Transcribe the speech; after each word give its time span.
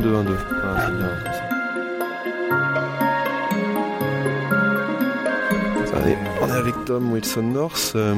1, 0.00 0.02
2, 0.02 0.14
1, 0.16 0.24
2. 0.24 0.34
Voilà, 0.62 0.86
c'est 0.86 0.92
bien 0.96 1.08
comme 1.22 1.32
ça. 1.32 1.42
Allez, 6.02 6.16
on 6.40 6.48
est 6.48 6.52
avec 6.52 6.74
Tom 6.86 7.12
Wilson 7.12 7.42
North, 7.42 7.92
euh, 7.96 8.14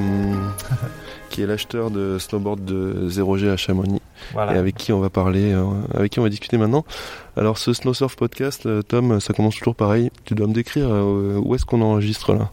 qui 1.31 1.43
est 1.43 1.47
l'acheteur 1.47 1.91
de 1.91 2.19
snowboard 2.19 2.65
de 2.65 3.09
0G 3.09 3.49
à 3.51 3.57
Chamonix, 3.57 4.01
Voilà. 4.33 4.55
et 4.55 4.59
avec 4.59 4.77
qui 4.77 4.93
on 4.93 5.01
va 5.01 5.11
parler, 5.11 5.53
euh, 5.53 5.65
avec 5.95 6.13
qui 6.13 6.21
on 6.21 6.23
va 6.23 6.29
discuter 6.29 6.57
maintenant. 6.59 6.85
Alors, 7.37 7.59
ce 7.59 7.73
Snow 7.73 7.95
Surf 7.95 8.15
podcast, 8.15 8.67
euh, 8.67 8.83
Tom, 8.83 9.19
ça 9.21 9.33
commence 9.33 9.57
toujours 9.57 9.75
pareil. 9.75 10.11
Tu 10.25 10.35
dois 10.35 10.47
me 10.47 10.53
décrire 10.55 10.87
euh, 10.89 11.41
où 11.43 11.55
est-ce 11.57 11.65
qu'on 11.65 11.81
enregistre 11.83 12.33
là? 12.35 12.51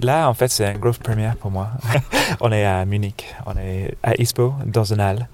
Là, 0.00 0.28
en 0.28 0.34
fait, 0.34 0.48
c'est 0.48 0.70
une 0.72 0.78
grosse 0.78 0.98
première 0.98 1.36
pour 1.36 1.50
moi. 1.50 1.68
on 2.40 2.50
est 2.50 2.64
à 2.64 2.84
Munich. 2.86 3.26
On 3.46 3.52
est 3.58 3.94
à 4.02 4.14
Ispo, 4.20 4.54
dans 4.64 4.84
une 4.84 5.00
halle, 5.00 5.28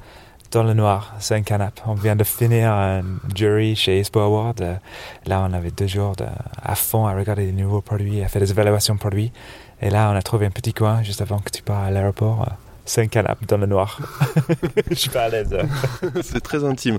dans 0.50 0.62
le 0.62 0.74
noir. 0.74 1.14
C'est 1.18 1.34
un 1.34 1.42
canapé. 1.42 1.82
On 1.86 1.94
vient 1.94 2.16
de 2.16 2.24
finir 2.24 2.72
un 2.72 3.02
jury 3.34 3.76
chez 3.76 4.00
Ispo 4.00 4.20
Award. 4.20 4.60
Euh, 4.60 4.74
Là, 5.26 5.46
on 5.48 5.52
avait 5.52 5.70
deux 5.70 5.86
jours 5.86 6.14
à 6.62 6.74
fond 6.74 7.06
à 7.06 7.14
regarder 7.14 7.46
les 7.46 7.52
nouveaux 7.52 7.80
produits, 7.80 8.22
à 8.22 8.28
faire 8.28 8.40
des 8.42 8.50
évaluations 8.50 8.94
de 8.94 9.00
produits. 9.00 9.32
Et 9.80 9.90
là, 9.90 10.10
on 10.12 10.16
a 10.16 10.22
trouvé 10.22 10.46
un 10.46 10.50
petit 10.50 10.72
coin 10.74 11.02
juste 11.02 11.20
avant 11.20 11.38
que 11.38 11.50
tu 11.50 11.62
pars 11.62 11.82
à 11.84 11.90
l'aéroport. 11.90 12.46
C'est 12.90 13.02
un 13.02 13.06
canapé 13.06 13.46
dans 13.46 13.56
le 13.58 13.66
noir. 13.66 14.00
Je 14.90 14.94
suis 14.96 15.10
pas 15.10 15.22
à 15.22 15.28
l'aise. 15.28 15.50
euh. 15.52 15.62
C'est 16.22 16.40
très 16.40 16.64
intime. 16.64 16.98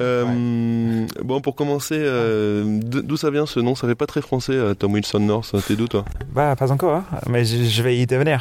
Euh, 0.00 1.06
Bon, 1.22 1.40
pour 1.42 1.54
commencer, 1.54 1.96
euh, 1.98 2.78
d'où 2.82 3.16
ça 3.18 3.30
vient 3.30 3.44
ce 3.44 3.60
nom? 3.60 3.74
Ça 3.74 3.86
fait 3.86 3.94
pas 3.94 4.06
très 4.06 4.22
français, 4.22 4.52
euh, 4.54 4.72
Tom 4.74 4.92
Wilson 4.94 5.20
North. 5.20 5.54
T'es 5.66 5.76
d'où 5.76 5.86
toi? 5.86 6.04
Bah, 6.32 6.56
pas 6.56 6.72
encore, 6.72 6.94
hein, 6.96 7.04
mais 7.28 7.44
je, 7.44 7.62
je 7.64 7.82
vais 7.82 7.96
y 7.98 8.06
devenir. 8.06 8.40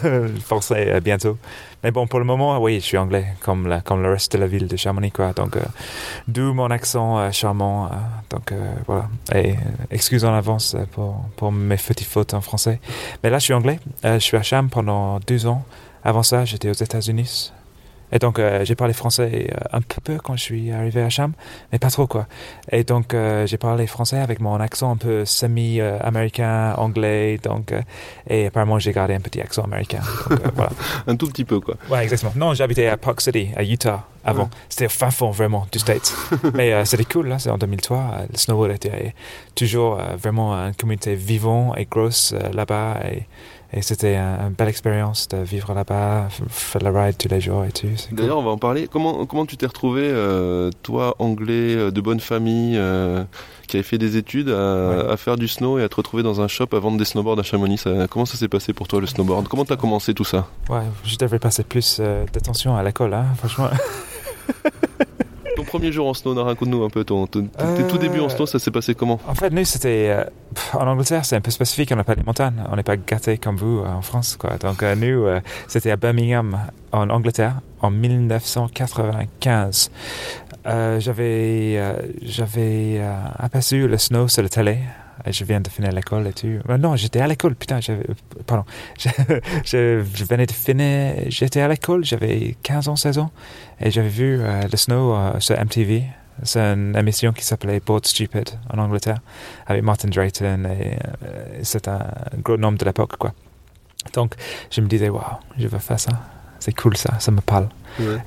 Français 0.44 0.92
euh, 0.92 1.00
bientôt. 1.00 1.38
Mais 1.82 1.90
bon, 1.90 2.06
pour 2.06 2.20
le 2.20 2.24
moment, 2.24 2.60
oui, 2.62 2.76
je 2.76 2.84
suis 2.84 2.98
anglais, 2.98 3.26
comme, 3.42 3.66
la- 3.66 3.80
comme 3.80 4.02
le 4.02 4.10
reste 4.12 4.32
de 4.34 4.38
la 4.38 4.46
ville 4.46 4.68
de 4.68 4.76
Chamonix, 4.76 5.10
quoi. 5.10 5.32
Donc, 5.32 5.56
euh, 5.56 5.60
d'où 6.28 6.52
mon 6.54 6.70
accent 6.70 7.18
euh, 7.18 7.30
charmant. 7.32 7.86
euh, 7.86 7.88
donc, 8.30 8.52
euh, 8.52 8.72
voilà. 8.86 9.08
Et 9.34 9.56
excuse 9.90 10.24
en 10.24 10.32
avance 10.34 10.76
pour, 10.92 11.24
pour 11.36 11.50
mes 11.50 11.76
petites 11.76 12.06
fautes 12.06 12.34
en 12.34 12.40
français. 12.40 12.78
Mais 13.24 13.30
là, 13.30 13.38
je 13.40 13.44
suis 13.44 13.54
anglais. 13.54 13.80
Euh, 14.04 14.14
je 14.14 14.24
suis 14.24 14.36
à 14.36 14.42
Cham 14.42 14.68
pendant 14.70 15.18
deux 15.26 15.46
ans. 15.46 15.64
Avant 16.04 16.22
ça, 16.22 16.44
j'étais 16.44 16.68
aux 16.68 16.72
États-Unis. 16.72 17.52
Et 18.12 18.18
donc, 18.18 18.38
euh, 18.38 18.64
j'ai 18.64 18.74
parlé 18.74 18.92
français 18.92 19.48
euh, 19.50 19.58
un 19.72 19.80
peu 19.80 20.00
peu 20.04 20.18
quand 20.18 20.36
je 20.36 20.42
suis 20.42 20.70
arrivé 20.70 21.02
à 21.02 21.08
Cham, 21.08 21.32
mais 21.72 21.78
pas 21.78 21.88
trop, 21.88 22.06
quoi. 22.06 22.26
Et 22.70 22.84
donc, 22.84 23.14
euh, 23.14 23.46
j'ai 23.46 23.56
parlé 23.56 23.86
français 23.86 24.18
avec 24.18 24.38
mon 24.38 24.60
accent 24.60 24.92
un 24.92 24.96
peu 24.96 25.24
semi-américain, 25.24 26.74
anglais, 26.76 27.38
donc, 27.42 27.72
euh, 27.72 27.80
et 28.28 28.46
apparemment, 28.46 28.78
j'ai 28.78 28.92
gardé 28.92 29.14
un 29.14 29.20
petit 29.20 29.40
accent 29.40 29.62
américain. 29.62 30.00
Donc, 30.28 30.40
voilà. 30.54 30.72
Un 31.06 31.16
tout 31.16 31.26
petit 31.28 31.44
peu, 31.44 31.58
quoi. 31.60 31.76
Ouais, 31.90 32.02
exactement. 32.04 32.32
Non, 32.36 32.52
j'habitais 32.52 32.86
à 32.86 32.98
Park 32.98 33.22
City, 33.22 33.48
à 33.56 33.64
Utah, 33.64 34.06
avant. 34.24 34.44
Ouais. 34.44 34.48
C'était 34.68 34.86
au 34.86 34.90
fin 34.90 35.10
fond, 35.10 35.30
vraiment, 35.30 35.66
du 35.72 35.78
States. 35.78 36.14
Mais 36.54 36.84
c'était 36.84 37.04
cool, 37.04 37.28
là, 37.28 37.38
c'est 37.38 37.50
en 37.50 37.58
2003. 37.58 37.96
Euh, 37.96 38.26
Le 38.30 38.38
snowboard 38.38 38.72
était 38.72 39.14
toujours 39.54 39.98
vraiment 40.18 40.54
une 40.54 40.74
communauté 40.74 41.14
vivante 41.14 41.78
et 41.78 41.86
grosse 41.86 42.34
là-bas. 42.52 43.00
Et, 43.10 43.22
et 43.72 43.82
c'était 43.82 44.16
un- 44.16 44.48
une 44.48 44.54
belle 44.54 44.68
expérience 44.68 45.28
de 45.28 45.38
vivre 45.38 45.72
là-bas, 45.74 46.28
faire 46.48 46.82
la 46.82 47.04
ride 47.04 47.16
tous 47.18 47.28
les 47.28 47.40
jours 47.40 47.64
et 47.64 47.72
tout. 47.72 47.86
cool. 48.08 48.16
D'ailleurs, 48.18 48.38
on 48.38 48.42
va 48.42 48.50
en 48.50 48.58
parler. 48.58 48.88
Comment, 48.90 49.24
comment 49.26 49.46
tu 49.46 49.56
t'es 49.56 49.66
retrouvé, 49.66 50.02
euh, 50.04 50.70
toi, 50.82 51.14
anglais, 51.18 51.74
euh, 51.76 51.90
de 51.90 52.00
bonne 52.00 52.20
famille, 52.20 52.76
euh, 52.76 53.24
qui 53.68 53.76
avait 53.78 53.82
fait 53.84 53.98
des 53.98 54.16
études, 54.16 54.50
à, 54.50 54.52
Ouais. 55.06 55.12
à 55.12 55.16
faire 55.16 55.36
du 55.36 55.48
snow 55.48 55.78
et 55.78 55.82
à 55.84 55.88
te 55.88 55.94
retrouver 55.96 56.22
dans 56.22 56.40
un 56.40 56.48
shop 56.48 56.66
à 56.72 56.78
vendre 56.78 56.98
des 56.98 57.04
snowboards 57.06 57.38
à 57.38 57.42
Chamonix? 57.42 57.78
Ça- 57.78 58.06
Comment 58.08 58.26
ça 58.26 58.36
s'est 58.36 58.48
passé 58.48 58.72
pour 58.74 58.88
toi, 58.88 59.00
le 59.00 59.06
snowboard? 59.06 59.48
Comment 59.48 59.64
t'as 59.64 59.76
commencé 59.76 60.12
tout 60.12 60.24
ça? 60.24 60.46
Ouais, 60.68 60.82
je 61.04 61.16
devrais 61.16 61.38
passer 61.38 61.62
plus 61.64 61.98
euh, 62.00 62.24
d'attention 62.32 62.76
à 62.76 62.82
l'école, 62.82 63.14
hein, 63.14 63.26
franchement. 63.38 63.68
Premier 65.72 65.90
jour 65.90 66.06
en 66.06 66.12
snow, 66.14 66.34
raconte-nous 66.44 66.84
un 66.84 66.90
peu 66.90 67.02
ton, 67.02 67.26
ton- 67.26 67.46
tes 67.46 67.86
tout 67.88 67.96
Euh, 67.96 67.98
débuts 67.98 68.20
en 68.20 68.28
snow, 68.28 68.44
ça 68.44 68.58
s'est 68.58 68.70
passé 68.70 68.94
comment 68.94 69.18
En 69.26 69.34
fait, 69.34 69.48
nous, 69.50 69.64
c'était. 69.64 70.08
euh, 70.10 70.24
en 70.74 70.86
Angleterre, 70.86 71.24
c'est 71.24 71.34
un 71.36 71.40
peu 71.40 71.50
spécifique. 71.50 71.88
On 71.92 71.96
n'a 71.96 72.04
pas 72.04 72.14
les 72.14 72.22
montagnes. 72.22 72.62
On 72.70 72.76
n'est 72.76 72.82
pas 72.82 72.98
gâtés 72.98 73.38
comme 73.38 73.56
vous 73.56 73.78
euh, 73.80 73.86
en 73.88 74.02
France, 74.02 74.36
quoi. 74.38 74.58
Donc, 74.58 74.82
euh, 74.82 74.94
nous, 74.94 75.24
euh, 75.26 75.40
c'était 75.68 75.90
à 75.90 75.96
Birmingham, 75.96 76.58
en 76.92 77.08
Angleterre, 77.08 77.54
en 77.80 77.90
1995. 77.90 79.90
Euh, 80.66 81.00
j'avais 81.00 81.76
euh, 81.78 81.94
j'avais 82.22 82.98
euh, 83.00 83.14
aperçu 83.38 83.88
le 83.88 83.98
snow 83.98 84.28
sur 84.28 84.42
la 84.42 84.48
télé. 84.48 84.78
Et 85.26 85.32
Je 85.32 85.44
viens 85.44 85.60
de 85.60 85.68
finir 85.68 85.92
l'école 85.92 86.26
et 86.26 86.32
tout. 86.32 86.58
Euh, 86.68 86.78
non, 86.78 86.96
j'étais 86.96 87.20
à 87.20 87.26
l'école, 87.26 87.54
putain. 87.54 87.80
j'avais- 87.80 88.08
euh, 88.10 88.14
Pardon. 88.46 88.64
Je, 88.98 89.08
je, 89.64 90.04
je 90.14 90.24
venais 90.24 90.46
de 90.46 90.52
finir. 90.52 91.14
J'étais 91.28 91.60
à 91.60 91.68
l'école, 91.68 92.04
j'avais 92.04 92.56
15 92.62 92.88
ans, 92.88 92.96
16 92.96 93.18
ans. 93.18 93.30
Et 93.80 93.90
j'avais 93.90 94.08
vu 94.08 94.40
euh, 94.40 94.62
le 94.70 94.76
snow 94.76 95.14
euh, 95.14 95.38
sur 95.40 95.56
MTV. 95.58 96.04
C'est 96.44 96.60
une 96.60 96.96
émission 96.96 97.32
qui 97.32 97.44
s'appelait 97.44 97.80
Bored 97.80 98.06
Stupid 98.06 98.48
en 98.72 98.78
Angleterre 98.78 99.18
avec 99.66 99.82
Martin 99.82 100.08
Drayton 100.08 100.64
et 100.64 100.96
euh, 101.24 101.60
c'est 101.62 101.86
un 101.88 102.00
gros 102.38 102.56
nom 102.56 102.72
de 102.72 102.82
l'époque 102.84 103.16
quoi. 103.18 103.32
Donc 104.14 104.34
je 104.70 104.80
me 104.80 104.86
disais 104.88 105.08
waouh, 105.10 105.22
je 105.58 105.68
veux 105.68 105.78
faire 105.78 106.00
ça. 106.00 106.10
C'est 106.58 106.72
cool 106.72 106.96
ça, 106.96 107.18
ça 107.20 107.30
me 107.30 107.40
parle. 107.42 107.68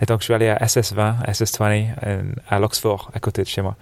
Et 0.01 0.05
donc 0.05 0.19
je 0.19 0.25
suis 0.25 0.33
allé 0.35 0.49
à 0.49 0.57
SS20, 0.57 1.25
SS20 1.27 1.87
euh, 2.05 2.21
à 2.47 2.59
l'Oxford 2.59 3.09
à 3.15 3.19
côté 3.19 3.41
de 3.41 3.47
chez 3.47 3.63
moi. 3.63 3.75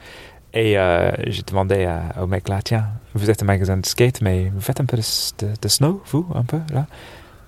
Et 0.53 0.77
euh, 0.77 1.11
j'ai 1.25 1.41
demandé 1.41 1.89
au 2.21 2.27
mec 2.27 2.47
là, 2.47 2.61
tiens, 2.63 2.87
vous 3.15 3.29
êtes 3.29 3.41
un 3.41 3.45
magasin 3.45 3.77
de 3.77 3.85
skate, 3.85 4.21
mais 4.21 4.51
vous 4.53 4.61
faites 4.61 4.79
un 4.79 4.85
peu 4.85 4.97
de, 4.97 5.67
snow, 5.67 6.03
vous, 6.07 6.27
un 6.35 6.43
peu, 6.43 6.59
là? 6.71 6.85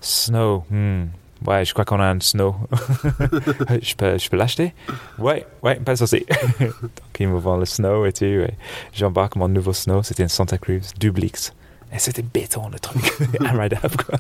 Snow, 0.02 0.64
hmm. 0.72 1.04
ouais, 1.46 1.66
je 1.66 1.74
crois 1.74 1.86
qu'on 1.86 2.00
a 2.00 2.06
un 2.06 2.20
snow. 2.20 2.56
je 3.82 3.96
peux, 3.96 4.18
je 4.18 4.30
peux 4.30 4.38
l'acheter? 4.38 4.74
Ouais, 5.20 5.46
ouais, 5.62 5.76
pas 5.76 5.94
de 5.94 6.00
souci. 6.00 6.26
donc 6.60 7.20
il 7.20 7.28
me 7.28 7.38
vend 7.38 7.58
le 7.58 7.66
snow 7.66 8.06
et 8.08 8.14
tout, 8.14 8.26
et 8.26 8.56
j'embarque 8.92 9.36
mon 9.36 9.48
nouveau 9.48 9.74
snow, 9.74 10.02
c'était 10.02 10.24
une 10.24 10.30
Santa 10.30 10.58
Cruz 10.58 10.82
Dublix. 11.00 11.54
Et 11.94 12.00
c'était 12.00 12.24
béton 12.24 12.70
le 12.70 12.80
truc, 12.80 13.14
unrideable 13.40 13.96
quoi. 13.98 14.20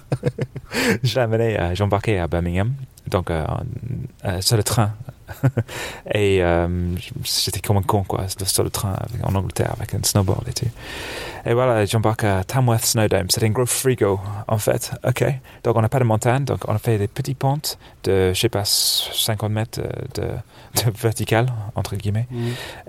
je 1.03 1.19
amené, 1.19 1.59
euh, 1.59 1.73
j'embarquais 1.73 2.19
à 2.19 2.27
Birmingham, 2.27 2.73
donc 3.09 3.31
euh, 3.31 3.45
sur 4.41 4.57
le 4.57 4.63
train. 4.63 4.93
et 6.13 6.43
euh, 6.43 6.67
j'étais 7.23 7.59
comme 7.59 7.77
un 7.77 7.81
con 7.81 8.03
quoi, 8.03 8.25
sur 8.45 8.63
le 8.63 8.69
train 8.69 8.93
avec- 8.93 9.25
en 9.25 9.33
Angleterre 9.35 9.73
avec 9.77 9.93
un 9.93 9.99
snowboard 10.03 10.47
et 10.47 10.53
tout. 10.53 10.65
Et 11.47 11.53
voilà, 11.53 11.85
j'embarque 11.85 12.23
à 12.23 12.43
Tamworth 12.43 12.85
Snowdome. 12.85 13.29
C'était 13.29 13.45
un 13.45 13.49
gros 13.51 13.65
frigo, 13.67 14.19
en 14.47 14.57
fait. 14.57 14.91
OK. 15.07 15.23
Donc, 15.63 15.75
on 15.75 15.81
n'a 15.81 15.89
pas 15.89 15.99
de 15.99 16.03
montagne. 16.03 16.43
Donc, 16.43 16.67
on 16.67 16.73
a 16.73 16.79
fait 16.79 16.97
des 16.97 17.07
petites 17.07 17.37
pentes 17.37 17.77
de, 18.03 18.33
je 18.33 18.39
sais 18.39 18.49
pas, 18.49 18.63
50 18.65 19.51
mètres 19.51 19.79
de, 20.15 20.21
de 20.23 20.91
vertical, 20.99 21.45
entre 21.75 21.95
guillemets. 21.95 22.27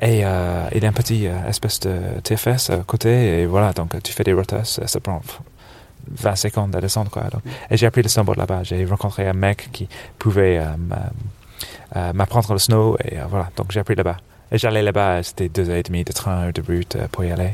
Et 0.01 0.25
euh, 0.25 0.69
il 0.75 0.83
y 0.83 0.87
a 0.87 0.89
un 0.89 0.93
petit 0.93 1.27
euh, 1.27 1.37
espèce 1.49 1.81
de 1.81 1.99
TFS 2.23 2.71
à 2.71 2.77
côté. 2.79 3.43
Et 3.43 3.47
voilà, 3.47 3.75
donc 3.75 4.03
tu 4.03 4.13
fais 4.13 4.25
des 4.25 4.33
rotas. 4.33 4.79
Ça 4.87 5.01
prend 5.01 5.21
20 6.11 6.37
secondes 6.37 6.75
à 6.77 6.81
descendre, 6.81 7.11
quoi. 7.11 7.25
Donc, 7.25 7.43
et 7.71 7.77
j'ai 7.77 7.85
appris 7.87 8.01
le 8.03 8.09
snowboard 8.09 8.39
là-bas. 8.39 8.63
J'ai 8.63 8.83
rencontré 8.87 9.29
un 9.29 9.35
mec 9.35 9.69
qui 9.71 9.87
pouvait 10.19 10.57
euh, 10.59 10.63
euh, 10.93 10.97
m'apprendre 12.15 12.53
le 12.53 12.59
snow. 12.59 12.97
Et 13.05 13.19
euh, 13.19 13.25
voilà, 13.28 13.49
donc 13.56 13.71
j'ai 13.71 13.81
appris 13.81 13.94
là-bas. 13.94 14.17
Et 14.53 14.59
j'allais 14.59 14.83
là-bas, 14.83 15.22
c'était 15.22 15.49
deux 15.49 15.69
heures 15.71 15.77
et 15.77 15.83
demie 15.83 16.05
de 16.05 16.12
train 16.12 16.49
ou 16.49 16.53
de 16.53 16.62
route 16.62 16.97
euh, 16.97 17.09
pour 17.11 17.25
y 17.25 17.33
aller. 17.33 17.50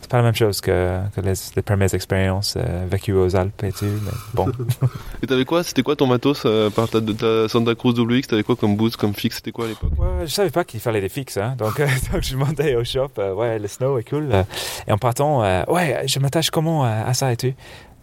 C'est 0.00 0.10
pas 0.10 0.18
la 0.18 0.22
même 0.24 0.34
chose 0.34 0.60
que, 0.60 1.00
que 1.16 1.20
les, 1.22 1.32
les 1.56 1.62
premières 1.62 1.92
expériences 1.94 2.54
euh, 2.58 2.84
vécues 2.90 3.14
aux 3.14 3.34
Alpes 3.36 3.62
et 3.64 3.72
tout, 3.72 3.86
mais 3.86 4.10
bon. 4.34 4.52
Et 5.22 5.26
t'avais 5.26 5.46
quoi? 5.46 5.62
C'était 5.62 5.82
quoi 5.82 5.96
ton 5.96 6.06
matos 6.06 6.42
euh, 6.44 6.68
par 6.68 6.88
ta, 6.90 7.00
ta 7.00 7.48
Santa 7.48 7.74
Cruz 7.74 7.94
WX 7.98 8.26
T'avais 8.28 8.42
quoi 8.42 8.54
comme 8.54 8.76
boots, 8.76 8.96
comme 8.96 9.14
fixe? 9.14 9.36
C'était 9.36 9.50
quoi 9.52 9.64
à 9.64 9.68
l'époque? 9.68 9.92
Ouais, 9.98 10.26
je 10.26 10.32
savais 10.32 10.50
pas 10.50 10.64
qu'il 10.64 10.80
fallait 10.80 11.00
des 11.00 11.08
fixes, 11.08 11.38
hein. 11.38 11.54
donc, 11.58 11.80
euh, 11.80 11.86
donc 12.12 12.22
je 12.22 12.32
demandais 12.32 12.74
au 12.76 12.84
shop, 12.84 13.12
euh, 13.18 13.32
ouais, 13.34 13.58
le 13.58 13.66
snow 13.66 13.98
est 13.98 14.08
cool. 14.08 14.28
euh, 14.30 14.42
et 14.86 14.92
en 14.92 14.98
partant, 14.98 15.42
euh, 15.42 15.64
ouais, 15.68 16.02
je 16.06 16.18
m'attache 16.18 16.50
comment 16.50 16.84
euh, 16.84 17.02
à 17.06 17.14
ça 17.14 17.32
et 17.32 17.36
tout. 17.38 17.52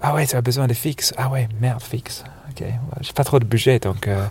Ah 0.02 0.16
ouais, 0.16 0.26
tu 0.26 0.36
as 0.36 0.42
besoin 0.42 0.66
de 0.68 0.74
fixes. 0.74 1.14
Ah 1.18 1.30
ouais, 1.30 1.48
merde, 1.60 1.82
fixe. 1.84 2.24
Ok, 2.50 2.66
j'ai 3.02 3.14
pas 3.14 3.24
trop 3.24 3.38
de 3.40 3.46
budget, 3.46 3.78
donc 3.78 4.08
euh, 4.08 4.26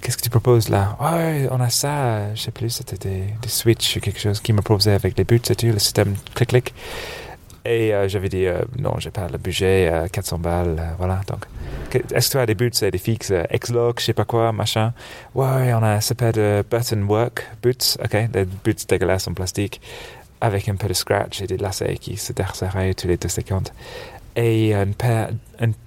qu'est-ce 0.00 0.16
que 0.16 0.22
tu 0.22 0.30
proposes 0.30 0.68
là? 0.68 0.96
Ouais, 1.00 1.48
on 1.50 1.60
a 1.60 1.70
ça, 1.70 2.04
euh, 2.04 2.34
je 2.34 2.42
sais 2.42 2.50
plus, 2.50 2.70
c'était 2.70 2.96
des, 2.96 3.24
des 3.40 3.48
switches 3.48 3.96
ou 3.96 4.00
quelque 4.00 4.20
chose 4.20 4.40
qui 4.40 4.52
me 4.52 4.62
proposait 4.62 4.92
avec 4.92 5.16
les 5.18 5.24
buts 5.24 5.40
tout, 5.40 5.54
le 5.66 5.78
système 5.78 6.14
clic-clic. 6.34 6.74
Et 7.66 7.94
euh, 7.94 8.08
j'avais 8.08 8.28
dit, 8.28 8.44
euh, 8.46 8.60
non, 8.78 8.96
j'ai 8.98 9.10
pas 9.10 9.26
le 9.26 9.38
budget, 9.38 9.88
euh, 9.90 10.06
400 10.08 10.38
balles, 10.38 10.76
euh, 10.78 10.90
voilà. 10.98 11.22
Donc, 11.26 11.46
est-ce 12.12 12.28
que 12.28 12.32
tu 12.32 12.38
as 12.38 12.44
des 12.44 12.54
boots, 12.54 12.82
euh, 12.82 12.90
des 12.90 12.98
fixes, 12.98 13.30
euh, 13.30 13.44
X-Lock, 13.50 14.00
je 14.00 14.04
sais 14.04 14.12
pas 14.12 14.26
quoi, 14.26 14.52
machin? 14.52 14.92
Ouais, 15.34 15.72
on 15.72 15.82
a 15.82 15.98
ce 16.02 16.12
paire 16.12 16.32
de 16.32 16.62
button 16.70 17.02
work 17.08 17.46
boots, 17.62 17.96
ok, 18.04 18.30
des 18.30 18.44
boots 18.44 18.86
dégueulasses 18.86 19.28
en 19.28 19.32
plastique, 19.32 19.80
avec 20.42 20.68
un 20.68 20.76
peu 20.76 20.88
de 20.88 20.92
scratch 20.92 21.40
et 21.40 21.46
des 21.46 21.56
lacets 21.56 21.96
qui 21.96 22.18
se 22.18 22.34
desserraient 22.34 22.92
tous 22.92 23.08
les 23.08 23.16
deux 23.16 23.28
secondes. 23.30 23.70
Et 24.36 24.74
une 24.74 24.94
paire, 24.94 25.30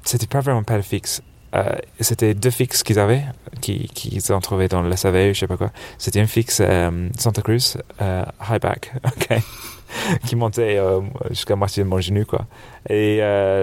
c'était 0.03 0.25
pas 0.25 0.39
vraiment 0.39 0.59
une 0.59 0.65
paire 0.65 0.77
de 0.77 0.81
fixes. 0.81 1.21
Euh, 1.55 1.63
c'était 2.01 2.33
deux 2.33 2.49
fixes 2.51 2.83
qu'ils 2.83 2.99
avaient, 2.99 3.23
qui- 3.61 3.87
qu'ils 3.87 4.33
ont 4.33 4.39
trouvé 4.41 4.67
dans 4.67 4.81
le 4.81 4.95
SAV, 4.95 5.33
je 5.33 5.39
sais 5.39 5.47
pas 5.47 5.57
quoi. 5.57 5.71
C'était 5.97 6.19
une 6.19 6.27
fixe 6.27 6.61
euh, 6.61 7.09
Santa 7.17 7.41
Cruz, 7.41 7.77
euh, 8.01 8.23
high 8.49 8.61
back, 8.61 8.91
ok. 9.05 9.39
qui 10.25 10.35
montait 10.35 10.77
jusqu'à 11.29 11.55
moitié 11.55 11.83
de 11.83 11.87
mon 11.87 12.01
genou, 12.01 12.25
quoi. 12.25 12.45
Et 12.89 13.19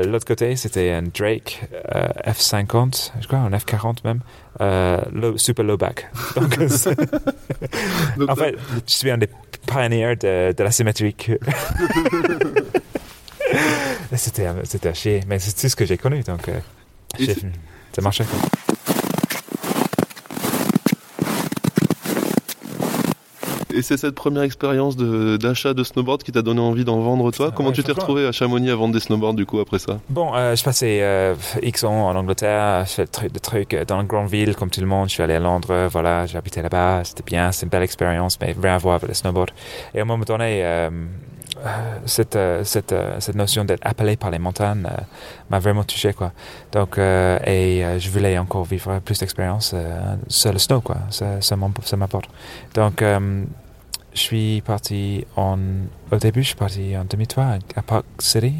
l'autre 0.06 0.24
côté, 0.24 0.56
c'était 0.56 0.90
un 0.92 1.02
Drake 1.02 1.68
euh, 1.94 2.08
F50, 2.26 3.12
je 3.20 3.26
crois, 3.26 3.40
un 3.40 3.50
F40 3.50 3.98
même, 4.04 4.20
low, 5.12 5.36
super 5.36 5.64
low 5.66 5.76
back. 5.76 6.10
Donc, 6.36 6.58
en 8.30 8.34
fait, 8.36 8.54
je 8.86 8.92
suis 8.92 9.10
un 9.10 9.18
des 9.18 9.28
pionniers 9.66 10.16
de, 10.16 10.54
de 10.56 10.62
la 10.64 10.70
symétrique. 10.70 11.30
c'était, 14.16 14.48
c'était 14.64 14.88
à 14.88 14.94
chier, 14.94 15.20
mais 15.28 15.38
c'est 15.38 15.52
tout 15.60 15.68
ce 15.68 15.76
que 15.76 15.84
j'ai 15.84 15.98
connu, 15.98 16.22
donc 16.22 16.48
ça 17.94 18.02
marchait. 18.02 18.24
Et 23.76 23.82
c'est 23.82 23.96
cette 23.96 24.14
première 24.14 24.44
expérience 24.44 24.96
de- 24.96 25.36
d'achat 25.36 25.74
de, 25.74 25.82
snowboard 25.82 26.22
qui 26.22 26.30
t'a 26.30 26.42
donné 26.42 26.60
envie 26.60 26.84
d'en 26.84 27.00
vendre 27.00 27.32
toi? 27.32 27.50
Comment 27.50 27.70
Ouais, 27.70 27.74
tu 27.74 27.82
t'es 27.82 27.90
retrouvé 27.90 28.24
à 28.24 28.30
Chamonix 28.30 28.70
à 28.70 28.76
vendre 28.76 28.94
des 28.94 29.00
snowboards 29.00 29.34
du 29.34 29.46
coup 29.46 29.58
après 29.58 29.80
ça? 29.80 29.98
Bon, 30.08 30.32
euh, 30.34 30.54
je 30.54 30.62
passais 30.62 31.00
euh, 31.02 31.34
X 31.60 31.82
ans 31.82 32.06
en 32.08 32.14
Angleterre, 32.14 32.84
je 32.86 32.92
fais 32.92 33.28
des 33.28 33.40
trucs, 33.40 33.74
euh, 33.74 33.84
dans 33.84 34.00
une 34.00 34.06
grande 34.06 34.28
ville 34.28 34.54
comme 34.54 34.70
tout 34.70 34.80
le 34.80 34.86
monde. 34.86 35.08
Je 35.08 35.14
suis 35.14 35.22
allé 35.24 35.34
à 35.34 35.40
Londres, 35.40 35.88
voilà, 35.90 36.24
habité 36.34 36.62
là-bas, 36.62 37.02
c'était 37.02 37.24
bien, 37.24 37.50
c'est 37.50 37.66
une 37.66 37.70
belle 37.70 37.82
expérience, 37.82 38.38
mais 38.40 38.54
rien 38.60 38.76
à 38.76 38.78
voir 38.78 38.94
avec 38.96 39.08
le 39.08 39.14
snowboard. 39.14 39.50
Et 39.92 39.98
à 39.98 40.02
un 40.02 40.04
moment 40.04 40.22
donné, 40.24 40.60
euh, 40.64 40.90
cette, 42.06 42.36
euh, 42.36 42.64
cette, 42.64 42.92
euh, 42.92 43.16
cette 43.20 43.36
notion 43.36 43.64
d'être 43.64 43.84
appelé 43.86 44.16
par 44.16 44.30
les 44.30 44.38
montagnes 44.38 44.86
euh, 44.86 44.96
m'a 45.50 45.58
vraiment 45.58 45.84
touché, 45.84 46.12
quoi. 46.12 46.32
Donc, 46.72 46.98
euh, 46.98 47.38
et 47.44 47.84
euh, 47.84 47.98
je 47.98 48.10
voulais 48.10 48.38
encore 48.38 48.64
vivre 48.64 48.98
plus 49.00 49.18
d'expérience 49.18 49.72
euh, 49.74 50.16
sur 50.28 50.52
le 50.52 50.58
snow, 50.58 50.80
quoi. 50.80 50.98
Ça, 51.10 51.40
ça 51.40 51.56
m'apporte. 51.56 52.28
Donc, 52.74 53.02
euh, 53.02 53.44
je 54.12 54.20
suis 54.20 54.62
parti 54.62 55.26
en. 55.36 55.58
Au 56.12 56.16
début, 56.16 56.42
je 56.42 56.48
suis 56.48 56.56
parti 56.56 56.96
en 56.96 57.04
2003 57.04 57.44
à 57.76 57.82
Park 57.82 58.04
City. 58.18 58.54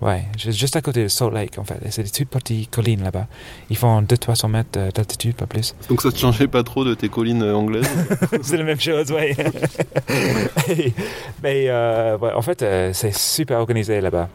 Ouais, 0.00 0.24
ju- 0.38 0.52
juste 0.52 0.76
à 0.76 0.80
côté 0.80 1.02
de 1.02 1.08
Salt 1.08 1.30
Lake, 1.34 1.58
en 1.58 1.64
fait. 1.64 1.78
C'est 1.90 2.02
des 2.02 2.08
toutes 2.10 2.28
petites 2.30 2.70
collines 2.70 3.02
là-bas. 3.02 3.26
Ils 3.68 3.76
font 3.76 4.00
200-300 4.00 4.48
mètres 4.48 4.78
euh, 4.78 4.90
d'altitude, 4.90 5.34
pas 5.36 5.46
plus. 5.46 5.74
Donc 5.90 6.00
ça 6.00 6.10
te 6.10 6.16
changeait 6.16 6.48
pas 6.48 6.62
trop 6.62 6.84
de 6.84 6.94
tes 6.94 7.08
collines 7.10 7.42
euh, 7.42 7.54
anglaises? 7.54 7.86
C'est 8.42 8.56
la 8.56 8.64
même 8.64 8.80
chose, 8.80 9.12
ouais. 9.12 9.36
Mais 11.42 11.66
euh, 11.68 12.16
ouais, 12.18 12.32
en 12.32 12.42
fait, 12.42 12.64
c'est 12.92 13.14
super 13.14 13.58
organisé 13.58 14.00
là-bas. 14.00 14.28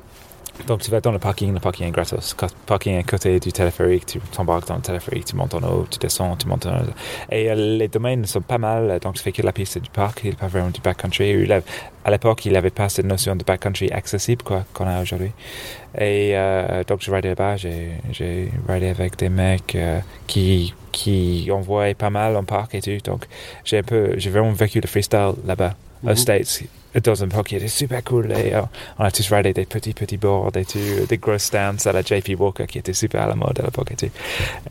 Donc 0.68 0.82
tu 0.82 0.90
vas 0.90 1.00
dans 1.02 1.12
le 1.12 1.20
parking, 1.20 1.54
le 1.54 1.60
parking 1.60 1.88
est 1.88 1.92
gratos. 1.92 2.36
Parking 2.66 2.98
à 2.98 3.04
côté 3.04 3.40
du 3.40 3.52
téléphérique, 3.52 4.06
tu 4.08 4.20
t'embarques 4.20 4.68
dans 4.68 4.76
le 4.78 4.82
téléphérique, 4.82 5.26
tu 5.26 5.36
montes 5.36 5.54
en 5.54 5.62
haut, 5.62 5.86
tu 5.90 6.00
descends, 6.00 6.36
tu 6.38 6.48
montes 6.48 6.66
en 6.66 6.78
haut. 6.78 6.86
Et 7.32 7.52
euh, 7.52 7.56
les 7.78 7.88
domaines 7.88 8.26
sont 8.26 8.42
pas 8.42 8.58
mal, 8.58 9.00
donc 9.00 9.14
tu 9.16 9.22
fais 9.22 9.32
que 9.32 9.44
la 9.44 9.52
piste 9.52 9.78
du 9.78 9.90
parc, 9.90 10.22
il 10.24 10.32
n'est 10.32 10.36
pas 10.36 10.48
vraiment 10.48 10.70
du 10.72 10.82
backcountry. 10.82 11.48
À 12.04 12.10
l'époque, 12.12 12.46
il 12.46 12.54
n'avait 12.54 12.72
pas 12.72 12.90
cette 12.90 13.06
notion 13.06 13.36
de 13.36 13.44
backcountry 13.44 13.92
accessible 13.92 14.42
quoi 14.44 14.66
qu'on 14.74 14.88
a 14.88 15.02
aujourd'hui. 15.02 15.32
Et 15.98 16.32
euh, 16.36 16.84
donc 16.86 17.02
je 17.02 17.12
ridais 17.12 17.30
là-bas, 17.30 17.58
j'ai 17.58 17.92
j'ai 18.12 18.50
ridé 18.68 18.90
avec 18.90 19.18
des 19.18 19.30
mecs 19.30 19.76
euh, 19.76 20.00
qui 20.26 20.74
qui 20.92 21.50
envoyaient 21.52 21.94
pas 21.94 22.10
mal 22.10 22.36
en 22.38 22.44
parc 22.44 22.74
et 22.76 22.82
tout. 22.82 22.98
Donc 23.04 23.26
j'ai 23.66 23.80
un 23.80 23.84
peu, 23.84 24.14
j'ai 24.18 24.30
vraiment 24.32 24.52
vécu 24.52 24.80
le 24.82 24.88
freestyle 24.88 25.34
là-bas 25.46 25.76
aux 26.04 26.08
Mhm. 26.10 26.16
States. 26.16 26.64
Parc 27.02 27.48
qui 27.48 27.56
était 27.56 27.68
super 27.68 28.04
cool. 28.04 28.32
Et, 28.32 28.54
on 28.98 29.04
a 29.04 29.12
tous 29.12 29.32
ridé 29.32 29.54
des 29.54 29.66
petits 29.66 29.94
petits 29.94 30.18
boards 30.18 30.56
et 30.56 30.66
tout, 30.66 30.80
des 31.08 31.18
grosses 31.18 31.44
stands 31.44 31.76
à 31.86 31.92
la 31.92 32.02
JP 32.02 32.40
Walker 32.40 32.66
qui 32.68 32.78
était 32.80 32.94
super 32.94 33.24
à 33.24 33.28
la 33.28 33.36
mode 33.36 33.60
à 33.60 33.64
l'époque 33.64 33.92
et 33.92 33.96
tout. 33.96 34.12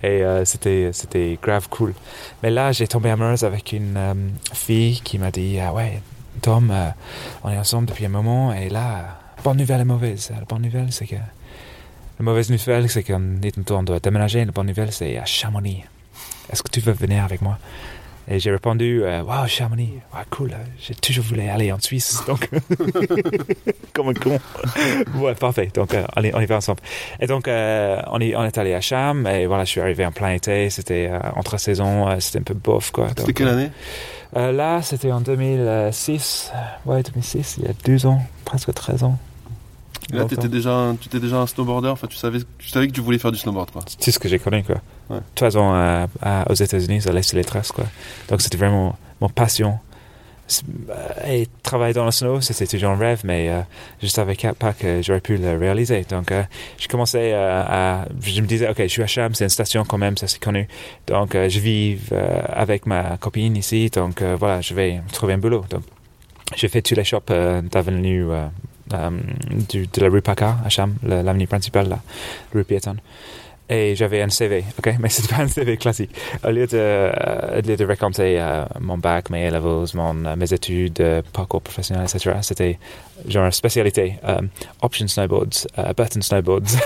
Et 0.03 0.23
euh, 0.23 0.44
c'était 0.44 1.38
grave 1.43 1.69
cool. 1.69 1.94
Mais 2.43 2.50
là, 2.50 2.73
j'ai 2.73 2.87
tombé 2.88 3.11
amoureuse 3.11 3.44
avec 3.44 3.73
une 3.73 3.97
euh, 3.97 4.15
fille 4.53 5.00
qui 5.03 5.19
m'a 5.19 5.31
dit 5.31 5.59
ah 5.61 5.73
ouais, 5.73 6.00
Tom, 6.43 6.71
euh, 6.71 6.88
on 7.43 7.50
est 7.50 7.59
ensemble 7.59 7.88
depuis 7.88 8.06
un 8.06 8.11
moment 8.11 8.53
et 8.53 8.69
là, 8.69 9.19
bonne 9.43 9.59
nouvelle 9.59 9.81
et 9.82 9.85
mauvaise. 9.85 10.31
La 10.35 10.44
bonne 10.44 10.62
nouvelle, 10.62 10.93
c'est 10.93 11.06
que 11.06 11.17
la 11.17 12.25
mauvaise 12.25 12.50
nouvelle, 12.50 12.88
c'est 12.88 13.03
qu'on 13.03 13.41
est- 13.43 13.71
on 13.71 13.82
doit 13.82 14.00
déménager. 14.00 14.44
La 14.44 14.53
bonne 14.53 14.67
nouvelle, 14.67 14.93
c'est 14.93 15.19
à 15.19 15.25
Chamonix. 15.25 15.85
Est-ce 16.50 16.62
que 16.62 16.71
tu 16.71 16.81
veux 16.81 16.93
venir 16.93 17.25
avec 17.25 17.41
moi? 17.43 17.59
Et 18.26 18.38
j'ai 18.38 18.50
répondu, 18.50 19.03
euh, 19.05 19.23
wow, 19.23 19.47
Chamonix, 19.47 19.91
ouais, 20.15 20.21
cool. 20.31 20.53
euh, 20.53 20.56
J'ai 20.81 20.94
toujours 20.94 21.25
voulu 21.25 21.43
aller 21.43 21.71
en 21.73 21.79
Suisse, 21.79 22.23
donc 22.26 22.49
comme 23.93 24.09
un 24.09 24.15
con. 24.15 24.38
ouais, 25.19 25.35
parfait. 25.35 25.71
Donc, 25.75 25.93
euh, 25.94 26.05
allez, 26.17 26.32
on 26.35 26.41
y 26.41 26.47
va 26.47 26.56
ensemble. 26.56 26.81
Et 27.21 27.26
donc, 27.26 27.49
euh, 27.49 28.00
on, 28.11 28.21
est, 28.21 28.35
on 28.35 28.43
est 28.44 28.56
allé 28.59 28.73
à 28.75 28.81
Cham 28.81 29.26
et 29.26 29.47
voilà, 29.47 29.65
je 29.65 29.71
suis 29.71 29.81
arrivé 29.81 30.06
en 30.06 30.12
plein 30.12 30.31
été. 30.32 30.71
C'était 30.71 31.09
euh, 31.12 31.19
entre 31.37 31.59
saison, 31.59 32.09
euh, 32.09 32.17
c'était 32.21 32.38
un 32.38 32.43
peu 32.43 32.55
bof, 32.55 32.91
quoi. 32.93 33.09
C'était 33.17 33.32
quelle 33.35 33.49
année? 33.49 33.71
Là, 34.35 34.82
c'était 34.82 35.12
en 35.12 35.21
2006. 35.21 36.50
Ouais, 36.87 37.03
2006, 37.03 37.56
il 37.59 37.65
y 37.67 37.69
a 37.69 37.73
12 37.85 38.06
ans, 38.06 38.21
presque 38.44 38.73
13 38.75 39.05
ans. 39.05 39.19
Là 40.11 40.21
Longtemps. 40.21 40.37
t'étais 40.37 40.49
déjà, 40.49 40.93
tu 41.00 41.06
étais 41.09 41.21
déjà 41.21 41.37
un 41.37 41.47
snowboarder, 41.47 41.88
enfin 41.88 42.06
tu 42.09 42.17
savais, 42.17 42.41
tu 42.59 42.69
savais 42.69 42.88
que 42.88 42.93
tu 42.93 43.00
voulais 43.00 43.19
faire 43.19 43.32
du 43.32 43.38
snowboard 43.38 43.71
quoi. 43.71 43.82
C'est 43.99 44.11
ce 44.11 44.19
que 44.19 44.29
j'ai 44.29 44.38
connu, 44.38 44.62
quoi. 44.65 44.76
À- 45.11 46.06
à- 46.23 46.51
aux 46.51 46.55
États-Unis, 46.55 47.03
ça 47.03 47.12
laisse 47.12 47.33
les 47.35 47.45
traces, 47.45 47.73
quoi. 47.73 47.85
Donc 48.29 48.41
c'était 48.41 48.56
vraiment 48.59 48.97
mon 49.21 49.29
passion. 49.29 49.79
Euh, 50.91 50.95
Et 51.27 51.49
travailler 51.62 51.95
dans 51.95 52.05
le 52.05 52.11
snow, 52.11 52.41
c'était 52.43 52.67
toujours 52.67 52.91
un 52.91 52.97
rêve, 52.97 53.23
mais 53.25 53.49
euh, 53.49 53.61
je 54.03 54.06
savais 54.09 54.37
que- 54.37 54.53
pas 54.53 54.75
que 54.75 55.01
j'aurais 55.03 55.21
pu 55.23 55.39
le 55.39 55.56
réaliser. 55.56 56.05
Donc 56.09 56.31
euh, 56.33 56.43
je 56.79 56.87
commençais 56.87 57.33
euh, 57.33 57.62
à... 57.67 58.05
Je 58.21 58.41
me 58.43 58.47
disais, 58.47 58.69
ok, 58.69 58.77
je 58.79 58.87
suis 58.89 59.03
à 59.03 59.06
Cham, 59.06 59.35
c'est 59.35 59.45
une 59.45 59.51
station 59.51 59.85
quand 59.87 59.97
même, 59.97 60.17
ça 60.19 60.27
c'est 60.29 60.43
connu. 60.43 60.69
Donc 61.07 61.35
euh, 61.35 61.49
je 61.49 61.61
vis 61.61 61.99
euh, 62.12 62.43
avec 62.53 62.85
ma 62.87 63.17
copine 63.17 63.57
ici, 63.57 63.89
donc 63.89 64.21
euh, 64.21 64.37
voilà, 64.39 64.61
je 64.61 64.75
vais 64.75 65.00
trouver 65.12 65.33
un 65.33 65.39
boulot. 65.39 65.65
Donc 65.71 65.83
j'ai 66.57 66.69
fait 66.69 66.83
tous 66.83 66.95
les 66.95 67.05
shops 67.05 67.21
euh, 67.31 67.62
d'avenue 67.62 68.27
euh, 68.31 68.47
euh, 68.93 69.11
de 69.73 70.00
la 70.00 70.09
rue 70.11 70.21
Paccard 70.21 70.59
à 70.65 70.69
Cham, 70.69 70.95
la- 71.03 71.23
l'avenue 71.23 71.47
principale, 71.47 71.89
là, 71.89 72.00
rue 72.55 72.65
piétonne. 72.65 73.00
Et 73.66 73.96
j'avais 73.96 74.20
un 74.20 74.28
CV, 74.28 74.62
ok, 74.78 74.94
mais 75.00 75.08
c'était 75.08 75.34
pas 75.34 75.43
un 75.43 75.49
CV 75.49 75.78
classique. 75.78 76.11
Au 76.46 76.50
lieu 76.50 76.66
de, 76.66 76.76
euh, 76.76 77.58
au 77.62 77.66
lieu 77.66 77.76
de 77.76 77.84
raconter 77.87 78.38
euh, 78.38 78.64
mon 78.81 78.99
bac, 78.99 79.31
mes 79.31 79.46
A-levels, 79.46 79.87
mon, 79.94 80.25
euh, 80.26 80.37
mes 80.37 80.52
études, 80.52 81.00
euh, 81.00 81.22
parcours 81.32 81.62
professionnel, 81.62 82.05
etc., 82.05 82.37
c'était 82.43 82.78
genre 83.28 83.52
spécialité, 83.55 84.16
option 84.82 85.06
snowboards, 85.08 85.66
euh, 85.78 85.93
button 85.96 86.20
snowboards, 86.20 86.76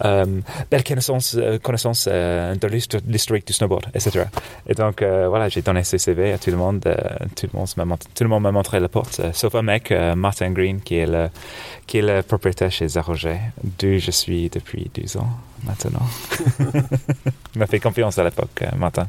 belle 0.70 0.84
connaissance, 0.84 1.36
connaissance 1.62 2.06
de 2.08 2.66
l'histo- 2.66 3.00
l'historique 3.06 3.46
du 3.46 3.52
snowboard, 3.52 3.86
etc. 3.94 4.24
Et 4.66 4.74
donc, 4.74 5.02
euh, 5.02 5.28
voilà, 5.28 5.48
j'ai 5.48 5.62
donné 5.62 5.84
ce 5.84 5.98
CV 5.98 6.32
à 6.32 6.38
tout 6.38 6.50
le 6.50 6.56
monde. 6.56 6.80
tout, 7.36 7.46
le 7.52 7.58
monde 7.58 7.68
m'a 7.76 7.84
mont- 7.84 7.96
tout 8.14 8.24
le 8.24 8.28
monde 8.30 8.42
m'a 8.42 8.52
montré 8.52 8.80
la 8.80 8.88
porte, 8.88 9.20
sauf 9.34 9.54
un 9.54 9.62
mec, 9.62 9.92
Martin 10.16 10.50
Green, 10.50 10.80
qui 10.80 10.96
est 10.96 11.06
le, 11.06 11.28
qui 11.86 11.98
est 11.98 12.02
le 12.02 12.22
propriétaire 12.22 12.72
chez 12.72 12.88
Zaroget, 12.88 13.40
d'où 13.78 13.98
je 13.98 14.10
suis 14.10 14.48
depuis 14.48 14.79
12 14.94 15.16
ans 15.16 15.30
maintenant. 15.64 16.06
Il 17.54 17.58
m'a 17.58 17.66
fait 17.66 17.80
confiance 17.80 18.18
à 18.18 18.24
l'époque, 18.24 18.62
euh, 18.62 18.76
Martin. 18.76 19.08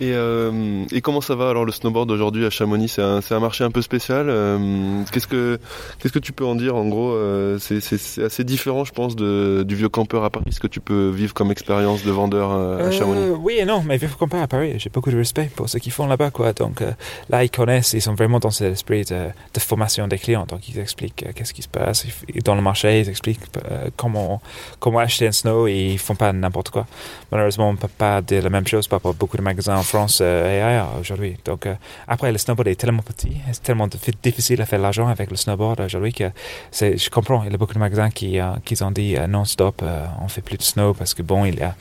Et, 0.00 0.12
euh, 0.14 0.84
et 0.92 1.02
comment 1.02 1.20
ça 1.20 1.34
va 1.34 1.50
alors 1.50 1.66
le 1.66 1.72
snowboard 1.72 2.10
aujourd'hui 2.10 2.46
à 2.46 2.50
Chamonix? 2.50 2.88
C'est 2.88 3.02
un, 3.02 3.20
un 3.30 3.38
marché 3.38 3.64
un 3.64 3.70
peu 3.70 3.82
spécial. 3.82 4.30
euh, 4.30 5.02
qu'est-ce 5.12 5.26
que 5.26 5.58
qu'est-ce 5.98 6.12
que 6.12 6.18
tu 6.18 6.32
peux 6.32 6.46
en 6.46 6.54
dire? 6.54 6.74
En 6.74 6.88
gros 6.88 7.12
euh, 7.12 7.58
c'est, 7.58 8.22
assez 8.22 8.44
différent, 8.44 8.84
je 8.84 8.92
pense, 8.92 9.14
de, 9.14 9.62
du 9.66 9.74
vieux 9.76 9.90
campeur 9.90 10.24
à 10.24 10.30
Paris. 10.30 10.46
Ce 10.52 10.60
que 10.60 10.66
tu 10.68 10.80
peux 10.80 11.10
vivre 11.10 11.34
comme 11.34 11.50
expérience 11.50 12.02
de 12.02 12.10
vendeur 12.10 12.50
euh, 12.52 12.88
à 12.88 12.90
Chamonix? 12.90 13.20
Euh, 13.20 13.36
oui 13.38 13.56
et 13.58 13.64
non, 13.66 13.82
mais 13.84 13.98
vivre 13.98 14.16
comme 14.16 14.30
pas 14.30 14.40
à 14.42 14.46
Paris, 14.46 14.74
j'ai 14.78 14.88
beaucoup 14.88 15.10
de 15.10 15.16
respect 15.16 15.50
pour 15.54 15.68
ce 15.68 15.76
qu'ils 15.78 15.92
font 15.92 16.06
là-bas, 16.06 16.30
quoi. 16.30 16.52
Donc 16.54 16.82
là, 17.28 17.44
ils 17.44 17.50
connaissent, 17.50 17.92
ils 17.92 18.00
sont 18.00 18.14
vraiment 18.14 18.38
dans 18.38 18.50
cet 18.50 18.72
esprit 18.72 19.04
de, 19.04 19.26
de 19.52 19.60
formation 19.60 20.08
des 20.08 20.18
clients. 20.18 20.46
Donc 20.48 20.68
ils 20.68 20.78
expliquent 20.78 21.26
qu'est-ce 21.34 21.52
qui 21.52 21.62
se 21.62 21.68
passe 21.68 22.06
dans 22.44 22.54
le 22.54 22.62
marché, 22.62 23.00
ils 23.00 23.08
expliquent 23.08 23.40
euh, 23.70 23.90
comment 23.96 24.40
comment 24.78 25.00
acheter 25.00 25.26
un 25.26 25.32
snow 25.32 25.66
et 25.66 25.90
ils 25.92 25.98
font 25.98 26.14
pas 26.14 26.32
n'importe 26.32 26.70
quoi. 26.70 26.86
Malheureusement, 27.32 27.68
on 27.68 27.76
peut 27.76 27.88
pas 27.88 28.22
dire 28.22 28.42
la 28.42 28.50
même 28.50 28.66
chose 28.66 28.88
par 28.88 28.98
rapport 28.98 29.10
à 29.12 29.14
beaucoup 29.14 29.36
de 29.36 29.42
magasins 29.42 29.76
France 29.90 30.20
euh, 30.22 30.56
et 30.56 30.62
ailleurs 30.62 30.92
aujourd'hui. 31.00 31.36
Donc 31.44 31.66
euh, 31.66 31.74
après, 32.06 32.30
le 32.32 32.38
snowboard 32.38 32.68
est 32.68 32.80
tellement 32.82 33.02
petit, 33.02 33.34
c'est 33.52 33.62
tellement 33.62 33.88
dif- 33.88 34.14
difficile 34.22 34.60
à 34.62 34.66
faire 34.66 34.80
l'argent 34.86 35.08
avec 35.08 35.30
le 35.30 35.36
snowboard 35.36 35.80
aujourd'hui 35.80 36.12
que 36.12 36.28
je 36.72 37.10
comprends. 37.10 37.42
Il 37.44 37.50
y 37.52 37.54
a 37.54 37.58
beaucoup 37.58 37.74
de 37.74 37.84
magasins 37.88 38.10
qui, 38.10 38.38
euh, 38.38 38.52
qui 38.64 38.80
ont 38.82 38.92
dit 38.92 39.16
euh, 39.16 39.26
non 39.26 39.44
stop, 39.44 39.82
euh, 39.82 40.06
on 40.24 40.28
fait 40.28 40.42
plus 40.48 40.58
de 40.58 40.62
snow 40.62 40.94
parce 40.94 41.12
que 41.14 41.22
bon, 41.22 41.44
il 41.44 41.56
y 41.58 41.62
a 41.62 41.74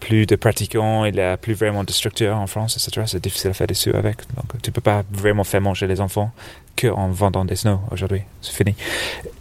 plus 0.00 0.26
de 0.26 0.34
pratiquants, 0.36 1.04
il 1.04 1.14
n'y 1.14 1.20
a 1.20 1.36
plus 1.36 1.54
vraiment 1.54 1.84
de 1.84 1.92
structure 1.92 2.36
en 2.36 2.46
France, 2.46 2.76
etc. 2.76 3.06
C'est 3.06 3.22
difficile 3.22 3.50
à 3.50 3.54
faire 3.54 3.66
des 3.66 3.74
sous 3.74 3.94
avec. 3.94 4.16
Donc, 4.36 4.60
tu 4.62 4.72
peux 4.72 4.80
pas 4.80 5.04
vraiment 5.12 5.44
faire 5.44 5.60
manger 5.60 5.86
les 5.86 6.00
enfants 6.00 6.32
que 6.74 6.88
en 6.88 7.10
vendant 7.10 7.44
des 7.44 7.56
snows 7.56 7.80
aujourd'hui. 7.90 8.22
C'est 8.40 8.54
fini. 8.54 8.74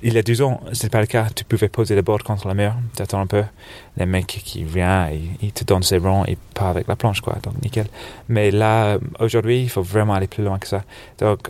Il 0.03 0.13
y 0.13 0.17
a 0.17 0.21
12 0.21 0.41
ans, 0.41 0.61
c'est 0.73 0.91
pas 0.91 0.99
le 0.99 1.07
cas. 1.07 1.27
Tu 1.33 1.45
pouvais 1.45 1.69
poser 1.69 1.95
le 1.95 2.01
board 2.01 2.23
contre 2.23 2.47
la 2.47 2.53
mur, 2.53 2.75
t'attends 2.95 3.21
un 3.21 3.27
peu. 3.27 3.43
Les 3.97 4.05
mecs 4.05 4.27
qui 4.27 4.63
viennent, 4.63 5.09
ils, 5.13 5.47
ils 5.47 5.51
te 5.53 5.63
donnent 5.63 5.83
ses 5.83 5.97
rangs 5.97 6.25
et 6.25 6.37
pas 6.53 6.69
avec 6.69 6.87
la 6.87 6.95
planche, 6.95 7.21
quoi. 7.21 7.37
Donc, 7.41 7.61
nickel. 7.63 7.87
Mais 8.27 8.51
là, 8.51 8.97
aujourd'hui, 9.19 9.61
il 9.61 9.69
faut 9.69 9.83
vraiment 9.83 10.13
aller 10.13 10.27
plus 10.27 10.43
loin 10.43 10.59
que 10.59 10.67
ça. 10.67 10.83
Donc, 11.19 11.49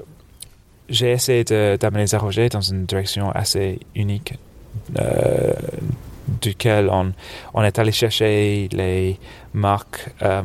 j'ai 0.89 1.12
essayé 1.12 1.44
d'amener 1.44 2.08
Zaroger 2.08 2.50
dans 2.50 2.62
une 2.62 2.86
direction 2.86 3.32
assez 3.32 3.80
unique. 3.96 4.34
Euh, 5.00 5.54
duquel 6.41 6.89
on, 6.89 7.12
on 7.53 7.63
est 7.63 7.77
allé 7.79 7.91
chercher 7.91 8.67
les 8.72 9.19
marques. 9.53 10.10
euh, 10.22 10.41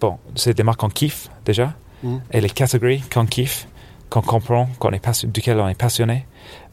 bon, 0.00 0.18
c'est 0.34 0.54
des 0.56 0.62
marques 0.62 0.80
qu'on 0.80 0.88
kiffe 0.88 1.28
déjà, 1.44 1.74
Mhm. 2.02 2.20
et 2.32 2.40
les 2.40 2.50
catégories 2.50 3.02
qu'on 3.12 3.26
kiffe, 3.26 3.66
qu'on 4.08 4.22
comprend, 4.22 4.68
qu'on 4.78 4.90
est 4.90 4.98
passion- 5.04 5.28
duquel 5.28 5.58
on 5.60 5.68
est 5.68 5.78
passionné. 5.78 6.26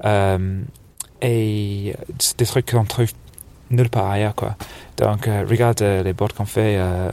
Euh, 0.06 0.62
et 1.22 1.96
c'est 2.20 2.38
des 2.39 2.46
trucs 2.46 2.72
qu'on 2.72 2.86
trouve 2.86 3.12
nulle 3.70 3.89
part 3.89 4.10
ailleurs, 4.10 4.36
quoi. 4.36 4.56
Donc, 4.98 5.27
euh, 5.27 5.44
regarde 5.48 5.82
euh, 5.82 6.01
les 6.03 6.13
boards 6.13 6.34
qu'on 6.34 6.46
fait 6.46 6.75
euh, 6.77 7.12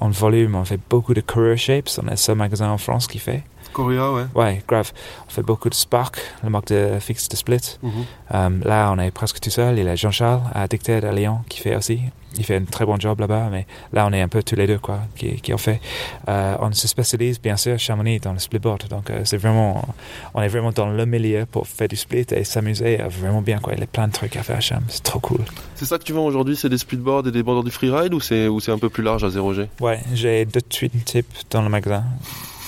en 0.00 0.08
volume. 0.08 0.54
On 0.54 0.64
fait 0.64 0.80
beaucoup 0.88 1.12
de 1.14 1.20
Career 1.20 1.56
Shapes. 1.58 1.90
On 2.02 2.06
est 2.06 2.10
le 2.12 2.16
seul 2.16 2.36
magasin 2.36 2.70
en 2.70 2.78
France 2.78 3.06
qui 3.06 3.18
fait. 3.18 3.42
Coréa, 3.76 4.10
ouais. 4.10 4.24
Ouais, 4.34 4.62
grave. 4.66 4.90
On 5.26 5.30
fait 5.30 5.42
beaucoup 5.42 5.68
de 5.68 5.74
Spark, 5.74 6.18
le 6.42 6.48
marque 6.48 6.68
de 6.68 6.98
fixe 6.98 7.28
de 7.28 7.36
split. 7.36 7.76
Mhm. 7.82 7.92
Euh, 8.34 8.48
là, 8.64 8.90
on 8.90 8.98
est 8.98 9.10
presque 9.10 9.38
tout 9.38 9.50
seul. 9.50 9.78
Il 9.78 9.84
y 9.84 9.88
a 9.88 9.94
Jean-Charles 9.94 10.40
à 10.54 10.66
Dicted 10.66 11.04
à 11.04 11.12
Lyon 11.12 11.40
qui 11.50 11.60
fait 11.60 11.76
aussi. 11.76 12.00
Il 12.38 12.44
fait 12.44 12.56
un 12.56 12.64
très 12.64 12.86
bon 12.86 12.98
job 12.98 13.20
là-bas, 13.20 13.48
mais 13.50 13.66
là, 13.92 14.06
on 14.06 14.12
est 14.14 14.20
un 14.22 14.28
peu 14.28 14.42
tous 14.42 14.56
les 14.56 14.66
deux, 14.66 14.78
quoi, 14.78 15.00
qui, 15.14 15.40
qui 15.42 15.52
ont 15.52 15.58
fait. 15.58 15.80
Euh, 16.28 16.56
on 16.60 16.72
se 16.72 16.88
spécialise, 16.88 17.38
bien 17.38 17.58
sûr, 17.58 17.78
Chamonix 17.78 18.18
dans 18.18 18.32
le 18.32 18.38
splitboard. 18.38 18.88
Donc, 18.88 19.10
euh, 19.10 19.20
c'est 19.24 19.36
vraiment, 19.36 19.86
on 20.32 20.40
est 20.40 20.48
vraiment 20.48 20.72
dans 20.72 20.88
le 20.88 21.04
milieu 21.04 21.44
pour 21.44 21.66
faire 21.66 21.88
du 21.88 21.96
split 21.96 22.26
et 22.30 22.44
s'amuser 22.44 22.96
vraiment 23.10 23.42
bien, 23.42 23.58
quoi. 23.58 23.74
Il 23.74 23.80
y 23.80 23.82
a 23.82 23.86
plein 23.86 24.08
de 24.08 24.12
trucs 24.12 24.36
à 24.36 24.42
faire 24.42 24.56
à 24.56 24.60
Cham. 24.60 24.82
C'est 24.88 25.02
trop 25.02 25.20
cool. 25.20 25.44
C'est 25.74 25.84
ça 25.84 25.98
que 25.98 26.04
tu 26.04 26.14
vends 26.14 26.24
aujourd'hui, 26.24 26.56
c'est 26.56 26.70
des 26.70 26.78
splitboards 26.78 27.26
et 27.28 27.30
des 27.30 27.42
boards 27.42 27.64
du 27.64 27.70
freeride 27.70 28.14
ou 28.14 28.20
c'est 28.20 28.48
ou 28.48 28.58
c'est 28.60 28.72
un 28.72 28.78
peu 28.78 28.88
plus 28.88 29.02
large 29.02 29.22
à 29.24 29.28
0G 29.28 29.68
Ouais, 29.80 30.00
j'ai 30.14 30.46
deux 30.46 30.62
twin 30.62 30.90
types 31.04 31.34
dans 31.50 31.60
le 31.60 31.68
magasin. 31.68 32.04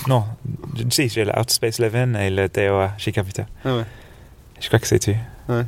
Non, 0.07 0.25
si, 0.89 1.09
j'ai 1.09 1.25
le 1.25 1.31
Outspace 1.37 1.79
Leven 1.79 2.15
et 2.15 2.29
le 2.29 2.47
DOA 2.47 2.93
chez 2.97 3.11
Capita. 3.11 3.45
Ah 3.65 3.75
ouais. 3.77 3.83
Je 4.59 4.67
crois 4.67 4.79
que 4.79 4.87
c'est 4.87 4.99
tu. 4.99 5.15
Ouais. 5.47 5.63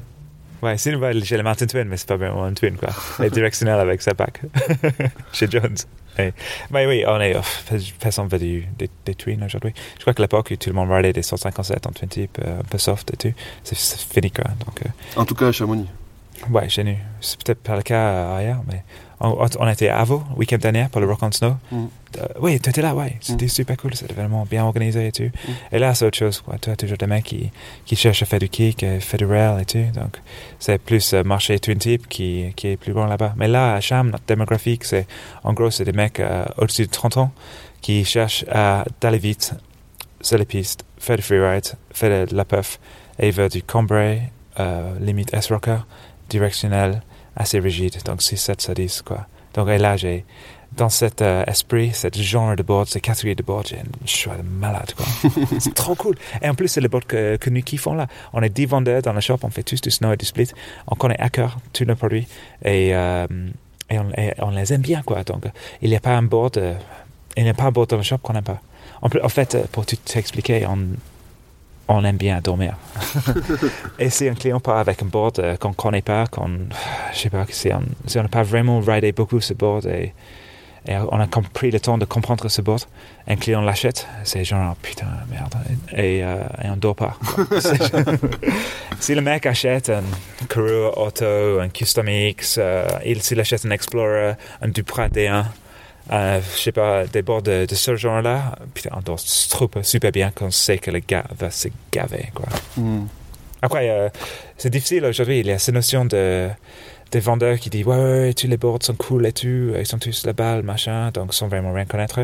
Ouais, 0.62 0.78
sinon, 0.78 1.00
bah, 1.00 1.12
j'ai 1.14 1.38
le 1.38 1.44
Mountain 1.44 1.66
Twin, 1.66 1.86
mais 1.86 1.98
c'est 1.98 2.08
pas 2.08 2.18
vraiment 2.18 2.44
un 2.44 2.54
twin, 2.54 2.76
quoi. 2.78 2.90
Les 3.20 3.32
directionnels 3.32 3.80
avec 3.80 4.02
sa 4.02 4.14
pack. 4.14 4.42
chez 5.34 5.50
Jones. 5.50 5.76
Mais 6.70 6.86
oui, 6.86 7.04
on 7.08 7.20
est, 7.20 7.36
off, 7.36 7.66
personne 8.00 8.28
veut 8.28 8.38
du, 8.38 8.68
des, 8.78 8.90
des 9.06 9.16
twins 9.16 9.44
aujourd'hui. 9.44 9.74
Je 9.96 10.02
crois 10.02 10.14
que 10.14 10.22
l'époque 10.22 10.50
où 10.52 10.56
tout 10.56 10.70
le 10.70 10.76
monde 10.76 10.92
ridait 10.92 11.14
des 11.14 11.24
157 11.24 11.88
en 11.88 11.92
twin 11.92 12.10
type, 12.10 12.38
euh, 12.46 12.60
un 12.60 12.64
peu 12.64 12.78
soft 12.78 13.12
et 13.12 13.18
tout, 13.18 13.34
c'est 13.64 13.76
fini, 13.78 14.30
quoi. 14.30 14.46
Donc, 14.66 14.82
euh, 14.86 14.90
En 15.20 15.26
tout 15.26 15.34
cas 15.34 15.48
à 15.48 15.52
Chamonix. 15.52 15.88
ouais, 16.52 16.70
chez 16.70 16.84
nous. 16.84 16.98
C'est 17.22 17.42
peut-être 17.42 17.64
pas 17.64 17.76
le 17.76 17.82
cas 17.82 17.96
euh, 18.10 18.38
ailleurs, 18.38 18.62
mais 18.68 18.84
on, 19.20 19.48
on 19.60 19.68
était 19.68 19.88
à 19.90 20.02
Avo, 20.02 20.24
week-end 20.36 20.58
dernier, 20.58 20.88
pour 20.92 21.02
le 21.02 21.08
Rock 21.08 21.24
on 21.24 21.32
Snow. 21.32 21.56
Mm. 21.72 21.86
Oui, 22.40 22.60
tu 22.60 22.70
étais 22.70 22.82
là, 22.82 22.94
ouais. 22.96 23.18
C'était 23.20 23.48
super 23.48 23.78
cool, 23.78 23.96
c'était 23.96 24.14
vraiment 24.14 24.46
bien 24.50 24.64
organisé 24.64 25.08
et 25.08 25.12
tout. 25.12 25.24
Mm. 25.24 25.52
Et 25.76 25.80
là, 25.80 25.94
c'est 25.94 26.06
autre 26.06 26.18
chose, 26.18 26.42
quoi. 26.42 26.58
Tu 26.60 26.70
as 26.70 26.76
toujours 26.76 26.98
des 26.98 27.08
mecs 27.08 27.24
qui, 27.24 27.52
qui 27.86 27.96
cherchent 27.96 28.24
à 28.24 28.26
faire 28.26 28.40
du 28.40 28.50
kick, 28.50 28.84
euh, 28.84 29.00
faire 29.00 29.18
du 29.20 29.26
rail 29.26 29.62
et 29.62 29.66
tout. 29.66 30.00
Donc, 30.00 30.20
c'est 30.60 30.78
plus 30.78 31.14
euh, 31.14 31.24
marché 31.24 31.60
twin 31.60 31.78
tip 31.78 32.08
qui, 32.08 32.54
qui 32.56 32.70
est 32.70 32.78
plus 32.78 32.94
bon 32.94 33.06
là-bas. 33.06 33.34
Mais 33.38 33.48
là, 33.48 33.76
à 33.76 33.82
Cham, 33.82 34.10
notre 34.10 34.26
démographique, 34.26 34.84
c'est, 34.84 35.08
en 35.44 35.54
gros, 35.54 35.72
c'est 35.72 35.86
des 35.86 35.92
mecs 35.92 36.20
euh, 36.20 36.46
au-dessus 36.58 36.86
de 36.86 36.92
30 36.92 37.18
ans 37.18 37.32
qui 37.82 38.06
cherchent 38.06 38.46
à 38.50 38.86
d'aller 39.00 39.18
vite 39.18 39.54
sur 40.22 40.38
les 40.38 40.46
pistes, 40.46 40.86
faire 40.98 41.18
du 41.18 41.24
freeride, 41.24 41.66
faire 41.92 42.28
de 42.28 42.36
la 42.36 42.46
puff, 42.46 42.80
et 43.20 43.28
ils 43.28 43.34
veulent 43.34 43.50
du 43.50 43.64
Cambrai, 43.64 44.22
euh, 44.60 44.94
limite 45.00 45.34
S-Rocker, 45.34 45.80
directionnel, 46.30 47.02
assez 47.36 47.60
rigide. 47.60 47.98
Donc, 48.06 48.22
6, 48.22 48.38
7, 48.38 48.62
ça 48.62 48.74
10, 48.74 49.02
quoi. 49.02 49.28
Donc, 49.54 49.68
et 49.70 49.78
là, 49.78 49.98
j'ai, 49.98 50.26
dans 50.78 50.90
cet 50.90 51.22
euh, 51.22 51.44
esprit, 51.48 51.92
ce 51.94 52.08
genre 52.14 52.56
de 52.56 52.64
board, 52.64 52.88
cette 52.88 53.02
catégorie 53.02 53.36
de 53.36 53.44
board, 53.44 53.68
choix 54.06 54.36
de 54.38 54.42
malade, 54.42 54.94
quoi. 54.96 55.06
c'est 55.60 55.74
trop 55.74 55.96
cool. 55.96 56.16
Et 56.42 56.48
en 56.48 56.56
plus, 56.56 56.70
c'est 56.70 56.82
le 56.82 56.88
board 56.88 57.06
que, 57.06 57.36
que 57.36 57.50
nous 57.50 57.62
kiffons 57.62 57.94
là. 57.94 58.08
On 58.34 58.42
est 58.42 58.50
10 58.50 58.68
vendeurs 58.68 59.02
dans 59.02 59.14
le 59.14 59.20
shop, 59.20 59.40
on 59.44 59.50
fait 59.50 59.64
tous 59.64 59.82
du 59.82 59.92
snow 59.92 60.14
et 60.14 60.18
du 60.18 60.26
split. 60.26 60.50
On 60.88 60.96
connaît 60.96 61.20
à 61.20 61.30
cœur 61.30 61.58
tous 61.74 61.84
nos 61.84 61.96
produits 61.96 62.28
et, 62.64 62.96
euh, 62.96 63.28
et, 63.90 64.00
on, 64.00 64.10
et 64.18 64.34
on 64.40 64.52
les 64.52 64.72
aime 64.74 64.82
bien, 64.82 65.02
quoi. 65.02 65.24
Donc, 65.24 65.44
il 65.82 65.90
n'y 65.90 65.96
a 65.96 66.00
pas 66.00 66.16
un 66.16 66.24
board, 66.24 66.58
euh, 66.58 66.74
il 67.36 67.44
n'y 67.44 67.50
a 67.50 67.54
pas 67.54 67.64
un 67.64 67.72
board 67.72 67.90
dans 67.90 67.98
le 67.98 68.04
shop 68.04 68.20
qu'on 68.20 68.34
n'aime 68.34 68.44
pas. 68.44 68.62
En, 69.02 69.10
plus- 69.10 69.22
en 69.22 69.30
fait, 69.30 69.58
pour 69.74 69.86
tout 69.86 69.98
t'expliquer, 69.98 70.66
on, 70.68 70.78
on 71.90 72.06
aime 72.06 72.18
bien 72.18 72.40
dormir. 72.40 72.78
et 74.00 74.10
si 74.10 74.30
un 74.30 74.36
client 74.36 74.62
part 74.62 74.78
avec 74.78 75.04
un 75.04 75.08
board 75.08 75.40
euh, 75.40 75.58
qu'on 75.58 75.70
ne 75.70 75.74
connaît 75.74 76.02
pas, 76.02 76.28
qu'on, 76.28 76.50
je 77.14 77.20
sais 77.20 77.30
pas, 77.30 77.46
si 77.50 77.74
on 77.74 77.82
si 78.08 78.18
on 78.18 78.24
n'a 78.24 78.30
pas 78.30 78.44
vraiment 78.44 78.80
ridé 78.80 79.12
beaucoup 79.12 79.42
ce 79.42 79.54
board 79.54 79.86
et, 79.86 80.14
et 80.88 80.96
on 80.96 81.20
a 81.20 81.28
pris 81.28 81.70
le 81.70 81.80
temps 81.80 82.00
de 82.00 82.06
comprendre 82.06 82.48
ce 82.50 82.62
board, 82.62 82.82
un 83.28 83.36
client 83.36 83.62
l'achète, 83.62 84.08
c'est 84.24 84.44
genre, 84.44 84.74
oh, 84.74 84.78
putain, 84.82 85.06
merde, 85.30 85.54
et, 85.94 86.24
euh, 86.24 86.42
et 86.64 86.70
on 86.70 86.76
dort 86.76 86.96
pas. 86.96 87.18
si 89.00 89.14
le 89.14 89.22
mec 89.22 89.46
achète 89.46 89.92
un 89.92 90.04
Karoo 90.50 90.92
Auto, 90.98 91.60
un 91.60 91.70
Custom 91.70 92.08
X, 92.10 92.56
euh, 92.58 92.88
il, 93.06 93.22
s'il 93.22 93.40
achète 93.40 93.64
un 93.66 93.70
Explorer, 93.70 94.34
un 94.62 94.68
Duprat 94.70 95.10
D1, 95.10 95.46
euh, 96.12 96.42
je 96.56 96.60
sais 96.60 96.72
pas, 96.72 97.06
des 97.06 97.22
bords 97.22 97.44
de, 97.44 97.68
de 97.68 97.76
ce 97.76 97.96
genre-là, 97.96 98.56
putain, 98.74 98.90
on 98.94 99.02
dort 99.02 99.20
super, 99.20 99.86
super 99.86 100.12
bien 100.12 100.32
quand 100.34 100.48
on 100.48 100.52
sait 100.52 100.80
que 100.80 100.90
le 100.90 101.00
gars 101.00 101.26
va 101.38 101.52
se 101.52 101.68
gaver, 101.92 102.32
quoi. 102.34 102.48
Mhm. 102.78 103.08
Après, 103.62 104.12
c'est 104.58 104.72
difficile 104.72 105.06
aujourd'hui. 105.06 105.42
Il 105.42 105.46
y 105.46 105.52
a 105.52 105.60
cette 105.60 105.76
notion 105.76 106.04
de 106.04 106.50
des 107.12 107.20
vendeurs 107.20 107.60
qui 107.60 107.70
disent 107.70 107.86
ouais, 107.86 107.96
ouais, 107.96 108.34
tous 108.34 108.48
les 108.48 108.58
boards 108.58 108.80
sont 108.84 108.96
cool 108.96 109.26
et 109.26 109.34
tout, 109.34 109.74
ils 109.78 109.86
sont 109.86 110.00
tous 110.00 110.26
la 110.26 110.34
balle, 110.34 110.64
machin, 110.64 111.12
donc 111.12 111.34
sans 111.34 111.48
vraiment 111.48 111.74
rien 111.74 111.86
connaître. 111.86 112.20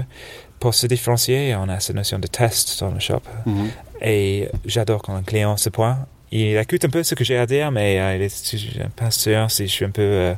Pour 0.60 0.74
se 0.74 0.88
différencier, 0.88 1.56
on 1.56 1.70
a 1.70 1.79
cette 1.79 1.96
notion 1.96 2.20
de 2.20 2.27
test 2.27 2.79
dans 2.79 2.91
le 2.91 3.00
shop. 3.00 3.22
Mhm. 3.46 3.70
Et 4.01 4.50
j'adore 4.65 5.01
quand 5.01 5.15
un 5.15 5.24
client 5.24 5.58
se 5.58 5.70
pointe. 5.70 5.98
Il 6.32 6.58
écoute 6.58 6.84
un 6.84 6.89
peu 6.89 7.03
ce 7.03 7.15
que 7.15 7.24
j'ai 7.24 7.38
à 7.38 7.46
dire, 7.46 7.72
mais 7.72 8.00
euh, 8.00 8.15
il 8.15 8.22
est 8.24 8.89
pas 8.96 9.12
sûr 9.12 9.50
si 9.50 9.67
je 9.67 9.72
suis 9.72 9.86
un 9.86 9.91
peu 9.91 10.01
euh, 10.01 10.34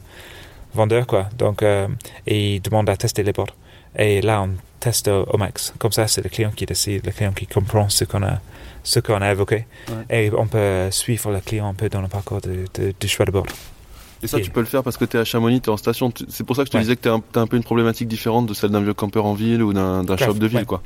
vendeur, 0.73 1.07
quoi. 1.07 1.29
Donc, 1.37 1.63
euh, 1.63 1.87
et 2.27 2.55
il 2.55 2.61
demande 2.61 2.89
à 2.89 2.97
tester 2.97 3.23
les 3.23 3.31
boards. 3.33 3.55
Et 3.97 4.21
là, 4.21 4.43
on 4.43 4.49
teste 4.79 5.07
au, 5.07 5.23
au 5.23 5.37
max. 5.37 5.73
Comme 5.79 5.91
ça, 5.91 6.07
c'est 6.07 6.21
le 6.23 6.29
client 6.29 6.51
qui 6.55 6.65
décide, 6.65 7.05
le 7.05 7.11
client 7.11 7.31
qui 7.31 7.47
comprend 7.47 7.89
ce 7.89 8.03
qu'on 8.05 8.21
a, 8.23 8.39
ce 8.83 8.99
qu'on 8.99 9.19
a 9.21 9.31
évoqué. 9.31 9.65
Ouais. 10.09 10.25
Et 10.25 10.31
on 10.31 10.45
peut 10.47 10.89
suivre 10.91 11.31
le 11.31 11.39
client 11.39 11.67
un 11.69 11.73
peu 11.73 11.89
dans 11.89 12.01
le 12.01 12.07
parcours 12.07 12.41
de, 12.41 12.65
de- 12.75 12.93
du 12.99 13.07
choix 13.07 13.25
de 13.25 13.31
board. 13.31 13.49
Et 14.21 14.27
ça, 14.27 14.37
Et- 14.37 14.41
tu 14.41 14.51
peux 14.51 14.59
le 14.59 14.65
faire 14.65 14.83
parce 14.83 14.97
que 14.97 15.05
tu 15.05 15.17
es 15.17 15.19
à 15.19 15.23
Chamonix, 15.25 15.61
tu 15.61 15.69
es 15.69 15.73
en 15.73 15.77
station. 15.77 16.11
C'est 16.27 16.43
pour 16.45 16.55
ça 16.55 16.63
que 16.63 16.67
je 16.67 16.71
te 16.71 16.77
Ouais. 16.77 16.83
disais 16.83 16.95
que 16.95 17.01
tu 17.03 17.09
as, 17.09 17.41
un 17.41 17.47
peu 17.47 17.55
une 17.57 17.63
problématique 17.63 18.07
différente 18.07 18.47
de 18.47 18.53
celle 18.53 18.71
d'un 18.71 18.81
vieux 18.81 18.93
campeur 18.93 19.25
en 19.25 19.33
ville 19.33 19.63
ou 19.63 19.73
d'un 19.73 20.03
shop 20.17 20.33
de 20.33 20.47
ville. 20.47 20.59
ouais. 20.59 20.65
quoi. 20.65 20.81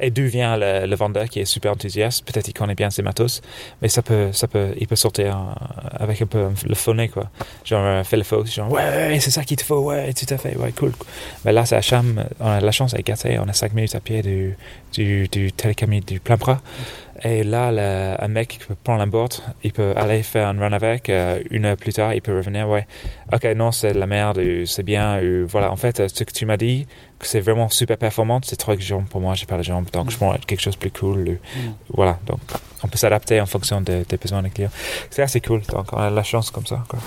Et 0.00 0.10
d'où 0.10 0.24
vient 0.26 0.56
le, 0.58 0.94
vendeur 0.96 1.28
qui 1.28 1.40
est 1.40 1.44
super 1.44 1.72
enthousiaste? 1.72 2.24
Peut-être 2.24 2.48
il 2.48 2.52
connaît 2.52 2.74
bien 2.74 2.90
ses 2.90 3.02
matos, 3.02 3.40
mais 3.80 3.88
ça 3.88 4.02
peut, 4.02 4.30
ça 4.32 4.46
peut, 4.48 4.68
il 4.78 4.86
peut 4.86 4.96
sortir 4.96 5.36
euh, 5.36 5.88
avec 5.98 6.20
un 6.22 6.26
peu 6.26 6.48
le 6.66 6.74
phoné, 6.74 7.08
quoi. 7.08 7.30
Genre, 7.64 7.82
euh, 7.84 8.04
fait 8.04 8.16
le 8.16 8.22
faux, 8.22 8.44
genre, 8.44 8.70
ouais, 8.70 9.18
c'est 9.20 9.30
ça 9.30 9.44
qu'il 9.44 9.56
te 9.56 9.64
faut, 9.64 9.80
ouais, 9.80 10.12
tout 10.12 10.32
à 10.32 10.38
fait, 10.38 10.56
ouais, 10.56 10.72
cool. 10.72 10.92
Mais 11.44 11.52
là, 11.52 11.64
c'est 11.64 11.80
Cham, 11.82 12.24
on 12.40 12.46
a 12.46 12.60
la 12.60 12.72
chance 12.72 12.94
avec 12.94 13.06
Gâté, 13.06 13.38
on 13.38 13.48
a 13.48 13.52
5 13.52 13.72
minutes 13.74 13.94
à 13.94 14.00
pied 14.00 14.22
du, 14.22 14.56
du, 14.92 15.28
du 15.28 15.52
télécamille 15.52 16.00
du 16.00 16.20
plein 16.20 16.36
bras. 16.36 16.60
Et 17.22 17.44
là, 17.44 17.72
le- 17.72 18.22
un 18.22 18.28
mec 18.28 18.58
peut 18.68 18.74
prendre 18.84 18.98
la 19.00 19.06
board, 19.06 19.34
il 19.64 19.72
peut 19.72 19.94
aller 19.96 20.22
faire 20.22 20.48
un 20.48 20.58
run 20.58 20.72
avec, 20.72 21.08
euh, 21.08 21.40
une 21.50 21.64
heure 21.64 21.76
plus 21.76 21.94
tard, 21.94 22.12
il 22.12 22.20
peut 22.20 22.36
revenir, 22.36 22.68
ouais, 22.68 22.86
ok, 23.32 23.44
non, 23.56 23.72
c'est 23.72 23.94
de 23.94 23.98
la 23.98 24.06
merde, 24.06 24.40
c'est 24.66 24.82
bien, 24.82 25.22
ou 25.22 25.46
voilà. 25.46 25.72
En 25.72 25.76
fait, 25.76 26.00
euh, 26.00 26.08
ce 26.08 26.24
que 26.24 26.32
tu 26.32 26.44
m'as 26.44 26.58
dit, 26.58 26.86
c'est 27.20 27.40
vraiment 27.40 27.68
super 27.68 27.96
performant, 27.98 28.40
c'est 28.44 28.56
trop 28.56 28.72
exigeant 28.72 29.02
pour 29.02 29.20
moi, 29.20 29.34
j'ai 29.34 29.46
pas 29.46 29.56
les 29.56 29.62
jambes, 29.62 29.86
donc 29.92 30.10
je 30.10 30.16
prends 30.16 30.34
quelque 30.46 30.60
chose 30.60 30.74
de 30.74 30.78
plus 30.78 30.90
cool. 30.90 31.28
ou- 31.28 31.36
Voilà, 31.94 32.18
donc 32.26 32.38
on 32.82 32.88
peut 32.88 32.98
s'adapter 32.98 33.40
en 33.40 33.46
fonction 33.46 33.80
de- 33.80 34.04
des 34.08 34.16
besoins 34.16 34.42
des 34.42 34.50
clients. 34.50 34.70
C'est 35.10 35.22
assez 35.22 35.40
cool, 35.40 35.62
donc 35.62 35.86
on 35.92 35.96
a 35.98 36.10
de 36.10 36.14
la 36.16 36.22
chance 36.22 36.50
comme 36.50 36.66
ça. 36.66 36.84
Quoi. 36.88 36.98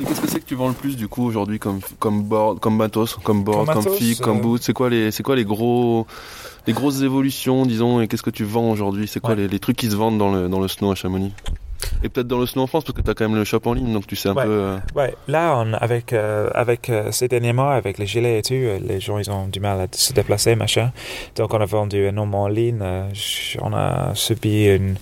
Et 0.00 0.04
qu'est-ce 0.04 0.20
que 0.20 0.28
c'est 0.28 0.40
que 0.40 0.46
tu 0.46 0.54
vends 0.54 0.68
le 0.68 0.74
plus 0.74 0.96
du 0.96 1.08
coup 1.08 1.24
aujourd'hui 1.24 1.58
comme, 1.58 1.80
comme 1.98 2.22
board, 2.24 2.58
comme 2.60 2.76
matos, 2.76 3.16
comme 3.22 3.44
board, 3.44 3.66
Comme 3.72 3.84
comme, 3.84 3.94
fig, 3.94 4.18
comme 4.20 4.38
euh, 4.38 4.42
boot 4.42 4.62
C'est 4.62 4.72
quoi 4.72 4.90
les, 4.90 5.10
c'est 5.10 5.22
quoi 5.22 5.36
les 5.36 5.44
gros, 5.44 6.06
les 6.66 6.72
grosses 6.72 7.02
évolutions, 7.02 7.64
disons, 7.66 8.00
et 8.00 8.08
qu'est-ce 8.08 8.22
que 8.22 8.30
tu 8.30 8.44
vends 8.44 8.70
aujourd'hui? 8.70 9.06
C'est 9.06 9.20
quoi 9.20 9.30
Ouais. 9.30 9.36
les, 9.42 9.48
les 9.48 9.58
trucs 9.60 9.76
qui 9.76 9.90
se 9.90 9.96
vendent 9.96 10.18
dans 10.18 10.32
le, 10.32 10.48
dans 10.48 10.60
le 10.60 10.68
snow 10.68 10.90
à 10.90 10.94
Chamonix? 10.94 11.32
Et 12.04 12.08
peut-être 12.08 12.26
dans 12.26 12.38
le 12.38 12.46
snow 12.46 12.62
en 12.62 12.66
France 12.66 12.84
parce 12.84 12.96
que 12.96 13.02
tu 13.02 13.10
as 13.10 13.14
quand 13.14 13.28
même 13.28 13.36
le 13.38 13.44
shop 13.44 13.60
en 13.64 13.72
ligne, 13.74 13.92
donc 13.92 14.06
tu 14.06 14.16
sais 14.16 14.28
un 14.28 14.34
Ouais. 14.34 14.44
peu. 14.44 14.50
euh, 14.50 14.78
Ouais, 14.94 15.14
là, 15.28 15.54
on, 15.58 15.72
avec, 15.74 16.12
euh, 16.12 16.50
avec 16.54 16.88
euh, 16.90 17.12
ces 17.12 17.28
derniers 17.28 17.52
mois, 17.52 17.74
avec 17.74 17.98
les 17.98 18.06
gilets 18.06 18.38
et 18.38 18.42
tout, 18.42 18.54
euh, 18.54 18.78
les 18.86 19.00
gens, 19.00 19.18
ils 19.18 19.30
ont 19.30 19.46
du 19.46 19.60
mal 19.60 19.80
à 19.80 19.86
se 19.92 20.12
déplacer, 20.12 20.54
machin. 20.56 20.92
Donc, 21.36 21.54
on 21.54 21.60
a 21.60 21.64
vendu 21.64 22.04
énormément 22.06 22.42
en 22.42 22.48
ligne. 22.48 22.80
on 23.60 23.72
a 23.72 24.14
subi 24.14 24.66
une, 24.66 24.96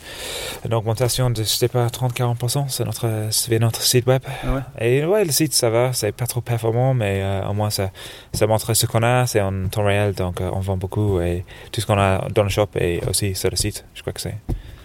une 0.64 0.74
augmentation 0.74 1.30
de, 1.30 1.38
je 1.42 1.48
sais 1.48 1.68
pas, 1.68 1.86
30-40% 1.86 2.68
sur 2.68 2.84
notre, 2.84 3.08
sur 3.30 3.60
notre 3.60 3.80
site 3.82 4.06
web. 4.06 4.22
Ah 4.44 4.54
ouais? 4.54 4.60
Et 5.00 5.04
ouais, 5.04 5.24
le 5.24 5.32
site, 5.32 5.54
ça 5.54 5.70
va, 5.70 5.92
c'est 5.92 6.12
pas 6.12 6.26
trop 6.26 6.40
performant, 6.40 6.94
mais 6.94 7.20
euh, 7.22 7.48
au 7.48 7.54
moins, 7.54 7.70
ça, 7.70 7.90
ça 8.34 8.46
montre 8.46 8.74
ce 8.74 8.86
qu'on 8.86 9.02
a, 9.02 9.26
c'est 9.26 9.40
en 9.40 9.68
temps 9.68 9.84
réel, 9.84 10.12
donc 10.14 10.40
euh, 10.40 10.50
on 10.52 10.60
vend 10.60 10.76
beaucoup 10.76 11.20
et 11.20 11.44
tout 11.72 11.80
ce 11.80 11.86
qu'on 11.86 11.98
a 11.98 12.28
dans 12.34 12.42
le 12.42 12.48
shop 12.48 12.68
est 12.76 13.06
aussi 13.08 13.34
sur 13.34 13.50
le 13.50 13.56
site, 13.56 13.84
je 13.94 14.00
crois 14.02 14.12
que 14.12 14.20
c'est. 14.20 14.36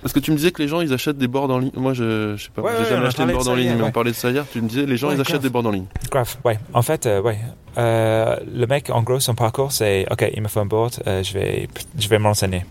Parce 0.06 0.14
que 0.14 0.20
tu 0.20 0.30
me 0.30 0.38
disais 0.38 0.52
que 0.52 0.62
les 0.62 0.68
gens 0.68 0.82
ils 0.82 0.94
achètent 0.94 1.18
des 1.18 1.28
boards 1.28 1.50
en 1.50 1.58
ligne. 1.58 1.72
Moi 1.76 1.96
je, 1.96 2.36
je 2.38 2.44
sais 2.44 2.50
pas, 2.54 2.62
Ouais, 2.62 2.74
j'ai 2.78 2.84
ouais, 2.84 2.90
jamais 2.92 3.08
acheté 3.08 3.26
de 3.26 3.32
board 3.32 3.48
en 3.48 3.56
ligne, 3.56 3.66
hier, 3.66 3.76
mais 3.76 3.84
on 3.86 3.92
parlait 3.92 4.12
de 4.12 4.16
ça 4.16 4.30
hier. 4.30 4.46
Tu 4.54 4.62
me 4.62 4.68
disais 4.70 4.86
les 4.86 4.98
gens 4.98 5.10
ils 5.10 5.14
achètent 5.20 5.30
grave. 5.38 5.42
des 5.42 5.50
boards 5.50 5.66
en 5.66 5.72
ligne. 5.72 5.86
Grave, 6.12 6.36
ouais. 6.46 6.60
En 6.76 6.84
fait, 6.84 7.08
euh, 7.08 7.24
ouais. 7.24 7.40
Euh, 7.80 8.36
le 8.54 8.68
mec, 8.68 8.92
en 8.92 9.02
gros, 9.02 9.20
son 9.20 9.34
parcours, 9.34 9.72
c'est 9.72 10.06
OK, 10.12 10.30
il 10.36 10.44
me 10.44 10.48
faut 10.48 10.60
un 10.60 10.68
board, 10.68 10.94
euh, 11.08 11.24
je 11.24 11.34
vais, 11.34 11.68
je 11.98 12.08
vais 12.08 12.20
me 12.20 12.26
renseigner. 12.26 12.66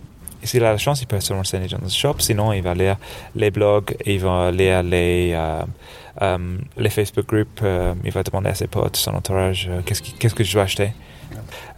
s'il 0.44 0.62
a 0.64 0.70
la 0.70 0.78
chance, 0.78 1.02
il 1.02 1.08
peut 1.08 1.18
se 1.18 1.32
renseigner 1.32 1.66
dans 1.66 1.78
le 1.82 1.88
shop. 1.88 2.14
Sinon, 2.20 2.52
il 2.52 2.62
va 2.62 2.72
lire 2.74 2.98
les 3.34 3.50
blogs, 3.50 3.96
il 4.06 4.20
va 4.20 4.52
lire 4.52 4.84
les, 4.84 5.36
les 6.76 6.90
Facebook 6.90 7.26
groups, 7.26 7.62
il 8.04 8.12
va 8.12 8.22
demander 8.22 8.50
à 8.50 8.54
ses 8.54 8.68
potes, 8.68 8.96
son 8.96 9.12
entourage, 9.12 9.68
qu'est-ce, 9.84 10.02
qui- 10.02 10.12
qu'est-ce 10.12 10.36
que 10.36 10.44
je 10.44 10.52
dois 10.52 10.62
acheter. 10.62 10.92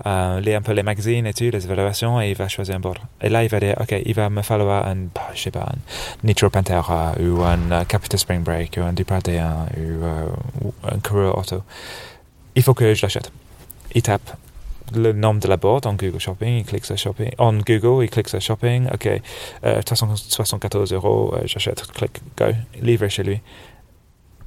Euh, 0.06 0.40
lire 0.40 0.58
un 0.58 0.62
peu 0.62 0.72
les 0.72 0.82
magazines 0.82 1.26
et 1.26 1.34
tout, 1.34 1.44
les 1.44 1.64
évaluations, 1.64 2.20
et 2.20 2.30
il 2.30 2.36
va 2.36 2.48
choisir 2.48 2.76
un 2.76 2.80
board. 2.80 2.98
Et 3.20 3.28
là, 3.28 3.42
il 3.42 3.48
va 3.48 3.60
dire, 3.60 3.76
OK, 3.80 3.94
il 4.04 4.14
va 4.14 4.30
me 4.30 4.42
falloir 4.42 4.86
un, 4.86 4.96
bah, 5.14 5.28
je 5.34 5.42
sais 5.42 5.50
pas, 5.50 5.62
un 5.62 5.76
Nitro 6.24 6.50
Pantera, 6.50 7.12
ou 7.20 7.42
un 7.42 7.70
euh, 7.70 7.84
Capita 7.84 8.16
Spring 8.16 8.42
Break, 8.42 8.78
ou 8.78 8.82
un 8.82 8.92
Duprat 8.92 9.20
D1, 9.20 9.40
ou, 9.76 10.04
euh, 10.04 10.26
ou 10.64 10.74
un 10.84 10.98
Coureur 10.98 11.38
Auto. 11.38 11.62
Il 12.54 12.62
faut 12.62 12.74
que 12.74 12.94
je 12.94 13.02
l'achète. 13.02 13.30
Il 13.94 14.02
tape 14.02 14.36
le 14.94 15.12
nom 15.12 15.34
de 15.34 15.48
la 15.48 15.56
board 15.56 15.86
en 15.86 15.94
Google 15.94 16.20
Shopping, 16.20 16.58
il 16.58 16.64
clique 16.64 16.84
sur 16.84 16.96
Shopping. 16.96 17.30
En 17.38 17.54
Google, 17.54 18.04
il 18.04 18.10
clique 18.10 18.28
sur 18.28 18.40
Shopping. 18.40 18.86
OK, 18.92 19.08
euh, 19.64 19.82
374 19.82 20.92
euros, 20.92 21.34
euh, 21.34 21.42
j'achète, 21.44 21.86
clique, 21.92 22.20
go, 22.36 22.46
livré 22.80 23.08
chez 23.08 23.22
lui. 23.22 23.40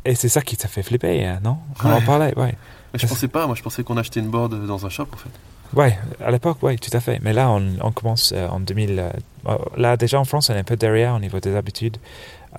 Et 0.06 0.16
c'est 0.16 0.30
ça 0.30 0.42
qui 0.42 0.56
t'a 0.56 0.68
fait 0.68 0.84
flipper, 0.84 1.25
hein, 1.25 1.39
non? 1.44 1.58
On 1.84 1.92
en 1.92 2.01
parlait, 2.01 2.34
ouais. 2.38 2.56
Mais 2.93 3.00
je 3.00 3.08
pensais 3.08 3.27
pas, 3.27 3.46
moi 3.48 3.55
je 3.55 3.62
pensais 3.62 3.84
qu'on 3.84 3.98
achetait 3.98 4.19
une 4.19 4.29
board 4.29 4.65
dans 4.65 4.86
un 4.86 4.89
shop 4.89 5.08
en 5.13 5.17
fait. 5.17 5.29
Ouais, 5.75 5.98
à 6.24 6.31
l'époque, 6.31 6.58
oui, 6.63 6.77
tout 6.77 6.96
à 6.98 7.00
fait. 7.00 7.19
Mais 7.22 7.31
là, 7.31 7.50
on, 7.51 7.91
commence 7.91 8.34
euh, 8.36 8.48
en 8.48 8.60
2000. 8.60 9.00
euh, 9.00 9.10
euh, 9.48 9.58
là, 9.77 9.98
déjà 9.98 10.19
en 10.19 10.25
France, 10.25 10.50
on 10.50 10.55
est 10.55 10.60
un 10.60 10.63
peu 10.63 10.75
derrière 10.75 11.13
au 11.13 11.19
niveau 11.19 11.39
des 11.39 11.55
habitudes 11.55 11.98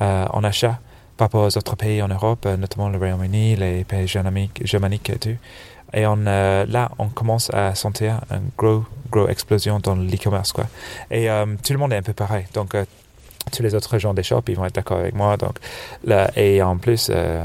euh, 0.01 0.27
en 0.31 0.45
achat 0.45 0.79
par 1.17 1.27
rapport 1.27 1.45
aux 1.45 1.59
autres 1.59 1.77
pays 1.77 2.01
en 2.03 2.09
Europe, 2.09 2.47
euh, 2.47 2.57
notamment 2.57 2.89
le 2.89 2.99
Royaume-Uni, 2.99 3.57
les 3.57 3.85
pays 3.85 4.07
germaniques, 4.07 4.65
germaniques 4.65 5.11
et 5.11 5.19
tout. 5.19 5.37
Et 5.93 6.07
euh, 6.07 6.67
là, 6.69 6.91
on 6.99 7.09
commence 7.09 7.53
à 7.53 7.75
sentir 7.75 8.21
une 8.31 8.51
gros, 8.57 8.85
gros 9.11 9.29
explosion 9.29 9.81
dans 9.81 9.97
l'e-commerce, 9.97 10.53
quoi. 10.53 10.67
Et 11.11 11.29
euh, 11.29 11.47
tout 11.65 11.73
le 11.73 11.81
monde 11.81 11.93
est 11.93 11.97
un 11.97 12.03
peu 12.03 12.13
pareil. 12.13 12.47
Donc, 12.55 12.77
euh, 12.77 12.85
tous 13.53 13.63
les 13.63 13.75
autres 13.75 13.99
gens 13.99 14.15
des 14.15 14.23
shops, 14.23 14.45
ils 14.49 14.57
vont 14.57 14.67
être 14.67 14.77
d'accord 14.77 14.99
avec 14.99 15.15
moi. 15.15 15.37
Donc, 15.37 15.59
là, 16.05 16.31
et 16.37 16.63
en 16.63 16.77
plus, 16.77 17.09
euh, 17.11 17.45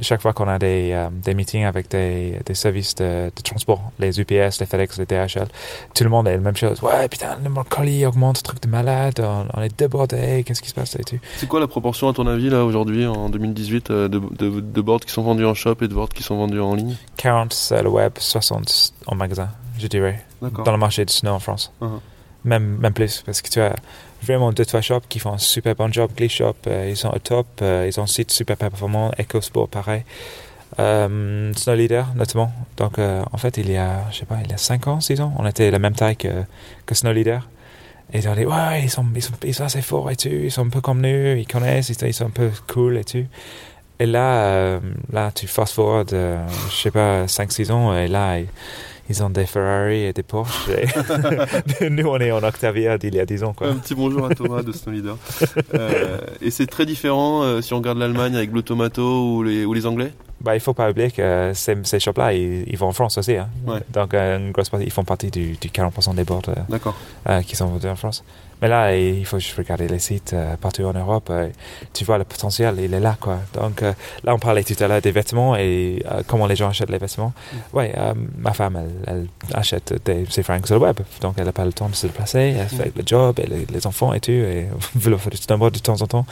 chaque 0.00 0.20
fois 0.22 0.32
qu'on 0.32 0.48
a 0.48 0.58
des, 0.58 0.90
euh, 0.92 1.08
des 1.12 1.34
meetings 1.34 1.64
avec 1.64 1.90
des, 1.90 2.38
des 2.44 2.54
services 2.54 2.94
de, 2.96 3.30
de 3.34 3.42
transport, 3.42 3.90
les 3.98 4.20
UPS, 4.20 4.60
les 4.60 4.66
FedEx, 4.66 4.98
les 4.98 5.06
DHL, 5.06 5.48
tout 5.94 6.04
le 6.04 6.10
monde 6.10 6.28
est 6.28 6.32
la 6.36 6.38
même 6.38 6.56
chose. 6.56 6.80
Ouais, 6.82 7.08
putain, 7.08 7.36
le 7.36 7.48
nombre 7.48 7.64
de 7.64 7.68
colis 7.68 8.06
augmente, 8.06 8.42
truc 8.42 8.60
de 8.62 8.68
malade, 8.68 9.20
on, 9.20 9.46
on 9.54 9.62
est 9.62 9.76
débordé, 9.78 10.44
qu'est-ce 10.46 10.62
qui 10.62 10.68
se 10.68 10.74
passe. 10.74 10.96
C'est 11.36 11.46
quoi 11.48 11.60
la 11.60 11.66
proportion 11.68 12.08
à 12.08 12.12
ton 12.12 12.26
avis 12.26 12.50
là 12.50 12.64
aujourd'hui 12.64 13.06
en 13.06 13.28
2018 13.28 13.90
euh, 13.90 14.08
de, 14.08 14.18
de, 14.18 14.60
de 14.60 14.80
boards 14.80 15.00
qui 15.00 15.12
sont 15.12 15.22
vendus 15.22 15.44
en 15.44 15.54
shop 15.54 15.76
et 15.82 15.88
de 15.88 15.94
boards 15.94 16.08
qui 16.10 16.22
sont 16.22 16.36
vendus 16.36 16.60
en 16.60 16.74
ligne? 16.74 16.96
40 17.16 17.52
sur 17.52 17.82
le 17.82 17.88
web, 17.88 18.12
60 18.18 18.92
en 19.06 19.14
magasin, 19.14 19.48
je 19.78 19.86
dirais, 19.86 20.24
D'accord. 20.42 20.64
dans 20.64 20.72
le 20.72 20.78
marché 20.78 21.04
du 21.04 21.12
snow 21.12 21.30
en 21.32 21.38
France. 21.38 21.72
Mhm. 21.80 22.00
Même, 22.44 22.78
même 22.78 22.92
plus, 22.92 23.22
parce 23.26 23.42
que 23.42 23.48
tu 23.50 23.60
as 23.60 23.74
vraiment 24.22 24.52
deux, 24.52 24.64
trois 24.64 24.80
shops 24.80 25.06
qui 25.08 25.18
font 25.18 25.32
un 25.32 25.38
super 25.38 25.74
bon 25.74 25.92
job. 25.92 26.10
Glee 26.16 26.28
Shop, 26.28 26.54
euh, 26.66 26.86
ils 26.88 26.96
sont 26.96 27.08
au 27.08 27.18
top, 27.18 27.46
euh, 27.62 27.88
ils 27.90 27.98
ont 28.00 28.04
un 28.04 28.08
site 28.08 28.30
super 28.30 28.56
performant. 28.56 29.10
EcoSport, 29.18 29.68
pareil. 29.68 30.04
Euh, 30.78 31.52
Snow 31.54 31.74
Leader, 31.74 32.08
notamment. 32.14 32.52
Donc, 32.76 32.98
euh, 32.98 33.22
en 33.32 33.38
fait, 33.38 33.56
il 33.56 33.70
y 33.70 33.76
a, 33.76 34.04
je 34.10 34.18
sais 34.18 34.26
pas, 34.26 34.38
il 34.44 34.50
y 34.50 34.54
a 34.54 34.58
5 34.58 34.86
ans, 34.86 35.00
6 35.00 35.20
ans, 35.20 35.34
on 35.38 35.46
était 35.46 35.70
la 35.70 35.78
même 35.78 35.94
taille 35.94 36.16
que, 36.16 36.44
que 36.86 36.94
Snow 36.94 37.12
Leader. 37.12 37.48
Et 38.12 38.18
ils 38.18 38.28
ont 38.28 38.34
dit, 38.34 38.44
ouais, 38.44 38.82
ils 38.82 38.90
sont, 38.90 39.04
ils, 39.14 39.22
sont, 39.22 39.34
ils 39.44 39.54
sont 39.54 39.64
assez 39.64 39.82
forts 39.82 40.10
et 40.10 40.16
tout, 40.16 40.28
ils 40.28 40.50
sont 40.50 40.66
un 40.66 40.70
peu 40.70 40.80
comme 40.80 41.00
nous, 41.00 41.36
ils 41.36 41.46
connaissent, 41.46 41.90
ils 41.90 41.94
sont, 41.94 42.06
ils 42.06 42.14
sont 42.14 42.26
un 42.26 42.30
peu 42.30 42.50
cool 42.66 42.96
et 42.98 43.04
tout. 43.04 43.24
Et 44.00 44.06
là, 44.06 44.80
là 45.12 45.30
tu 45.34 45.46
fast 45.46 45.74
forward, 45.74 46.08
je 46.10 46.74
sais 46.74 46.90
pas, 46.90 47.26
5-6 47.26 47.72
ans, 47.72 47.94
et 47.94 48.08
là, 48.08 48.38
ils, 49.08 49.22
ont 49.22 49.30
des 49.30 49.46
Ferrari 49.46 50.04
et 50.04 50.12
des 50.12 50.22
Porsche. 50.22 50.68
Et 51.80 51.90
nous, 51.90 52.06
on 52.06 52.18
est 52.18 52.30
en 52.30 52.42
Octavia 52.42 52.98
d'il 52.98 53.14
y 53.14 53.20
a 53.20 53.26
10 53.26 53.44
ans, 53.44 53.52
quoi. 53.52 53.68
Un 53.68 53.76
petit 53.76 53.94
bonjour 53.94 54.26
à 54.26 54.34
Thomas 54.34 54.62
de 54.62 54.72
Snow 54.72 54.92
Leader. 54.92 55.16
Euh, 55.74 56.18
et 56.40 56.50
c'est 56.50 56.66
très 56.66 56.86
différent 56.86 57.42
euh, 57.42 57.60
si 57.60 57.74
on 57.74 57.78
regarde 57.78 57.98
l'Allemagne 57.98 58.36
avec 58.36 58.50
Blue 58.50 58.62
Tomato 58.62 59.36
ou 59.36 59.42
les, 59.42 59.64
ou 59.64 59.74
les 59.74 59.86
Anglais? 59.86 60.12
Bah, 60.40 60.54
il 60.54 60.60
faut 60.60 60.74
pas 60.74 60.90
oublier 60.90 61.10
que 61.10 61.52
ces, 61.54 61.76
ces 61.82 62.00
shops-là, 62.00 62.32
ils, 62.32 62.64
ils 62.68 62.78
vont 62.78 62.88
en 62.88 62.92
France 62.92 63.18
aussi. 63.18 63.36
Hein. 63.36 63.48
Ouais. 63.66 63.80
Donc, 63.92 64.14
euh, 64.14 64.38
une 64.38 64.52
grosse 64.52 64.68
partie, 64.68 64.86
ils 64.86 64.92
font 64.92 65.04
partie 65.04 65.30
du, 65.30 65.52
du 65.52 65.68
40% 65.68 66.14
des 66.14 66.24
boards 66.24 66.42
qui 67.44 67.56
sont 67.56 67.66
vendus 67.66 67.88
en 67.88 67.96
France. 67.96 68.24
Mais 68.60 68.68
là, 68.68 68.96
il 68.96 69.24
faut 69.24 69.38
juste 69.38 69.56
regarder 69.56 69.86
les 69.86 70.00
sites 70.00 70.32
euh, 70.32 70.56
partout 70.56 70.82
en 70.82 70.92
Europe. 70.92 71.28
euh, 71.30 71.48
tu 71.92 72.04
vois, 72.04 72.18
le 72.18 72.24
potentiel, 72.24 72.74
il 72.80 72.92
est 72.92 73.00
là, 73.00 73.16
quoi. 73.20 73.38
Donc, 73.54 73.82
euh, 73.82 73.92
là, 74.24 74.34
on 74.34 74.38
parlait 74.38 74.64
tout 74.64 74.74
à 74.82 74.88
l'heure 74.88 75.00
des 75.00 75.12
vêtements 75.12 75.54
et 75.56 76.02
comment 76.26 76.46
les 76.46 76.56
gens 76.56 76.68
achètent 76.68 76.90
les 76.90 76.98
vêtements. 76.98 77.32
Ouais, 77.72 77.92
euh, 77.96 78.14
ma 78.36 78.52
femme, 78.52 78.76
elle, 79.06 79.16
elle 79.50 79.56
achète 79.56 79.94
des, 80.04 80.26
ses 80.28 80.42
fringues 80.42 80.66
sur 80.66 80.74
le 80.76 80.80
web. 80.82 80.96
Donc, 81.20 81.34
elle 81.38 81.44
n'a 81.44 81.52
pas 81.52 81.64
le 81.64 81.72
temps 81.72 81.88
de 81.88 81.94
se 81.94 82.06
déplacer. 82.08 82.56
Elle 82.58 82.66
fait 82.68 82.92
le 82.96 83.02
job 83.06 83.38
et 83.38 83.46
les, 83.46 83.66
les 83.72 83.86
enfants 83.86 84.12
et 84.12 84.20
tout. 84.20 84.32
Et 84.32 84.66
veut 84.96 85.10
leur 85.10 85.20
faire 85.20 85.30
de 85.30 85.78
temps 85.78 86.02
en 86.02 86.06
temps. 86.06 86.26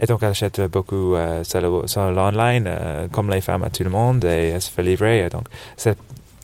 Et 0.00 0.06
donc, 0.06 0.20
elle 0.22 0.30
achète 0.30 0.60
beaucoup 0.62 1.14
sur 1.42 1.60
le- 1.60 2.14
l'online, 2.14 2.70
comme 3.12 3.30
les 3.30 3.40
femmes 3.40 3.64
à 3.64 3.70
tout 3.70 3.84
le 3.84 3.90
monde. 3.90 4.24
Et 4.24 4.48
elle 4.54 4.62
se 4.62 4.70
fait 4.70 4.82
livrer. 4.82 5.26
Et 5.26 5.28
donc, 5.28 5.44
c'est 5.76 5.96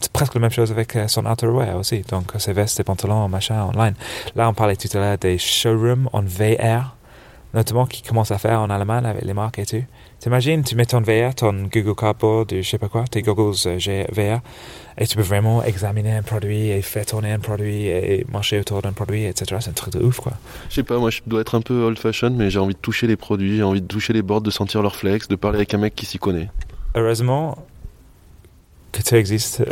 c'est 0.03 0.13
presque 0.13 0.35
la 0.35 0.41
même 0.41 0.51
chose 0.51 0.71
avec 0.73 0.97
euh, 0.97 1.07
son 1.09 1.27
outerwear 1.27 1.77
aussi. 1.77 2.03
Donc, 2.09 2.35
euh, 2.35 2.39
ses 2.39 2.53
vestes, 2.53 2.77
ses 2.77 2.85
pantalons, 2.85 3.29
machin, 3.29 3.71
online. 3.73 3.95
Là, 4.35 4.49
on 4.49 4.55
parlait 4.55 4.77
tout 4.77 4.89
à 4.97 5.01
l'heure 5.01 5.19
des 5.19 5.39
showrooms 5.39 6.09
en 6.13 6.23
VR, 6.23 6.97
notamment 7.55 7.87
qui 7.87 8.03
commencent 8.03 8.33
à 8.33 8.39
faire 8.39 8.61
en 8.61 8.69
Allemagne 8.69 9.07
avec 9.07 9.23
les 9.23 9.33
marques 9.33 9.61
et 9.61 9.67
tout. 9.67 9.85
T'imagines, 10.19 10.63
tu 10.65 10.77
mets 10.77 10.87
ton 10.87 11.01
VR, 11.01 11.35
ton 11.35 11.69
Google 11.73 11.95
Cardboard, 11.95 12.53
je 12.53 12.63
sais 12.63 12.79
pas 12.79 12.89
quoi, 12.89 13.05
tes 13.05 13.23
goggles 13.23 13.55
euh, 13.67 14.05
VR, 14.13 14.41
et 14.99 15.07
tu 15.07 15.17
peux 15.17 15.23
vraiment 15.23 15.63
examiner 15.63 16.13
un 16.13 16.23
produit 16.23 16.69
et 16.69 16.83
faire 16.83 17.07
tourner 17.07 17.33
un 17.33 17.39
produit 17.39 17.87
et 17.87 18.27
marcher 18.31 18.59
autour 18.61 18.83
d'un 18.83 18.93
produit, 18.93 19.25
etc. 19.25 19.57
C'est 19.61 19.71
un 19.71 19.73
truc 19.73 19.95
de 19.95 20.01
ouf, 20.01 20.19
quoi. 20.19 20.33
Je 20.69 20.77
sais 20.77 20.83
pas, 20.83 20.99
moi 20.99 21.11
je 21.11 21.21
dois 21.27 21.41
être 21.41 21.57
un 21.57 21.61
peu 21.61 21.75
old 21.83 21.99
fashion, 21.99 22.31
mais 22.31 22.51
j'ai 22.51 22.59
envie 22.59 22.75
de 22.75 22.79
toucher 22.79 23.07
les 23.07 23.17
produits, 23.17 23.57
j'ai 23.57 23.63
envie 23.63 23.83
de 23.83 23.87
toucher 23.87 24.13
les 24.13 24.23
boards, 24.23 24.43
de 24.43 24.51
sentir 24.51 24.83
leur 24.83 24.97
flex, 24.97 25.29
de 25.29 25.37
parler 25.37 25.57
avec 25.57 25.75
un 25.75 25.79
mec 25.79 25.95
qui 25.95 26.07
s'y 26.07 26.19
connaît. 26.19 26.51
Heureusement 26.95 27.57
que 28.93 29.15
existes. 29.17 29.63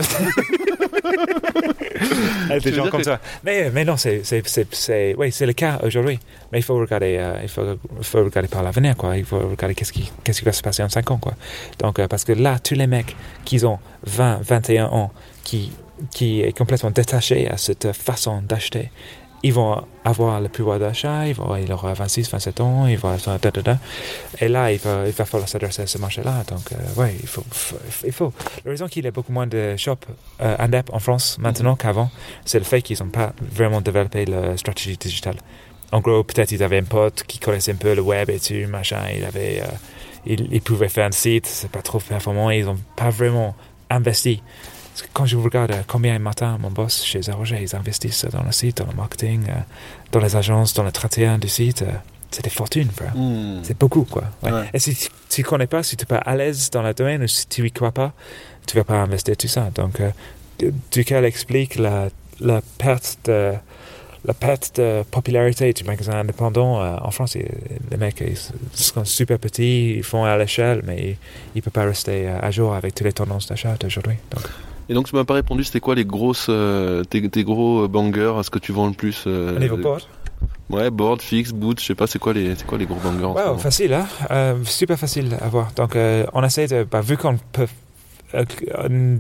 Avec 2.51 2.63
des 2.65 2.73
gens 2.73 2.89
comme 2.89 3.01
que- 3.01 3.05
ça. 3.07 3.21
Mais, 3.45 3.71
mais 3.71 3.85
non, 3.85 3.97
c'est, 3.97 4.23
c'est, 4.25 4.47
c'est, 4.49 4.67
c'est, 4.75 5.15
oui, 5.17 5.31
c'est 5.33 5.47
le 5.47 5.53
cas 5.53 5.79
aujourd'hui. 5.85 6.19
Mais 6.53 6.59
il 6.59 6.63
faut 6.63 6.77
regarder, 6.79 7.17
euh, 7.19 7.39
il 7.43 7.49
faut, 7.49 7.63
il 7.99 8.05
faut 8.05 8.25
regarder 8.25 8.49
par 8.49 8.63
l'avenir, 8.63 8.97
quoi. 8.97 9.17
Il 9.17 9.25
faut 9.25 9.39
regarder 9.39 9.75
qu'est-ce 9.75 9.93
qui, 9.93 10.11
qu'est-ce 10.25 10.41
qui 10.41 10.45
va 10.45 10.53
se 10.53 10.63
passer 10.63 10.83
en 10.83 10.89
5 10.89 11.11
ans, 11.11 11.19
quoi. 11.19 11.35
Donc, 11.79 11.99
euh, 11.99 12.09
parce 12.09 12.25
que 12.25 12.33
là, 12.33 12.59
tous 12.59 12.75
les 12.75 12.87
mecs 12.87 13.15
qui 13.45 13.65
ont 13.65 13.79
20, 14.05 14.41
21 14.43 14.87
ans, 14.87 15.13
qui, 15.45 15.71
qui 16.11 16.41
est 16.43 16.57
complètement 16.57 16.91
détaché 16.91 17.49
à 17.49 17.57
cette 17.57 17.93
façon 17.93 18.43
d'acheter, 18.43 18.91
ils 19.43 19.53
vont 19.53 19.83
avoir 20.05 20.41
le 20.41 20.49
pouvoir 20.49 20.79
d'achat, 20.79 21.27
ils 21.27 21.35
vont, 21.35 21.57
il 21.57 21.73
aura 21.73 21.95
26, 21.95 22.31
27 22.31 22.61
ans, 22.61 22.87
ils 22.87 22.99
vont, 22.99 23.17
et 24.41 24.49
là, 24.49 24.73
il 24.73 24.79
va, 24.79 25.07
il 25.07 25.13
va 25.13 25.25
falloir 25.25 25.49
s'adresser 25.49 25.83
à 25.83 25.87
ce 25.87 25.99
marché-là. 25.99 26.45
Donc, 26.49 26.73
euh, 26.73 27.01
ouais, 27.01 27.17
il 27.21 27.27
faut, 27.27 27.45
il 28.05 28.13
faut. 28.13 28.33
La 28.65 28.73
raison 28.73 28.87
qu'il 28.87 29.05
y 29.05 29.09
a 29.09 29.11
beaucoup 29.11 29.33
moins 29.33 29.47
de 29.47 29.77
shops 29.77 30.07
euh, 30.41 30.57
en 30.93 30.99
France 30.99 31.39
maintenant 31.39 31.77
qu'avant, 31.77 32.11
c'est 32.45 32.59
le 32.59 32.65
fait 32.65 32.83
qu'ils 32.83 32.99
n'ont 33.03 33.11
pas 33.11 33.33
vraiment 33.41 33.81
développé 33.81 34.27
la 34.27 34.57
stratégie 34.57 34.97
digitale. 34.97 35.37
En 35.93 36.01
gros, 36.01 36.23
peut-être 36.23 36.53
ils 36.53 36.63
avaient 36.63 36.79
un 36.79 36.85
pote 36.85 37.25
qui 37.27 37.39
connaissait 37.39 37.73
un 37.73 37.77
peu 37.77 37.95
le 37.95 38.03
web 38.03 38.31
et 38.31 38.39
tout, 38.39 38.69
machin, 38.69 39.03
il 39.17 39.25
avait, 39.25 39.63
euh, 39.63 39.67
il, 40.27 40.49
il 40.53 40.61
pouvait 40.61 40.89
faire 40.89 41.07
un 41.07 41.13
site, 41.13 41.47
c'est 41.47 41.71
pas 41.71 41.83
trop 41.83 41.99
performant, 41.99 42.51
ils 42.51 42.67
n'ont 42.67 42.79
pas 42.95 43.11
vraiment 43.11 43.57
investi. 43.89 44.43
Parce 44.93 45.03
que 45.03 45.09
quand 45.13 45.27
je 45.27 45.37
regarde 45.37 45.71
euh, 45.73 45.83
combien 45.87 46.15
de 46.19 46.23
matin 46.23 46.59
mon 46.61 46.71
boss 46.71 47.05
chez 47.05 47.23
Zaroger, 47.23 47.59
ils 47.63 47.75
investissent 47.77 48.25
dans 48.27 48.43
le 48.43 48.53
site, 48.53 48.79
dans 48.79 48.87
le 48.87 48.95
marketing, 48.97 49.45
euh, 49.49 49.53
dans 50.13 50.21
les 50.21 50.37
agences, 50.37 50.75
dans 50.75 50.83
le 50.83 50.93
traitement 50.93 51.39
du 51.39 51.49
site, 51.49 51.83
euh, 51.83 51.91
c'est 52.31 52.43
des 52.45 52.51
fortunes, 52.51 52.91
frère. 52.91 53.13
Hmm. 53.17 53.61
C'est 53.63 53.79
beaucoup, 53.79 54.05
quoi. 54.05 54.25
Ouais. 54.43 54.53
Ouais. 54.53 54.71
Et 54.75 54.79
si 54.79 54.95
tu- 55.29 55.43
ne 55.43 55.47
connais 55.47 55.67
pas, 55.67 55.83
si 55.83 55.97
tu 55.97 56.03
n'es 56.03 56.07
pas 56.07 56.19
à 56.19 56.37
l'aise 56.37 56.71
dans 56.71 56.83
le 56.83 56.93
domaine, 56.95 57.23
ou 57.23 57.29
si 57.29 57.47
tu 57.47 57.67
y 57.67 57.73
crois 57.73 57.93
pas, 57.93 58.13
tu 58.67 58.77
vas 58.77 58.85
pas 58.85 58.95
investir 59.01 59.37
tout 59.37 59.49
ça. 59.49 59.71
Donc, 59.75 60.01
euh, 60.01 60.11
du- 60.59 60.73
duquel 60.93 61.25
explique 61.25 61.77
la, 61.77 62.09
la 62.41 62.61
perte 62.79 63.19
de 63.25 63.53
la 64.27 64.35
perte 64.35 64.77
de 64.77 65.03
popularité 65.11 65.73
du 65.73 65.83
magasin 65.85 66.19
indépendant 66.21 66.83
euh, 66.83 66.95
en 67.01 67.11
France. 67.11 67.37
Les 67.91 67.97
mecs, 67.97 68.21
ils 68.21 68.37
sont 68.75 69.05
super 69.07 69.39
petits, 69.39 69.95
ils 69.97 70.03
font 70.03 70.25
à 70.25 70.37
l'échelle, 70.37 70.83
mais 70.85 71.17
ils 71.55 71.59
ne 71.59 71.61
peuvent 71.63 71.73
pas 71.73 71.85
rester 71.87 72.29
à 72.29 72.51
jour 72.51 72.75
avec 72.75 72.95
toutes 72.95 73.07
les 73.07 73.15
tendances 73.15 73.47
d'achat 73.49 73.77
d'aujourd'hui. 73.81 74.17
Donc, 74.31 74.45
Et 74.91 74.93
donc 74.93 75.07
tu 75.07 75.15
m'as 75.15 75.25
pas 75.25 75.35
répondu, 75.35 75.63
c'était 75.63 75.79
quoi 75.79 75.95
les 75.95 76.05
grosses, 76.05 76.49
euh, 76.49 77.05
tes, 77.05 77.29
tes 77.29 77.45
gros 77.45 77.87
bangers, 77.87 78.35
à 78.37 78.43
ce 78.43 78.51
que 78.51 78.59
tu 78.59 78.73
vends 78.73 78.89
le 78.89 78.93
plus 78.93 79.23
euh, 79.29 79.77
board, 79.77 80.03
Ouais, 80.69 80.91
board, 80.91 81.23
fixe, 81.23 81.53
boot, 81.53 81.79
je 81.81 81.87
sais 81.87 81.95
pas, 81.95 82.09
c'est 82.09 82.19
quoi 82.19 82.33
les, 82.33 82.57
c'est 82.57 82.67
quoi 82.67 82.77
les 82.77 82.87
gros 82.87 82.99
bangers 82.99 83.41
Wow, 83.41 83.57
facile, 83.57 83.95
hein? 83.95 84.07
Euh, 84.33 84.57
super 84.65 84.99
facile 84.99 85.37
à 85.41 85.49
voir. 85.49 85.71
Donc, 85.77 85.95
euh, 85.95 86.27
on 86.33 86.43
essaie 86.43 86.67
de, 86.67 86.83
bah, 86.83 87.03
vu 87.03 87.17
qu'on 87.17 87.37
peut 87.53 87.63
euh, 87.63 87.67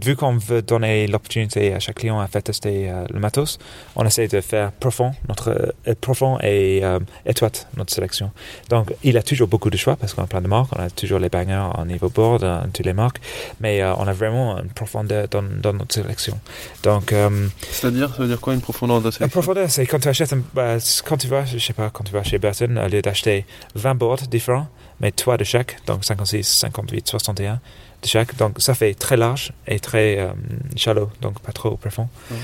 vu 0.02 0.16
qu'on 0.16 0.36
veut 0.36 0.62
donner 0.62 1.06
l'opportunité 1.06 1.74
à 1.74 1.80
chaque 1.80 1.96
client 1.96 2.20
à 2.20 2.26
faire 2.26 2.42
tester 2.42 2.90
euh, 2.90 3.04
le 3.12 3.20
matos, 3.20 3.58
on 3.96 4.04
essaie 4.04 4.28
de 4.28 4.40
faire 4.40 4.72
profond, 4.72 5.12
notre, 5.28 5.50
euh, 5.88 5.94
profond 6.00 6.38
et 6.42 6.80
euh, 6.82 6.98
étroite 7.26 7.68
notre 7.76 7.92
sélection. 7.92 8.30
Donc, 8.68 8.92
il 9.02 9.16
a 9.16 9.22
toujours 9.22 9.48
beaucoup 9.48 9.70
de 9.70 9.76
choix 9.76 9.96
parce 9.96 10.14
qu'on 10.14 10.22
a 10.22 10.26
plein 10.26 10.40
de 10.40 10.48
marques, 10.48 10.70
on 10.76 10.80
a 10.80 10.90
toujours 10.90 11.18
les 11.18 11.28
bangers 11.28 11.70
en 11.74 11.84
niveau 11.86 12.08
board, 12.08 12.44
euh, 12.44 12.60
toutes 12.72 12.86
les 12.86 12.92
marques, 12.92 13.20
mais 13.60 13.82
euh, 13.82 13.94
on 13.96 14.06
a 14.06 14.12
vraiment 14.12 14.58
une 14.58 14.70
profondeur 14.70 15.28
dans, 15.28 15.42
dans 15.42 15.72
notre 15.72 15.94
sélection. 15.94 16.38
Donc, 16.82 17.12
euh, 17.12 17.48
C'est-à-dire, 17.70 18.14
ça 18.14 18.22
veut 18.22 18.28
dire 18.28 18.40
quoi 18.40 18.54
une 18.54 18.60
profondeur 18.60 19.00
de 19.00 19.10
sélection? 19.10 19.28
profondeur, 19.28 19.70
c'est 19.70 19.86
quand 19.86 19.98
tu 19.98 20.08
achètes, 20.08 20.32
un, 20.32 20.42
bah, 20.54 20.76
quand 21.04 21.16
tu 21.16 21.26
vas, 21.26 21.44
je 21.44 21.58
sais 21.58 21.72
pas, 21.72 21.90
quand 21.90 22.04
tu 22.04 22.12
vas 22.12 22.22
chez 22.22 22.38
Burton, 22.38 22.78
au 22.78 22.88
lieu 22.88 23.02
d'acheter 23.02 23.44
20 23.74 23.94
boards 23.94 24.22
différents, 24.30 24.68
mais 25.00 25.10
3 25.10 25.36
de 25.36 25.44
chaque, 25.44 25.78
donc 25.86 26.04
56, 26.04 26.46
58, 26.46 27.08
61 27.08 27.60
de 28.02 28.06
chaque, 28.06 28.36
donc 28.36 28.56
ça 28.58 28.74
fait 28.74 28.94
très 28.94 29.16
large 29.16 29.52
et 29.66 29.78
très 29.80 30.18
euh, 30.18 30.28
shallow, 30.76 31.10
donc 31.20 31.40
pas 31.40 31.52
trop 31.52 31.76
profond. 31.76 32.08
Ouais. 32.30 32.36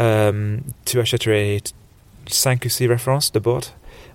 Euh, 0.00 0.56
tu 0.84 1.00
achèterais 1.00 1.60
5 2.26 2.64
ou 2.64 2.68
6 2.68 2.86
références 2.86 3.32
de 3.32 3.40
board, 3.40 3.64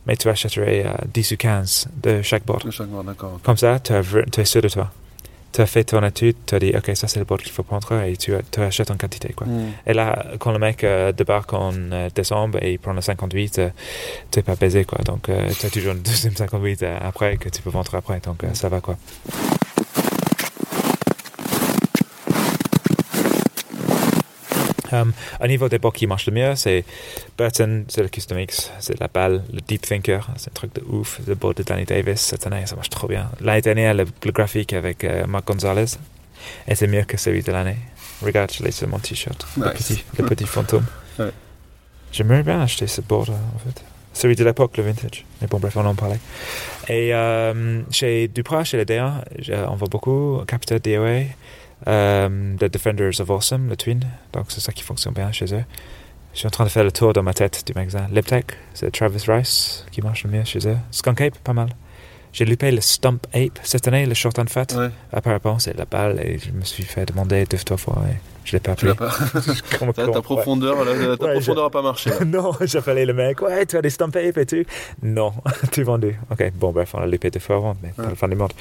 mais 0.06 0.15
tu 0.15 0.30
achèterais 0.30 0.86
euh, 0.86 0.93
10 1.13 1.32
ou 1.34 1.38
15 1.38 1.88
de 2.02 2.21
chaque 2.21 2.45
board. 2.45 2.65
De 2.65 2.71
chaque 2.71 2.88
board, 2.88 3.06
d'accord. 3.06 3.34
ok. 3.36 3.41
Comme 3.43 3.58
ça, 3.58 3.80
tu, 3.80 3.93
as 3.93 4.04
tu 4.32 4.41
es 4.41 4.45
sûr 4.45 4.62
de 4.62 4.69
toi. 4.69 4.91
Tu 5.54 5.62
as 5.62 5.65
fait 5.65 5.86
ton 5.86 6.04
étude, 6.04 6.36
tu 6.45 6.56
as 6.56 6.60
dit, 6.60 6.73
ok, 6.76 6.91
ça 6.95 7.08
c'est 7.08 7.19
le 7.19 7.26
board 7.26 7.41
qu'il 7.41 7.52
faut 7.52 7.63
prendre 7.63 7.91
et 8.04 8.15
tu, 8.17 8.34
tu 8.52 8.60
achètes 8.60 8.91
en 8.91 8.97
quantité. 8.97 9.34
Quoi. 9.34 9.47
Hmm. 9.47 9.71
Et 9.86 9.93
là, 9.93 10.26
quand 10.39 10.52
le 10.52 10.60
mec 10.60 10.84
euh, 10.84 11.12
débarque 11.13 11.54
en 11.54 11.71
euh, 11.73 12.10
décembre 12.13 12.60
et 12.62 12.73
il 12.73 12.80
prend 12.80 12.93
le 12.93 13.02
58, 13.02 13.60
euh, 13.60 13.69
t'es 14.30 14.41
pas 14.41 14.56
baisé 14.56 14.84
quoi. 14.84 15.00
Donc 15.04 15.30
tu 15.60 15.65
as 15.65 15.69
toujours 15.69 15.93
une 15.93 16.02
deuxième 16.02 16.36
58 16.36 16.84
euh, 16.84 16.97
après 17.02 17.38
que 17.38 17.50
tu 17.50 17.62
peux 17.62 17.69
vendre 17.69 17.95
après. 17.95 18.19
Donc 18.19 18.43
euh, 18.43 18.54
ça 18.54 18.67
va 18.69 18.82
quoi. 18.82 18.97
Um, 24.91 25.12
au 25.41 25.47
niveau 25.47 25.67
des 25.69 25.80
boards 25.80 25.93
qui 25.93 26.08
marchent 26.08 26.28
le 26.28 26.34
mieux, 26.34 26.56
c'est 26.56 26.86
Burton, 27.38 27.86
c'est 27.89 28.02
le 28.02 28.08
Custom 28.10 28.39
X, 28.39 28.71
c'est 28.80 29.00
la 29.00 29.08
balle, 29.08 29.43
le 29.52 29.60
Deep 29.62 29.82
Thinker, 29.82 30.28
c'est 30.38 30.50
un 30.50 30.54
truc 30.54 30.73
de 30.76 30.82
ouf, 30.89 31.19
le 31.28 31.36
board 31.36 31.58
de 31.58 31.63
Danny 31.63 31.84
Davis 31.86 32.21
cette 32.21 32.45
année, 32.47 32.65
ça 32.65 32.76
marche 32.76 32.89
trop 32.89 33.08
bien. 33.08 33.30
L'année 33.41 33.62
dernière, 33.62 33.93
le, 33.93 34.06
le 34.26 34.32
graphique 34.32 34.73
avec 34.73 35.04
euh, 35.04 35.26
Marc 35.28 35.45
Gonzalez 35.47 35.97
était 36.67 36.88
mieux 36.88 37.04
que 37.04 37.17
celui 37.17 37.41
de 37.43 37.52
l'année. 37.52 37.78
Regarde, 38.21 38.52
je 38.54 38.63
l'ai 38.63 38.71
sur 38.71 38.88
mon 38.88 39.00
t-shirt, 39.00 39.45
le 39.58 39.65
Nice. 39.65 39.73
petit, 39.73 40.04
le 40.17 40.26
petit 40.26 40.45
fantôme. 40.45 40.86
Ouais. 41.19 41.32
J'aimerais 42.12 42.43
bien 42.43 42.62
acheter 42.62 42.86
ce 42.88 43.02
board 43.02 43.30
euh, 43.30 43.34
en 43.56 43.60
fait. 43.60 43.84
Celui 44.13 44.36
de 44.36 44.43
l'époque, 44.43 44.78
le 44.78 44.84
vintage. 44.84 45.26
Mais 45.41 45.47
bon, 45.47 45.60
bref, 45.60 45.76
on 45.78 45.86
en 45.86 45.93
parlait. 45.95 46.19
Et 46.88 47.13
euh, 47.13 47.82
chez 47.91 48.28
Duprat, 48.28 48.63
chez 48.63 48.78
les 48.78 48.86
D1, 48.86 49.13
j'ai- 49.39 49.56
on 49.67 49.76
voit 49.76 49.88
beaucoup 49.89 50.41
Capita 50.47 50.80
DOA, 50.80 51.23
euh, 51.87 52.55
The 52.57 52.65
Defenders 52.65 53.19
of 53.21 53.29
Awesome, 53.29 53.69
le 53.69 53.75
Twin. 53.77 54.01
Donc 54.33 54.45
c'est 54.49 54.59
ça 54.61 54.71
qui 54.71 54.83
fonctionne 54.83 55.13
bien 55.13 55.31
chez 55.31 55.53
eux. 55.53 55.63
Je 56.33 56.39
suis 56.39 56.47
en 56.47 56.51
train 56.51 56.65
de 56.65 56.69
faire 56.69 56.83
le 56.83 56.91
tour 56.91 57.13
dans 57.13 57.23
ma 57.23 57.33
tête 57.33 57.63
du 57.65 57.73
magasin. 57.73 58.07
Liptech, 58.11 58.45
c'est 58.73 58.91
Travis 58.91 59.23
Rice 59.27 59.85
qui 59.91 60.01
marche 60.01 60.23
le 60.23 60.29
mieux 60.29 60.43
chez 60.43 60.67
eux. 60.67 60.77
Skunk 60.91 61.21
Ape, 61.21 61.37
pas 61.39 61.53
mal. 61.53 61.69
J'ai 62.33 62.45
loupé 62.45 62.69
le 62.69 62.81
Stump 62.81 63.25
Ape 63.33 63.57
cette 63.63 63.87
année, 63.87 64.05
le 64.05 64.13
Short 64.13 64.37
and 64.37 64.45
Fat. 64.47 64.67
Ouais, 64.75 64.89
Apparemment, 65.11 65.57
c'est 65.57 65.75
la 65.75 65.85
balle 65.85 66.19
et 66.19 66.37
je 66.37 66.51
me 66.51 66.63
suis 66.63 66.83
fait 66.83 67.05
demander 67.05 67.45
deux, 67.45 67.57
trois 67.57 67.77
fois 67.77 68.03
et 68.11 68.15
je 68.43 68.51
l'ai 68.51 68.59
pas 68.59 68.75
tu 68.75 68.87
appelé. 68.87 69.07
l'as 69.07 69.41
pas. 69.41 69.77
Comme 69.79 69.93
Ta, 69.93 70.05
ta 70.05 70.11
ouais. 70.11 70.21
profondeur, 70.21 70.85
là, 70.85 71.17
ta 71.17 71.25
Ouais, 71.25 71.33
profondeur 71.33 71.65
a 71.65 71.69
pas 71.71 71.81
marché. 71.81 72.11
là. 72.11 72.17
non, 72.25 72.51
j'appelais 72.61 73.05
le 73.05 73.13
mec, 73.13 73.41
ouais, 73.41 73.65
tu 73.65 73.75
as 73.77 73.81
des 73.81 73.89
stump 73.89 74.11
tapes 74.11 74.37
et 74.37 74.45
tout. 74.45 74.63
Non, 75.01 75.33
tu 75.71 75.81
vendu. 75.81 76.19
Ok, 76.29 76.51
bon, 76.53 76.71
bref, 76.71 76.91
on 76.93 76.99
a 76.99 77.07
loupé 77.07 77.31
deux 77.31 77.39
fois 77.39 77.55
avant, 77.55 77.75
mais 77.81 77.89
pas 77.89 78.09
le 78.09 78.15
fin 78.15 78.27
du 78.27 78.35
monde. 78.35 78.53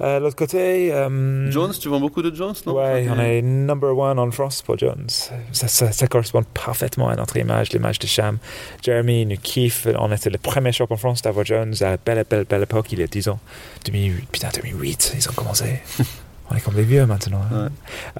Euh, 0.00 0.20
L'autre 0.20 0.36
côté. 0.36 0.92
euh, 0.92 1.50
Jones, 1.50 1.72
tu 1.80 1.88
vends 1.88 2.00
beaucoup 2.00 2.20
de 2.22 2.34
Jones, 2.34 2.54
non? 2.66 2.74
Ouais, 2.74 3.08
on 3.10 3.18
est 3.18 3.40
number 3.42 3.96
one 3.96 4.18
en 4.18 4.30
France 4.30 4.60
pour 4.62 4.76
Jones. 4.78 5.06
Ça, 5.52 5.68
ça, 5.68 5.90
ça 5.90 6.06
correspond 6.06 6.42
parfaitement 6.42 7.08
à 7.08 7.16
notre 7.16 7.36
image, 7.38 7.72
l'image 7.72 7.98
de 7.98 8.06
Cham. 8.06 8.38
Jeremy 8.82 9.24
nous 9.26 9.36
kiffe. 9.36 9.86
On 9.98 10.12
était 10.12 10.30
le 10.30 10.38
premier 10.38 10.72
shop 10.72 10.88
en 10.90 10.96
France 10.96 11.22
d'avoir 11.22 11.46
Jones 11.46 11.74
à 11.80 11.90
la 11.92 11.96
belle, 11.96 12.24
belle, 12.28 12.44
belle 12.44 12.62
époque, 12.62 12.92
il 12.92 12.98
y 13.00 13.02
a 13.02 13.06
10 13.06 13.28
ans. 13.28 13.38
2008, 13.86 14.28
putain, 14.30 14.48
2008, 14.54 15.14
ils 15.18 15.28
ont 15.28 15.32
commencé. 15.32 15.80
on 16.50 16.54
est 16.56 16.60
comme 16.60 16.74
des 16.74 16.82
vieux 16.82 17.06
maintenant. 17.06 17.40
hein. 17.52 17.64
Ouais. 17.64 17.70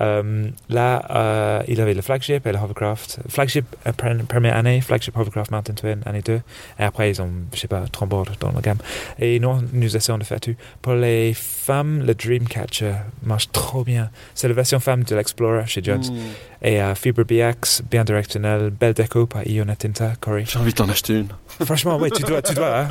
Euh, 0.00 0.48
là, 0.68 1.02
euh, 1.10 1.62
il 1.68 1.80
avait 1.80 1.94
le 1.94 2.02
flagship 2.02 2.46
et 2.46 2.52
le 2.52 2.58
hovercraft. 2.58 3.20
Flagship, 3.28 3.64
euh, 3.86 3.92
pre- 3.92 4.24
première 4.24 4.56
année, 4.56 4.80
flagship 4.80 5.16
hovercraft 5.16 5.50
Mountain 5.50 5.74
Twin, 5.74 6.00
année 6.06 6.22
2. 6.22 6.40
Et 6.78 6.82
après, 6.82 7.10
ils 7.10 7.22
ont, 7.22 7.30
je 7.54 7.60
sais 7.60 7.68
pas, 7.68 7.84
trois 7.92 8.06
boards 8.08 8.32
dans 8.40 8.52
la 8.52 8.60
gamme. 8.60 8.78
Et 9.18 9.38
nous, 9.38 9.60
nous 9.72 9.96
essayons 9.96 10.18
de 10.18 10.24
faire 10.24 10.40
tout. 10.40 10.54
Pour 10.82 10.94
les 10.94 11.34
femmes, 11.34 12.04
le 12.04 12.14
Dreamcatcher 12.14 12.94
marche 13.22 13.50
trop 13.52 13.84
bien. 13.84 14.10
C'est 14.34 14.48
la 14.48 14.54
version 14.54 14.80
femme 14.80 15.04
de 15.04 15.14
l'Explorer 15.14 15.66
chez 15.66 15.82
Jones. 15.82 16.02
Hmm. 16.04 16.16
Et 16.62 16.80
euh, 16.82 16.94
fibre 16.94 17.22
BX, 17.22 17.82
bien 17.88 18.02
directionnel, 18.02 18.70
belle 18.70 18.94
déco 18.94 19.26
par 19.26 19.46
Iona 19.46 19.76
Tinta, 19.76 20.12
Corey. 20.20 20.44
J'ai 20.48 20.58
envie 20.58 20.72
d'en 20.72 20.88
acheter 20.88 21.18
une. 21.20 21.28
Franchement, 21.64 21.96
oui, 22.00 22.10
tu 22.10 22.22
dois, 22.22 22.42
tu 22.42 22.54
dois. 22.54 22.80
hein. 22.80 22.88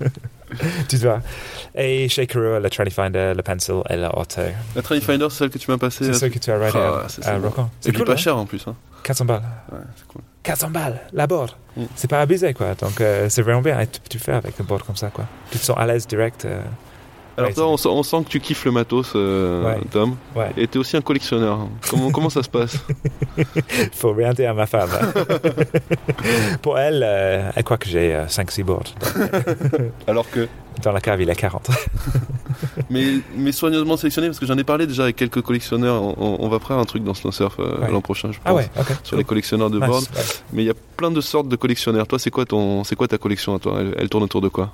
tu 0.88 0.98
dois. 0.98 1.20
Et 1.74 2.08
chez 2.08 2.26
Kuro, 2.26 2.58
le 2.58 2.68
Tranny 2.70 2.90
Finder, 2.90 3.32
le 3.36 3.42
Pencil 3.42 3.82
et 3.88 3.96
le 3.96 4.06
Auto. 4.08 4.40
La 4.76 4.82
Trail 4.82 5.00
Finder, 5.00 5.26
c'est 5.30 5.38
celle 5.38 5.50
que 5.50 5.58
tu 5.58 5.70
m'as 5.70 5.78
passée. 5.78 6.04
C'est 6.04 6.10
euh, 6.10 6.14
ça 6.14 6.30
que 6.30 6.38
tu 6.38 6.50
as 6.50 6.58
raidé 6.58 6.78
Ah, 6.78 7.06
à. 7.30 7.38
Rocan. 7.38 7.70
C'est 7.80 7.92
cool, 7.94 8.04
pas 8.04 8.12
hein. 8.12 8.16
cher 8.16 8.36
en 8.36 8.46
plus. 8.46 8.64
Hein. 8.66 8.74
400 9.04 9.24
balles. 9.24 9.42
Ouais, 9.72 9.78
c'est 9.96 10.06
cool. 10.08 10.22
400 10.42 10.70
balles, 10.70 11.00
la 11.12 11.26
board. 11.26 11.52
Mm. 11.76 11.84
C'est 11.94 12.08
pas 12.08 12.20
abusé, 12.20 12.52
quoi. 12.54 12.74
Donc, 12.74 13.00
euh, 13.00 13.28
c'est 13.28 13.42
vraiment 13.42 13.62
bien. 13.62 13.78
Et 13.80 13.86
tu, 13.86 14.00
tu 14.08 14.18
fais 14.18 14.32
avec 14.32 14.60
un 14.60 14.64
board 14.64 14.82
comme 14.82 14.96
ça, 14.96 15.08
quoi. 15.10 15.24
Tu 15.50 15.58
te 15.58 15.64
sens 15.64 15.76
à 15.78 15.86
l'aise 15.86 16.06
direct. 16.06 16.44
euh, 16.44 16.60
Alors 17.38 17.48
Ouais, 17.50 17.54
toi, 17.54 17.68
on, 17.68 17.76
sent- 17.76 17.88
on 17.88 18.02
sent 18.02 18.24
que 18.24 18.28
tu 18.30 18.40
kiffes 18.40 18.64
le 18.64 18.72
matos, 18.72 19.12
euh, 19.14 19.64
Ouais. 19.64 19.80
Tom. 19.90 20.16
ouais. 20.36 20.50
Et 20.56 20.66
t'es 20.66 20.78
aussi 20.78 20.96
un 20.96 21.00
collectionneur. 21.00 21.60
Comment, 21.88 22.10
comment 22.10 22.30
ça 22.30 22.42
se 22.42 22.48
passe 22.50 22.76
Faut 23.92 24.12
rien 24.12 24.32
dire 24.32 24.50
à 24.50 24.54
ma 24.54 24.66
femme. 24.66 24.90
hein. 24.92 25.12
Pour 26.62 26.78
elle, 26.78 27.02
euh, 27.06 27.50
elle 27.54 27.64
croit 27.64 27.78
que 27.78 27.88
j'ai 27.88 28.12
5-6 28.28 28.62
boards. 28.64 28.82
Alors 30.06 30.28
que... 30.30 30.48
Dans 30.82 30.92
la 30.92 31.00
cave, 31.00 31.20
il 31.20 31.28
a 31.28 31.34
40. 31.34 31.70
Mais, 32.88 33.04
mais 33.36 33.50
soigneusement 33.50 33.96
sélectionné, 33.96 34.28
parce 34.28 34.38
que 34.38 34.46
j'en 34.46 34.56
ai 34.58 34.62
parlé 34.62 34.86
déjà 34.86 35.02
avec 35.04 35.16
quelques 35.16 35.42
collectionneurs. 35.42 36.00
On, 36.20 36.48
va 36.48 36.60
faire 36.60 36.78
un 36.78 36.84
truc 36.84 37.02
dans 37.02 37.14
Snow 37.14 37.32
Surf 37.32 37.56
euh, 37.58 37.88
l'an 37.90 38.00
prochain, 38.00 38.28
je 38.30 38.38
pense. 38.38 38.44
Ah 38.46 38.54
ouais. 38.54 38.68
Sur 39.02 39.16
les 39.16 39.24
collectionneurs 39.24 39.70
de 39.70 39.80
Nice, 39.80 39.88
board. 39.88 40.04
nice. 40.16 40.44
Mais 40.52 40.62
il 40.62 40.66
y 40.66 40.70
a 40.70 40.74
plein 40.96 41.10
de 41.10 41.20
sortes 41.20 41.48
de 41.48 41.56
collectionneurs. 41.56 42.06
Toi, 42.06 42.20
c'est 42.20 42.30
quoi, 42.30 42.44
ton, 42.44 42.84
quoi 42.96 43.08
ta 43.08 43.18
collection 43.18 43.56
à 43.56 43.58
toi? 43.58 43.78
Elle, 43.80 43.94
elle 43.98 44.08
tourne 44.08 44.22
autour 44.22 44.40
de 44.40 44.48
quoi? 44.48 44.72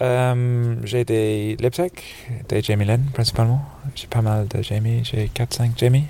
Euh, 0.00 0.76
j'ai 0.84 1.04
des 1.04 1.56
Liptech, 1.60 2.02
des 2.48 2.62
Jamie 2.62 2.84
Lynn 2.84 3.04
principalement. 3.12 3.62
J'ai 3.94 4.06
pas 4.06 4.22
mal 4.22 4.48
de 4.48 4.62
Jamie, 4.62 5.02
j'ai 5.04 5.26
4-5 5.26 5.72
Jamie. 5.76 6.04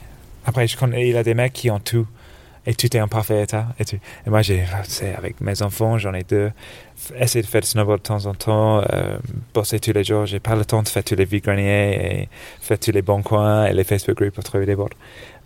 Après, 0.46 0.66
il 0.66 1.08
y 1.08 1.16
a 1.16 1.22
des 1.22 1.34
mecs 1.34 1.52
qui 1.52 1.70
ont 1.70 1.80
tout. 1.80 2.06
Et 2.64 2.74
tout 2.74 2.96
est 2.96 3.00
en 3.00 3.08
parfait 3.08 3.42
état. 3.42 3.74
Et, 3.80 4.30
moi, 4.30 4.40
j'ai, 4.42 4.64
avec 5.16 5.40
mes 5.40 5.62
enfants, 5.62 5.98
j'en 5.98 6.14
ai 6.14 6.22
deux. 6.22 6.52
Essayer 7.16 7.42
de 7.42 7.46
faire 7.48 7.60
du 7.60 7.66
snowboard 7.66 7.98
de 7.98 8.02
temps 8.04 8.26
en 8.26 8.34
temps, 8.34 8.84
euh, 8.92 9.18
bosser 9.52 9.80
tous 9.80 9.92
les 9.92 10.04
jours. 10.04 10.26
J'ai 10.26 10.38
pas 10.38 10.54
le 10.54 10.64
temps 10.64 10.82
de 10.82 10.88
faire 10.88 11.02
tous 11.02 11.16
les 11.16 11.24
vies 11.24 11.40
greniers 11.40 12.20
et 12.20 12.28
faire 12.60 12.78
tous 12.78 12.92
les 12.92 13.02
bons 13.02 13.22
coins 13.22 13.66
et 13.66 13.72
les 13.72 13.82
Facebook 13.82 14.16
groups 14.16 14.34
pour 14.34 14.44
trouver 14.44 14.66
des 14.66 14.76
boards. 14.76 14.90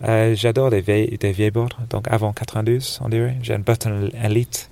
Euh, 0.03 0.35
j'adore 0.35 0.69
des 0.69 0.81
vieilles, 0.81 1.17
des 1.17 1.31
vieilles 1.31 1.49
boards. 1.49 1.75
Donc 1.89 2.07
avant 2.07 2.33
92, 2.33 2.99
on 3.03 3.09
dirait. 3.09 3.35
J'ai 3.41 3.55
un 3.55 3.59
Button 3.59 4.11
Elite 4.23 4.69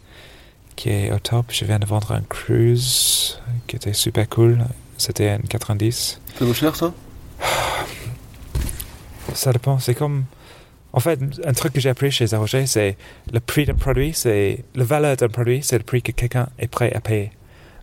qui 0.75 0.89
est 0.89 1.11
au 1.11 1.19
top. 1.19 1.45
Je 1.49 1.65
viens 1.65 1.79
de 1.79 1.85
vendre 1.85 2.11
un 2.11 2.21
Cruise 2.21 3.39
qui 3.67 3.75
était 3.75 3.93
super 3.93 4.27
cool. 4.29 4.59
C'était 4.97 5.29
un 5.29 5.39
90. 5.39 6.19
Ça 6.39 6.45
vaut 6.45 6.53
cher, 6.53 6.75
ça? 6.75 6.93
Ça 9.33 9.51
dépend. 9.51 9.79
C'est 9.79 9.95
comme. 9.95 10.25
En 10.93 10.99
fait, 11.01 11.19
un 11.43 11.51
truc 11.53 11.73
que 11.73 11.81
j'ai 11.81 11.89
appris 11.89 12.09
chez 12.09 12.27
Zaroger, 12.27 12.67
c'est 12.67 12.95
le 13.33 13.39
prix 13.41 13.65
d'un 13.65 13.73
produit, 13.73 14.13
c'est. 14.13 14.63
La 14.75 14.85
valeur 14.85 15.17
d'un 15.17 15.27
produit, 15.27 15.61
c'est 15.61 15.77
le 15.77 15.83
prix 15.83 16.01
que 16.01 16.11
quelqu'un 16.13 16.47
est 16.57 16.67
prêt 16.67 16.93
à 16.93 17.01
payer. 17.01 17.31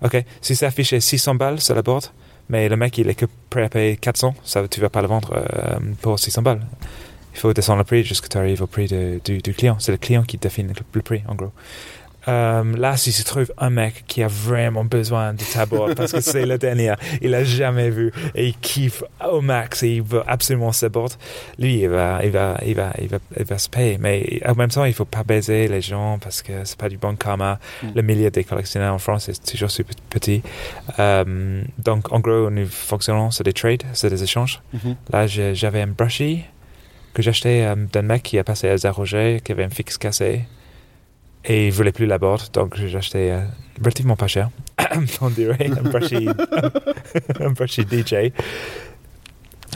OK 0.03 0.17
Si 0.41 0.57
c'est 0.57 0.67
affiché 0.67 0.99
600 1.01 1.35
balles 1.35 1.61
sur 1.61 1.75
la 1.75 1.83
board, 1.83 2.07
mais 2.49 2.69
le 2.69 2.77
mec, 2.77 2.97
il 2.99 3.09
est 3.11 3.15
que 3.15 3.27
prêt 3.51 3.65
à 3.65 3.69
payer 3.69 3.97
400, 3.97 4.35
ça, 4.45 4.67
tu 4.67 4.81
vas 4.81 4.89
pas 4.89 5.03
le 5.03 5.09
vendre 5.09 5.33
euh, 5.35 5.79
pour 6.01 6.19
600 6.19 6.43
balles. 6.43 6.63
Il 7.35 7.39
faut 7.39 7.53
descendre 7.53 7.79
le 7.79 7.85
prix 7.85 8.03
jusqu'à 8.05 8.29
tu 8.29 8.37
arrives 8.39 8.63
au 8.63 8.67
prix 8.67 8.87
de- 8.89 9.21
du, 9.25 9.39
du 9.39 9.55
client. 9.55 9.77
C'est 9.79 9.93
le 9.93 9.99
client 9.99 10.23
qui 10.23 10.39
définit 10.39 10.73
le 10.93 11.03
prix, 11.03 11.23
en 11.29 11.35
gros. 11.35 11.53
Euh, 12.29 12.77
là, 12.77 12.97
si 12.97 13.13
se 13.13 13.25
trouve 13.25 13.53
un 13.59 13.71
mec 13.71 14.05
qui 14.07 14.23
a 14.23 14.29
vraiment 14.29 14.85
besoin 14.85 15.35
de 15.35 15.43
ta 15.43 15.67
board 15.67 15.95
parce 15.95 16.13
que 16.13 16.21
c'est 16.21 16.47
le 16.47 16.59
dernier, 16.59 16.95
il 17.21 17.35
a 17.35 17.45
jamais 17.45 17.91
vu 17.91 18.13
et 18.35 18.49
il 18.49 18.59
kiffe 18.59 19.03
au 19.31 19.41
max 19.41 19.83
et 19.83 19.89
il 19.89 20.03
veut 20.03 20.23
absolument 20.27 20.73
sa 20.73 20.89
board, 20.89 21.13
lui, 21.59 21.81
il 21.81 21.89
va, 21.89 22.21
il 22.25 22.31
va, 22.31 22.59
il 22.65 22.75
va, 22.75 22.93
il 23.01 23.09
va, 23.09 23.19
il 23.39 23.45
va 23.45 23.59
se 23.59 23.69
payer. 23.69 23.99
Mais 23.99 24.41
en 24.47 24.55
même 24.55 24.71
temps, 24.71 24.85
il 24.85 24.95
faut 24.95 25.05
pas 25.05 25.25
baiser 25.25 25.69
les 25.69 25.81
gens 25.81 26.19
parce 26.19 26.43
que 26.43 26.53
c'est 26.65 26.79
pas 26.79 26.89
du 26.89 26.99
bon 26.99 27.17
karma. 27.17 27.59
Mm. 27.83 27.89
Le 27.95 28.03
milieu 28.03 28.31
des 28.31 28.45
collectionneurs 28.45 28.95
en 28.95 28.99
France 28.99 29.29
est 29.29 29.45
toujours 29.51 29.71
super 29.71 29.95
petit. 30.11 30.43
Euh, 30.99 31.63
donc, 31.79 32.13
en 32.13 32.21
gros, 32.21 32.51
nous 32.51 32.67
fonctionnons 32.67 33.31
sur 33.31 33.45
des 33.45 33.53
trades, 33.53 33.83
sur 33.93 34.11
des 34.11 34.23
échanges. 34.23 34.61
Mhm. 34.73 34.97
Là, 35.11 35.27
j'avais 35.27 35.83
un 35.83 35.89
brushy 35.89 36.45
que 37.15 37.23
j'ai 37.23 37.31
acheté 37.31 37.65
euh, 37.65 37.75
d'un 37.75 38.03
mec 38.03 38.23
qui 38.23 38.39
a 38.39 38.45
passé 38.45 38.69
à 38.69 38.77
Zaroger, 38.77 39.41
qui 39.45 39.53
avait 39.53 39.65
un 39.65 39.71
fixe 39.71 39.99
cassé. 39.99 40.45
Et 41.45 41.67
il 41.69 41.73
voulait 41.73 41.93
plus 41.93 42.07
la 42.07 42.19
board, 42.19 42.43
donc 42.53 42.77
j'ai 42.77 42.97
acheté 42.97 43.33
euh, 43.33 43.41
relativement 43.81 44.17
pas 44.17 44.29
cher. 44.29 44.51
on 45.21 45.31
dirait 45.31 45.71
un 45.71 45.83
brushy, 45.83 46.29
un 47.41 47.51
brushy 47.51 47.83
DJ. 47.83 48.33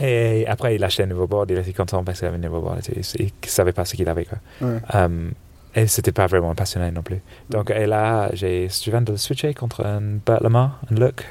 Et 0.01 0.47
après, 0.47 0.77
il 0.77 0.85
a 0.85 0.87
acheté 0.87 1.03
un 1.03 1.07
nouveau 1.07 1.27
board, 1.27 1.51
il 1.51 1.59
était 1.59 1.73
content 1.73 2.05
parce 2.05 2.19
qu'il 2.19 2.29
avait 2.29 2.37
un 2.37 2.41
nouveau 2.41 2.61
board. 2.61 2.81
Il 3.19 3.25
ne 3.25 3.29
savait 3.47 3.73
pas 3.73 3.85
ce 3.85 3.97
qu'il 3.97 4.09
avait. 4.09 4.27
Quoi. 4.27 4.39
Ouais. 4.61 4.79
Um, 4.95 5.33
et 5.75 5.87
c'était 5.87 6.13
pas 6.13 6.27
vraiment 6.27 6.55
passionné 6.55 6.91
non 6.91 7.03
plus. 7.03 7.21
Donc, 7.51 7.71
et 7.71 7.87
là, 7.87 8.31
j'ai, 8.33 8.69
je 8.69 8.91
viens 8.91 9.03
de 9.03 9.13
le 9.13 9.19
switcher 9.19 9.53
contre 9.53 9.85
un 9.85 10.01
Bert 10.25 10.43
Lamar, 10.43 10.81
un 10.91 10.95
look. 10.95 11.25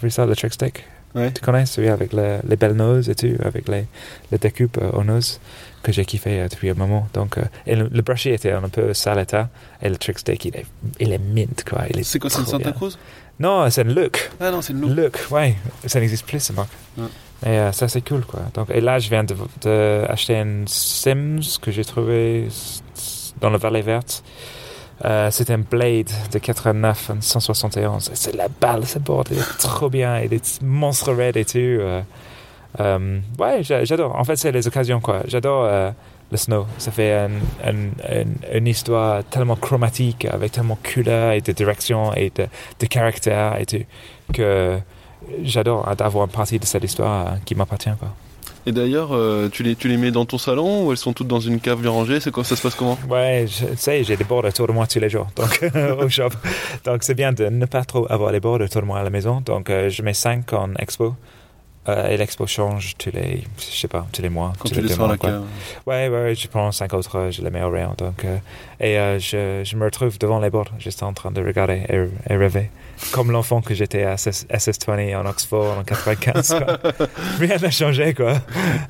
Vu 0.00 0.10
ça, 0.10 0.26
le 0.26 0.34
trick 0.36 0.52
stick. 0.52 0.84
Ouais. 1.14 1.32
Tu 1.32 1.40
connais 1.40 1.66
celui 1.66 1.88
avec 1.88 2.12
le- 2.12 2.38
les 2.48 2.56
belles 2.56 2.74
noses 2.76 3.08
et 3.08 3.14
tout, 3.14 3.34
avec 3.44 3.68
les, 3.68 3.86
les 4.30 4.38
découpes 4.38 4.78
euh, 4.80 4.90
aux 4.92 5.02
noses 5.04 5.40
que 5.82 5.90
j'ai 5.92 6.04
kiffé 6.04 6.40
euh, 6.40 6.48
depuis 6.48 6.70
un 6.70 6.74
moment. 6.74 7.08
Donc, 7.14 7.38
euh, 7.38 7.42
et 7.66 7.74
le, 7.74 7.88
le 7.90 8.02
brushy 8.02 8.30
était 8.30 8.52
en 8.54 8.62
un 8.64 8.68
peu 8.68 8.94
sale 8.94 9.18
état 9.18 9.48
et 9.82 9.88
le 9.88 9.96
trick 9.96 10.18
stick, 10.18 10.44
il 10.44 10.56
est, 10.56 10.66
il 11.00 11.12
est 11.12 11.18
mint 11.18 11.64
quoi. 11.68 11.82
C'est 12.02 12.18
quoi, 12.18 12.30
c'est 12.30 12.40
une 12.40 12.46
Santa. 12.46 12.72
Cruz? 12.72 12.96
Non, 13.40 13.68
c'est 13.70 13.80
un 13.80 13.92
look. 13.92 14.30
Ah 14.38 14.50
non, 14.50 14.60
c'est 14.62 14.72
le 14.74 14.80
look. 14.80 14.96
Look, 14.96 15.18
ouais, 15.32 15.56
ça 15.86 15.98
n'existe 15.98 16.26
plus, 16.26 16.38
cette 16.40 16.54
marque. 16.56 16.70
Ouais. 16.98 17.04
Et 17.46 17.48
euh, 17.58 17.72
ça, 17.72 17.88
c'est 17.88 18.06
cool, 18.06 18.20
quoi. 18.26 18.40
Donc, 18.52 18.68
et 18.70 18.82
là, 18.82 18.98
je 18.98 19.08
viens 19.08 19.24
d'acheter 19.24 19.46
de, 19.62 20.04
acheter 20.10 20.36
un 20.36 20.64
Sims 20.66 21.40
que 21.62 21.70
j'ai 21.72 21.86
trouvé 21.86 22.48
dans 23.40 23.48
la 23.48 23.56
vallée 23.56 23.80
verte. 23.80 24.22
Euh, 25.04 25.28
c'est 25.30 25.50
un 25.50 25.58
Blade 25.58 26.10
de 26.32 26.38
89 26.38 27.10
en 27.10 27.20
171. 27.20 28.08
Et 28.12 28.16
C'est 28.16 28.34
la 28.36 28.48
balle, 28.48 28.84
ce 28.86 28.98
board. 28.98 29.28
Il 29.30 29.38
est 29.38 29.58
trop 29.58 29.88
bien. 29.88 30.20
Il 30.20 30.34
est 30.34 30.60
monstre 30.62 31.12
raide 31.12 31.36
et 31.36 31.44
tout. 31.44 31.58
euh. 31.58 32.02
Euh, 32.78 33.18
ouais, 33.38 33.62
j'a- 33.62 33.84
j'adore. 33.84 34.14
En 34.16 34.24
fait, 34.24 34.36
c'est 34.36 34.52
les 34.52 34.66
occasions, 34.68 35.00
quoi. 35.00 35.22
J'adore 35.26 35.64
euh, 35.64 35.90
le 36.30 36.36
snow. 36.36 36.66
Ça 36.78 36.90
fait 36.92 37.14
un- 37.14 37.30
un- 37.64 37.90
un- 38.08 38.56
une 38.58 38.66
histoire 38.68 39.24
tellement 39.24 39.56
chromatique, 39.56 40.26
avec 40.26 40.52
tellement 40.52 40.78
de 40.82 40.88
couleurs 40.92 41.32
et 41.32 41.40
de 41.40 41.50
direction 41.52 42.14
et 42.14 42.30
de, 42.34 42.46
de 42.78 42.86
caractère 42.86 43.58
et 43.58 43.66
tout, 43.66 43.82
que 44.32 44.78
j'adore 45.42 45.96
d'avoir 45.96 46.26
une 46.26 46.30
partie 46.30 46.58
de 46.60 46.64
cette 46.64 46.84
histoire 46.84 47.36
qui 47.44 47.54
m'appartient, 47.56 47.90
quoi. 47.98 48.08
Et 48.66 48.72
d'ailleurs, 48.72 49.10
euh, 49.12 49.48
tu, 49.48 49.62
les, 49.62 49.74
tu 49.74 49.88
les 49.88 49.96
mets 49.96 50.10
dans 50.10 50.26
ton 50.26 50.38
salon 50.38 50.84
ou 50.84 50.90
elles 50.92 50.98
sont 50.98 51.12
toutes 51.12 51.28
dans 51.28 51.40
une 51.40 51.60
cave 51.60 51.80
bien 51.80 51.90
rangée? 51.90 52.20
C'est 52.20 52.30
quoi 52.30 52.44
Ça 52.44 52.56
se 52.56 52.62
passe 52.62 52.74
comment? 52.74 52.98
Ouais, 53.08 53.46
tu 53.46 53.64
sais, 53.76 54.04
j'ai 54.04 54.16
des 54.16 54.24
boards 54.24 54.44
autour 54.44 54.66
de 54.66 54.72
moi 54.72 54.86
tous 54.86 55.00
les 55.00 55.08
jours, 55.08 55.28
donc 55.36 55.60
au 56.00 56.08
shop. 56.08 56.30
Donc 56.84 57.02
c'est 57.02 57.14
bien 57.14 57.32
de 57.32 57.46
ne 57.46 57.66
pas 57.66 57.84
trop 57.84 58.06
avoir 58.10 58.32
les 58.32 58.40
boards 58.40 58.60
autour 58.60 58.82
de 58.82 58.86
moi 58.86 58.98
à 59.00 59.02
la 59.02 59.10
maison. 59.10 59.40
Donc 59.40 59.70
euh, 59.70 59.88
je 59.88 60.02
mets 60.02 60.14
5 60.14 60.52
en 60.52 60.74
expo. 60.74 61.14
Euh, 61.88 62.08
et 62.08 62.18
l'expo 62.18 62.46
change 62.46 62.94
tous 62.98 63.10
les, 63.10 63.42
je 63.58 63.64
sais 63.74 63.88
pas, 63.88 64.06
tous 64.12 64.20
les 64.20 64.28
mois. 64.28 64.52
quand 64.58 64.68
tous 64.68 64.74
tu 64.74 64.80
les 64.82 64.92
à 64.92 64.96
mois, 64.96 65.16
quoi. 65.16 65.30
Ouais, 65.86 66.08
ouais, 66.08 66.10
ouais, 66.10 66.34
je 66.34 66.46
prends 66.46 66.70
5 66.70 66.92
autres, 66.92 67.28
je 67.30 67.40
les 67.40 67.48
mets 67.48 67.62
au 67.62 67.70
rayon. 67.70 67.94
Donc, 67.96 68.22
euh, 68.26 68.36
et 68.80 68.98
euh, 68.98 69.18
je, 69.18 69.62
je 69.64 69.76
me 69.76 69.86
retrouve 69.86 70.18
devant 70.18 70.40
les 70.40 70.50
boards, 70.50 70.68
juste 70.78 71.02
en 71.02 71.14
train 71.14 71.30
de 71.30 71.42
regarder 71.42 71.82
et, 71.88 72.32
et 72.32 72.36
rêver. 72.36 72.70
Comme 73.12 73.30
l'enfant 73.30 73.62
que 73.62 73.72
j'étais 73.74 74.02
à 74.04 74.18
SS, 74.18 74.46
SS20 74.52 75.16
en 75.16 75.24
Oxford 75.24 75.78
en 75.78 75.82
95. 75.82 76.48
quoi. 76.62 76.78
Rien 77.38 77.56
n'a 77.56 77.70
changé, 77.70 78.12
quoi. 78.12 78.32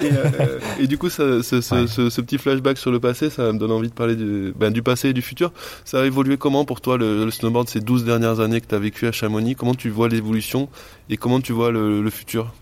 et, 0.00 0.06
euh, 0.12 0.58
et 0.80 0.88
du 0.88 0.98
coup, 0.98 1.10
ça, 1.10 1.44
ce, 1.44 1.60
ce, 1.60 1.74
Ouais. 1.76 1.86
ce- 1.86 2.10
ce 2.10 2.20
petit 2.20 2.38
flashback 2.38 2.76
sur 2.76 2.90
le 2.90 2.98
passé, 2.98 3.30
ça 3.30 3.52
me 3.52 3.58
donne 3.58 3.70
envie 3.70 3.88
de 3.88 3.94
parler 3.94 4.16
du, 4.16 4.52
ben, 4.56 4.72
du 4.72 4.82
passé 4.82 5.10
et 5.10 5.12
du 5.12 5.22
futur. 5.22 5.52
Ça 5.84 6.00
a 6.00 6.04
évolué 6.06 6.36
comment 6.38 6.64
pour 6.64 6.80
toi 6.80 6.98
le, 6.98 7.24
le 7.24 7.30
snowboard 7.30 7.68
ces 7.68 7.80
12 7.80 8.04
dernières 8.04 8.40
années 8.40 8.60
que 8.60 8.66
tu 8.66 8.74
as 8.74 8.80
vécu 8.80 9.06
à 9.06 9.12
Chamonix? 9.12 9.54
Comment 9.54 9.76
tu 9.76 9.90
vois 9.90 10.08
l'évolution 10.08 10.68
et 11.08 11.16
comment 11.16 11.40
tu 11.40 11.52
vois 11.52 11.70
le, 11.70 12.02
le 12.02 12.10
futur? 12.10 12.52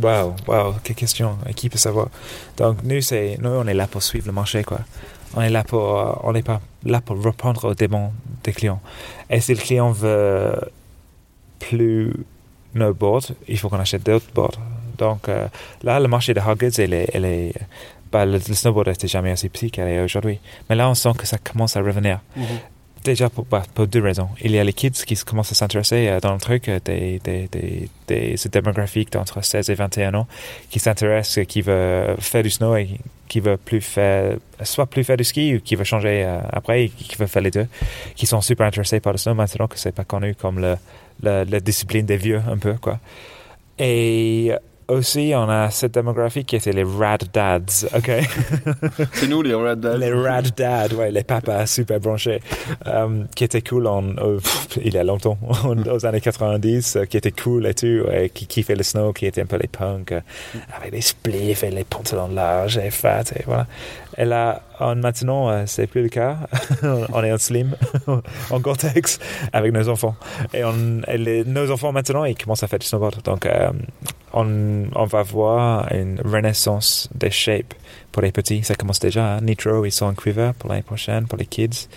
Waouh, 0.00 0.34
waouh, 0.46 0.74
quelle 0.82 0.96
question. 0.96 1.38
Et 1.48 1.54
Qui 1.54 1.68
peut 1.68 1.78
savoir? 1.78 2.08
Donc, 2.56 2.78
nous, 2.82 3.00
c'est, 3.00 3.38
nous, 3.40 3.50
on 3.50 3.66
est 3.66 3.74
là 3.74 3.86
pour 3.86 4.02
suivre 4.02 4.26
le 4.26 4.32
marché, 4.32 4.64
quoi. 4.64 4.80
On 5.36 5.42
est 5.42 5.54
euh, 5.54 6.32
n'est 6.32 6.42
pas 6.42 6.60
là 6.84 7.00
pour 7.00 7.20
reprendre 7.20 7.64
au 7.70 7.74
démon 7.74 8.12
des 8.44 8.52
clients. 8.52 8.80
Et 9.28 9.40
si 9.40 9.52
le 9.54 9.60
client 9.60 9.90
veut 9.90 10.54
plus 11.58 12.12
nos 12.74 12.94
boards, 12.94 13.32
il 13.48 13.58
faut 13.58 13.68
qu'on 13.68 13.80
achète 13.80 14.04
d'autres 14.04 14.30
boards. 14.32 14.58
Donc, 14.98 15.28
euh, 15.28 15.48
là, 15.82 15.98
le 15.98 16.08
marché 16.08 16.34
de 16.34 16.40
hard 16.40 16.58
goods, 16.58 16.78
elle 16.78 16.94
est, 16.94 17.10
elle 17.12 17.24
est, 17.24 17.52
bah, 18.12 18.24
le, 18.24 18.38
snowboard 18.38 18.88
n'était 18.88 19.08
jamais 19.08 19.32
aussi 19.32 19.48
petit 19.48 19.70
qu'elle 19.70 19.88
est 19.88 20.00
aujourd'hui. 20.04 20.38
Mais 20.68 20.76
là, 20.76 20.88
on 20.88 20.94
sent 20.94 21.12
que 21.18 21.26
ça 21.26 21.38
commence 21.38 21.76
à 21.76 21.80
revenir. 21.80 22.20
Déjà 23.04 23.28
pour, 23.28 23.44
bah, 23.44 23.62
pour 23.74 23.86
deux 23.86 24.00
raisons. 24.02 24.30
Il 24.42 24.52
y 24.52 24.58
a 24.58 24.64
les 24.64 24.72
kids 24.72 24.92
qui 25.06 25.14
commencent 25.16 25.52
à 25.52 25.54
s'intéresser 25.54 26.08
euh, 26.08 26.20
dans 26.20 26.32
le 26.32 26.40
truc, 26.40 26.68
euh, 26.70 26.80
des, 26.82 27.20
des, 27.22 27.48
des, 27.52 27.88
des 28.08 28.36
ce 28.38 28.48
démographique 28.48 29.12
d'entre 29.12 29.44
16 29.44 29.68
et 29.68 29.74
21 29.74 30.14
ans 30.14 30.26
qui 30.70 30.78
s'intéressent, 30.80 31.44
qui 31.46 31.60
veut 31.60 32.14
faire 32.18 32.42
du 32.42 32.48
snow 32.48 32.74
et 32.76 32.88
qui 33.28 33.40
veut 33.40 33.58
plus 33.58 33.82
faire, 33.82 34.36
soit 34.62 34.86
plus 34.86 35.04
faire 35.04 35.18
du 35.18 35.24
ski 35.24 35.54
ou 35.56 35.60
qui 35.60 35.74
veut 35.76 35.84
changer 35.84 36.24
euh, 36.24 36.38
après 36.50 36.84
et 36.84 36.88
qui 36.88 37.14
veut 37.16 37.26
faire 37.26 37.42
les 37.42 37.50
deux, 37.50 37.66
qui 38.16 38.26
sont 38.26 38.40
super 38.40 38.66
intéressés 38.66 39.00
par 39.00 39.12
le 39.12 39.18
snow 39.18 39.34
maintenant 39.34 39.66
que 39.68 39.78
c'est 39.78 39.92
pas 39.94 40.04
connu 40.04 40.34
comme 40.34 40.58
le- 40.60 40.76
la 41.22 41.60
discipline 41.60 42.06
des 42.06 42.16
vieux 42.16 42.40
un 42.50 42.56
peu 42.56 42.72
quoi. 42.74 42.98
Et 43.78 44.50
aussi 44.88 45.32
on 45.34 45.48
a 45.48 45.70
cette 45.70 45.94
démographie 45.94 46.44
qui 46.44 46.56
était 46.56 46.72
les 46.72 46.84
rad 46.84 47.24
dads, 47.32 47.86
ok? 47.94 48.10
C'est 49.12 49.28
nous 49.28 49.42
les 49.42 49.54
Rad 49.54 49.80
Dads. 49.80 49.98
Les 49.98 50.12
rad 50.12 50.50
dads, 50.56 50.94
ouais, 50.94 51.10
les 51.10 51.24
papas 51.24 51.66
super 51.66 52.00
branchés, 52.00 52.40
euh, 52.86 53.24
qui 53.34 53.44
étaient 53.44 53.62
cool 53.62 53.86
en, 53.86 54.04
euh, 54.18 54.36
pff, 54.38 54.78
il 54.82 54.94
y 54.94 54.98
a 54.98 55.04
longtemps, 55.04 55.38
aux 55.90 56.06
années 56.06 56.20
90, 56.20 56.96
euh, 56.96 57.04
qui 57.04 57.16
étaient 57.16 57.30
cool 57.30 57.66
et 57.66 57.74
tout, 57.74 58.04
et 58.12 58.30
qui 58.30 58.46
kiffaient 58.46 58.76
le 58.76 58.82
snow, 58.82 59.12
qui 59.12 59.26
étaient 59.26 59.42
un 59.42 59.46
peu 59.46 59.58
les 59.58 59.68
punks, 59.68 60.12
euh, 60.12 60.20
avec 60.76 60.92
les 60.92 61.00
spliffs 61.00 61.64
et 61.64 61.70
les 61.70 61.84
pantalons 61.84 62.28
larges 62.28 62.78
et 62.78 62.90
fat, 62.90 63.24
et 63.36 63.42
voilà. 63.46 63.66
Et 64.16 64.24
là, 64.24 64.62
en, 64.78 64.96
maintenant, 64.96 65.66
c'est 65.66 65.86
plus 65.86 66.02
le 66.02 66.08
cas. 66.08 66.38
on 67.12 67.22
est 67.24 67.32
en 67.32 67.38
slim, 67.38 67.76
en 68.50 68.60
Gore-Tex, 68.60 69.18
avec 69.52 69.72
nos 69.72 69.88
enfants. 69.88 70.16
Et, 70.52 70.62
nos 71.44 71.70
enfants 71.70 71.92
maintenant, 71.92 72.24
ils 72.24 72.36
commencent 72.36 72.62
à 72.62 72.68
faire 72.68 72.78
du 72.78 72.86
snowboard. 72.86 73.22
Donc, 73.22 73.46
euh, 73.46 73.70
on 74.32 75.04
va 75.06 75.22
voir 75.22 75.92
une 75.92 76.20
renaissance 76.24 77.08
des 77.14 77.30
shapes 77.30 77.74
pour 78.14 78.22
les 78.22 78.30
petits. 78.30 78.62
Ça 78.62 78.76
commence 78.76 79.00
déjà. 79.00 79.34
hein. 79.34 79.40
Nitro, 79.40 79.84
ils 79.84 79.90
sont 79.90 80.06
en 80.06 80.14
quiver 80.14 80.52
pour 80.56 80.70
l'année 80.70 80.82
prochaine, 80.82 81.26
pour 81.26 81.36
les 81.36 81.46
kids. 81.46 81.88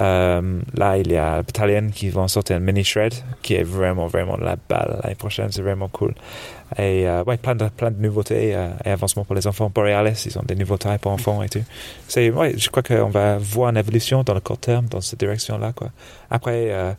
Euh, 0.00 0.60
là, 0.74 0.96
il 0.96 1.10
y 1.10 1.16
a 1.16 1.42
Battalion 1.42 1.90
qui 1.92 2.08
vont 2.08 2.28
sortir 2.28 2.54
un 2.56 2.60
mini 2.60 2.84
shred 2.84 3.12
qui 3.42 3.54
est 3.54 3.64
vraiment, 3.64 4.06
vraiment 4.06 4.36
la 4.36 4.54
balle 4.68 5.00
l'année 5.02 5.16
prochaine. 5.16 5.50
C'est 5.50 5.62
vraiment 5.62 5.88
cool. 5.88 6.14
Et 6.78 7.08
euh, 7.08 7.24
ouais, 7.24 7.36
plein 7.36 7.56
de, 7.56 7.68
plein 7.68 7.90
de 7.90 8.00
nouveautés 8.00 8.54
euh, 8.54 8.68
et 8.84 8.90
avancements 8.90 9.24
pour 9.24 9.34
les 9.34 9.48
enfants. 9.48 9.68
Borealis, 9.74 10.26
ils 10.26 10.38
ont 10.38 10.44
des 10.46 10.54
nouveaux 10.54 10.78
tailles 10.78 10.98
pour 10.98 11.10
enfants 11.10 11.42
et 11.42 11.48
tout. 11.48 11.64
C'est, 12.06 12.30
ouais, 12.30 12.56
je 12.56 12.70
crois 12.70 12.84
qu'on 12.84 13.08
va 13.08 13.36
voir 13.36 13.70
une 13.70 13.76
évolution 13.76 14.22
dans 14.22 14.34
le 14.34 14.40
court 14.40 14.58
terme 14.58 14.86
dans 14.86 15.00
cette 15.00 15.18
direction-là, 15.18 15.72
quoi. 15.72 15.88
Après, 16.30 16.70
euh, 16.70 16.92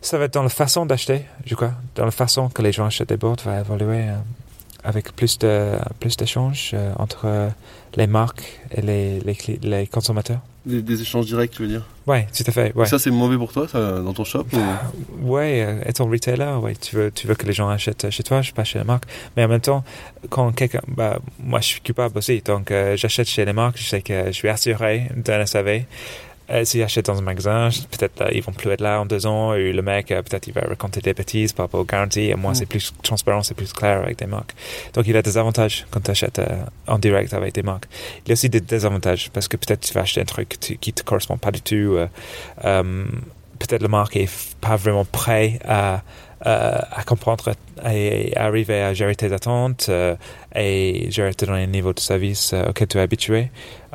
ça 0.00 0.18
va 0.18 0.26
être 0.26 0.34
dans 0.34 0.44
la 0.44 0.48
façon 0.48 0.86
d'acheter, 0.86 1.22
je 1.46 1.56
crois. 1.56 1.72
Dans 1.96 2.04
la 2.04 2.12
façon 2.12 2.48
que 2.48 2.62
les 2.62 2.70
gens 2.70 2.86
achètent 2.86 3.08
des 3.08 3.16
boards 3.16 3.38
va 3.44 3.58
évoluer 3.58 4.02
euh, 4.02 4.14
avec 4.88 5.14
plus 5.14 5.38
de, 5.38 5.72
plus 6.00 6.16
d'échanges 6.16 6.70
euh, 6.72 6.92
entre 6.98 7.26
euh, 7.26 7.48
les 7.96 8.06
marques 8.06 8.58
et 8.74 8.80
les, 8.80 9.20
les, 9.20 9.86
consommateurs. 9.86 10.40
Des, 10.64 10.80
des 10.80 11.02
échanges 11.02 11.26
directs, 11.26 11.50
tu 11.50 11.62
veux 11.62 11.68
dire? 11.68 11.86
Ouais, 12.06 12.26
tout 12.34 12.42
à 12.46 12.50
fait. 12.52 12.74
Ouais. 12.74 12.86
Ça, 12.86 12.98
c'est 12.98 13.10
mauvais 13.10 13.36
pour 13.36 13.52
toi, 13.52 13.68
ça, 13.68 14.00
dans 14.00 14.14
ton 14.14 14.24
shop 14.24 14.46
ou- 14.54 15.30
Ouais, 15.30 15.62
euh, 15.62 15.82
étant 15.84 16.06
retailer, 16.06 16.58
ouais, 16.62 16.74
tu 16.74 16.96
veux, 16.96 17.10
tu 17.10 17.26
veux 17.26 17.34
que 17.34 17.44
les 17.44 17.52
gens 17.52 17.68
achètent 17.68 18.08
chez 18.08 18.22
toi, 18.22 18.40
je 18.40 18.52
pas 18.52 18.64
chez 18.64 18.78
les 18.78 18.84
marques. 18.86 19.04
Mais 19.36 19.44
en 19.44 19.48
même 19.48 19.60
temps, 19.60 19.84
quand 20.30 20.50
quelqu'un, 20.52 20.80
bah, 20.88 21.18
moi, 21.38 21.60
je 21.60 21.66
suis 21.66 21.80
coupable 21.82 22.16
aussi. 22.16 22.40
Donc, 22.42 22.70
euh, 22.70 22.96
j'achète 22.96 23.28
chez 23.28 23.44
les 23.44 23.52
marques, 23.52 23.76
je 23.78 23.84
sais 23.84 24.00
que 24.00 24.26
je 24.28 24.32
suis 24.32 24.48
assuré 24.48 25.08
d'un 25.16 25.44
SAV. 25.44 25.82
Euh, 26.50 26.64
S'ils 26.64 26.82
achètent 26.82 27.06
dans 27.06 27.18
un 27.18 27.22
magasin, 27.22 27.68
peut-être 27.90 28.18
là, 28.20 28.28
ils 28.32 28.42
vont 28.42 28.52
plus 28.52 28.70
être 28.70 28.80
là 28.80 29.00
en 29.00 29.06
deux 29.06 29.26
ans, 29.26 29.54
et 29.54 29.72
le 29.72 29.82
mec, 29.82 30.10
euh, 30.10 30.22
peut-être 30.22 30.46
il 30.46 30.54
va 30.54 30.62
raconter 30.62 31.00
des 31.00 31.12
bêtises 31.14 31.52
par 31.52 31.64
rapport 31.66 31.80
aux 31.80 31.84
garanties, 31.84 32.30
et 32.30 32.34
moi, 32.34 32.52
Mm. 32.52 32.54
c'est 32.54 32.66
plus 32.66 32.92
transparent, 33.02 33.42
c'est 33.42 33.54
plus 33.54 33.72
clair 33.72 33.98
avec 34.02 34.18
des 34.18 34.26
marques. 34.26 34.54
Donc, 34.94 35.06
il 35.06 35.14
y 35.14 35.16
a 35.16 35.22
des 35.22 35.36
avantages 35.36 35.86
quand 35.90 36.00
tu 36.00 36.10
achètes 36.10 36.38
euh, 36.38 36.46
en 36.86 36.98
direct 36.98 37.34
avec 37.34 37.52
des 37.54 37.62
marques. 37.62 37.84
Il 38.24 38.28
y 38.28 38.32
a 38.32 38.34
aussi 38.34 38.48
des 38.48 38.60
désavantages, 38.60 39.30
parce 39.32 39.46
que 39.48 39.56
peut-être 39.56 39.80
tu 39.80 39.92
vas 39.92 40.00
acheter 40.00 40.20
un 40.22 40.24
truc 40.24 40.58
tu- 40.60 40.76
qui 40.78 40.92
te 40.92 41.02
correspond 41.02 41.36
pas 41.36 41.50
du 41.50 41.60
tout. 41.60 41.74
euh, 41.74 42.06
euh, 42.64 43.04
peut-être 43.58 43.82
la 43.82 43.88
marque 43.88 44.16
est 44.16 44.30
pas 44.60 44.76
vraiment 44.76 45.04
prêt 45.04 45.58
à, 45.66 46.02
euh, 46.46 46.78
à 46.92 47.02
comprendre 47.04 47.50
et 47.84 48.32
à 48.36 48.44
arriver 48.44 48.80
à 48.82 48.94
gérer 48.94 49.16
tes 49.16 49.32
attentes 49.32 49.86
euh, 49.88 50.14
et 50.54 51.08
gérer 51.10 51.34
te 51.34 51.44
donner 51.44 51.64
un 51.64 51.66
niveau 51.66 51.92
de 51.92 51.98
service 52.00 52.52
euh, 52.54 52.68
auquel 52.70 52.86
tu 52.86 52.98
es 52.98 53.00
habitué. 53.00 53.50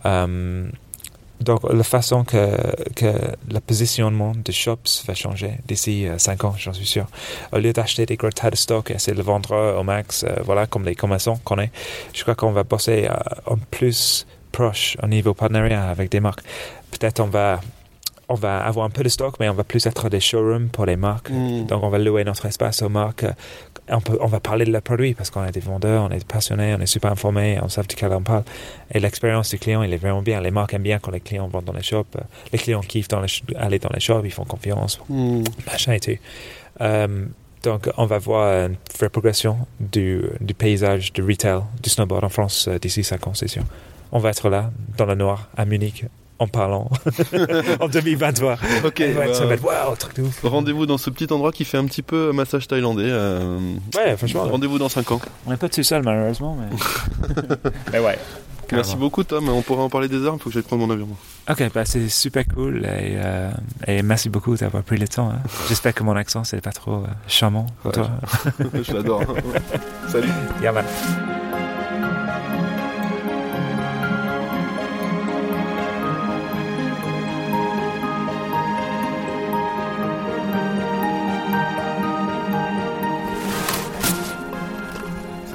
Euh, 0.05 0.67
donc, 1.43 1.61
la 1.71 1.83
façon 1.83 2.23
que, 2.23 2.57
que 2.95 3.13
le 3.51 3.59
positionnement 3.59 4.33
des 4.35 4.51
shops 4.51 5.03
va 5.05 5.13
changer 5.13 5.57
d'ici 5.67 6.07
5 6.17 6.43
ans, 6.43 6.55
j'en 6.57 6.73
suis 6.73 6.85
sûr. 6.85 7.05
Au 7.51 7.57
lieu 7.57 7.73
d'acheter 7.73 8.05
des 8.05 8.15
gros 8.15 8.29
tas 8.29 8.49
de 8.49 8.55
stock 8.55 8.91
et 8.91 8.95
essayer 8.95 9.13
de 9.13 9.17
le 9.17 9.23
vendre 9.23 9.77
au 9.79 9.83
max, 9.83 10.23
euh, 10.23 10.35
voilà, 10.43 10.65
comme 10.67 10.85
les 10.85 10.95
commerçants 10.95 11.39
qu'on 11.43 11.59
est, 11.59 11.71
je 12.13 12.21
crois 12.23 12.35
qu'on 12.35 12.51
va 12.51 12.63
bosser 12.63 13.07
euh, 13.09 13.13
en 13.45 13.57
plus 13.57 14.25
proche 14.51 14.97
au 15.01 15.07
niveau 15.07 15.33
partenariat 15.33 15.89
avec 15.89 16.09
des 16.09 16.19
marques. 16.19 16.43
Peut-être 16.91 17.19
on 17.19 17.27
va, 17.27 17.59
on 18.33 18.35
va 18.35 18.59
avoir 18.59 18.85
un 18.85 18.89
peu 18.89 19.03
de 19.03 19.09
stock, 19.09 19.35
mais 19.39 19.47
on 19.49 19.53
va 19.53 19.63
plus 19.63 19.85
être 19.85 20.09
des 20.09 20.19
showrooms 20.19 20.69
pour 20.69 20.85
les 20.85 20.95
marques. 20.95 21.29
Mm. 21.29 21.65
Donc, 21.67 21.83
on 21.83 21.89
va 21.89 21.97
louer 21.99 22.23
notre 22.23 22.45
espace 22.45 22.81
aux 22.81 22.89
marques. 22.89 23.25
On, 23.89 24.01
peut, 24.01 24.17
on 24.21 24.27
va 24.27 24.39
parler 24.39 24.65
de 24.65 24.71
leurs 24.71 24.81
produits 24.81 25.13
parce 25.13 25.29
qu'on 25.29 25.43
est 25.45 25.51
des 25.51 25.59
vendeurs, 25.59 26.03
on 26.03 26.09
est 26.09 26.25
passionnés, 26.25 26.75
on 26.77 26.81
est 26.81 26.85
super 26.85 27.11
informés, 27.11 27.59
on 27.61 27.69
sait 27.69 27.81
duquel 27.83 28.11
on 28.13 28.21
parle. 28.21 28.43
Et 28.93 28.99
l'expérience 28.99 29.49
du 29.49 29.59
client, 29.59 29.83
il 29.83 29.93
est 29.93 29.97
vraiment 29.97 30.21
bien. 30.21 30.41
Les 30.41 30.51
marques 30.51 30.73
aiment 30.73 30.83
bien 30.83 30.99
quand 30.99 31.11
les 31.11 31.19
clients 31.21 31.47
vont 31.47 31.61
dans 31.61 31.73
les 31.73 31.83
shops. 31.83 32.17
Les 32.51 32.59
clients 32.59 32.81
kiffent 32.81 33.07
dans 33.09 33.21
les 33.21 33.29
aller 33.57 33.79
dans 33.79 33.91
les 33.93 33.99
shops, 33.99 34.21
ils 34.25 34.31
font 34.31 34.45
confiance, 34.45 34.99
Mm. 35.09 35.43
machin 35.67 35.93
et 35.93 35.99
tout. 35.99 36.17
Euh, 36.81 37.25
Donc, 37.63 37.89
on 37.97 38.05
va 38.05 38.17
voir 38.19 38.67
une 38.67 38.75
vraie 38.99 39.09
progression 39.09 39.57
du, 39.79 40.21
du 40.41 40.53
paysage 40.53 41.13
du 41.13 41.21
retail 41.23 41.61
du 41.81 41.89
snowboard 41.89 42.23
en 42.25 42.29
France 42.29 42.67
euh, 42.67 42.77
d'ici 42.77 43.03
5 43.05 43.27
ans, 43.27 43.33
c'est 43.33 43.47
sûr. 43.47 43.63
On 44.11 44.19
va 44.19 44.29
être 44.31 44.49
là, 44.49 44.69
dans 44.97 45.05
le 45.05 45.15
noir, 45.15 45.47
à 45.55 45.63
Munich, 45.65 46.03
en 46.39 46.47
parlant, 46.47 46.89
en 47.79 47.87
2023. 47.87 48.53
Ok. 48.85 48.93
Ouais, 48.99 49.13
bah, 49.15 49.33
ça 49.33 49.45
va 49.45 49.53
être 49.53 49.63
waouh, 49.63 49.95
truc 49.95 50.15
de 50.17 50.23
ouf. 50.23 50.41
Rendez-vous 50.43 50.85
dans 50.85 50.97
ce 50.97 51.09
petit 51.09 51.31
endroit 51.31 51.51
qui 51.51 51.63
fait 51.65 51.77
un 51.77 51.85
petit 51.85 52.01
peu 52.01 52.31
massage 52.33 52.67
thaïlandais. 52.67 53.03
euh, 53.05 53.59
Ouais, 53.95 54.17
franchement, 54.17 54.43
Rendez-vous 54.45 54.77
dans 54.77 54.89
5 54.89 55.11
ans. 55.11 55.21
on 55.45 55.51
n'est 55.51 55.57
pas 55.57 55.69
tout 55.69 55.83
seul, 55.83 56.03
malheureusement. 56.03 56.57
Mais, 56.59 56.75
mais 57.93 57.99
ouais. 57.99 58.17
Merci 58.71 58.91
carrément. 58.91 59.05
beaucoup 59.05 59.23
Tom, 59.23 59.49
on 59.49 59.61
pourra 59.61 59.83
en 59.83 59.89
parler 59.89 60.07
des 60.07 60.17
heures, 60.23 60.33
il 60.35 60.39
faut 60.41 60.49
que 60.49 60.53
j'aille 60.53 60.63
prendre 60.63 60.87
mon 60.87 60.91
avion. 60.91 61.05
moi. 61.05 61.17
Ok, 61.51 61.69
bah 61.73 61.85
c'est 61.85 62.07
super 62.09 62.43
cool 62.47 62.77
et, 62.85 63.17
euh, 63.17 63.51
et 63.85 64.01
merci 64.01 64.29
beaucoup 64.29 64.55
d'avoir 64.55 64.81
pris 64.83 64.97
le 64.97 65.07
temps. 65.07 65.29
hein. 65.29 65.39
J'espère 65.67 65.93
que 65.93 66.01
mon 66.01 66.15
accent 66.15 66.43
c'est 66.43 66.61
pas 66.61 66.71
trop 66.71 66.93
euh, 67.03 67.07
charmant 67.27 67.67
pour 67.83 67.91
Ouais. 67.91 67.97
toi. 67.97 68.09
Je 68.81 68.93
l'adore. 68.93 69.21
Salut. 70.07 70.29
Yeah, 70.61 70.71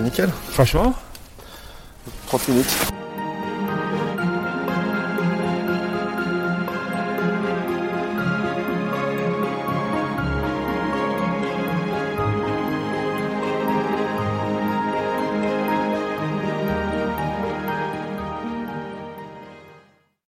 nickel. 0.08 0.30
Franchement, 0.50 0.94
30 2.28 2.48
minutes. 2.48 3.07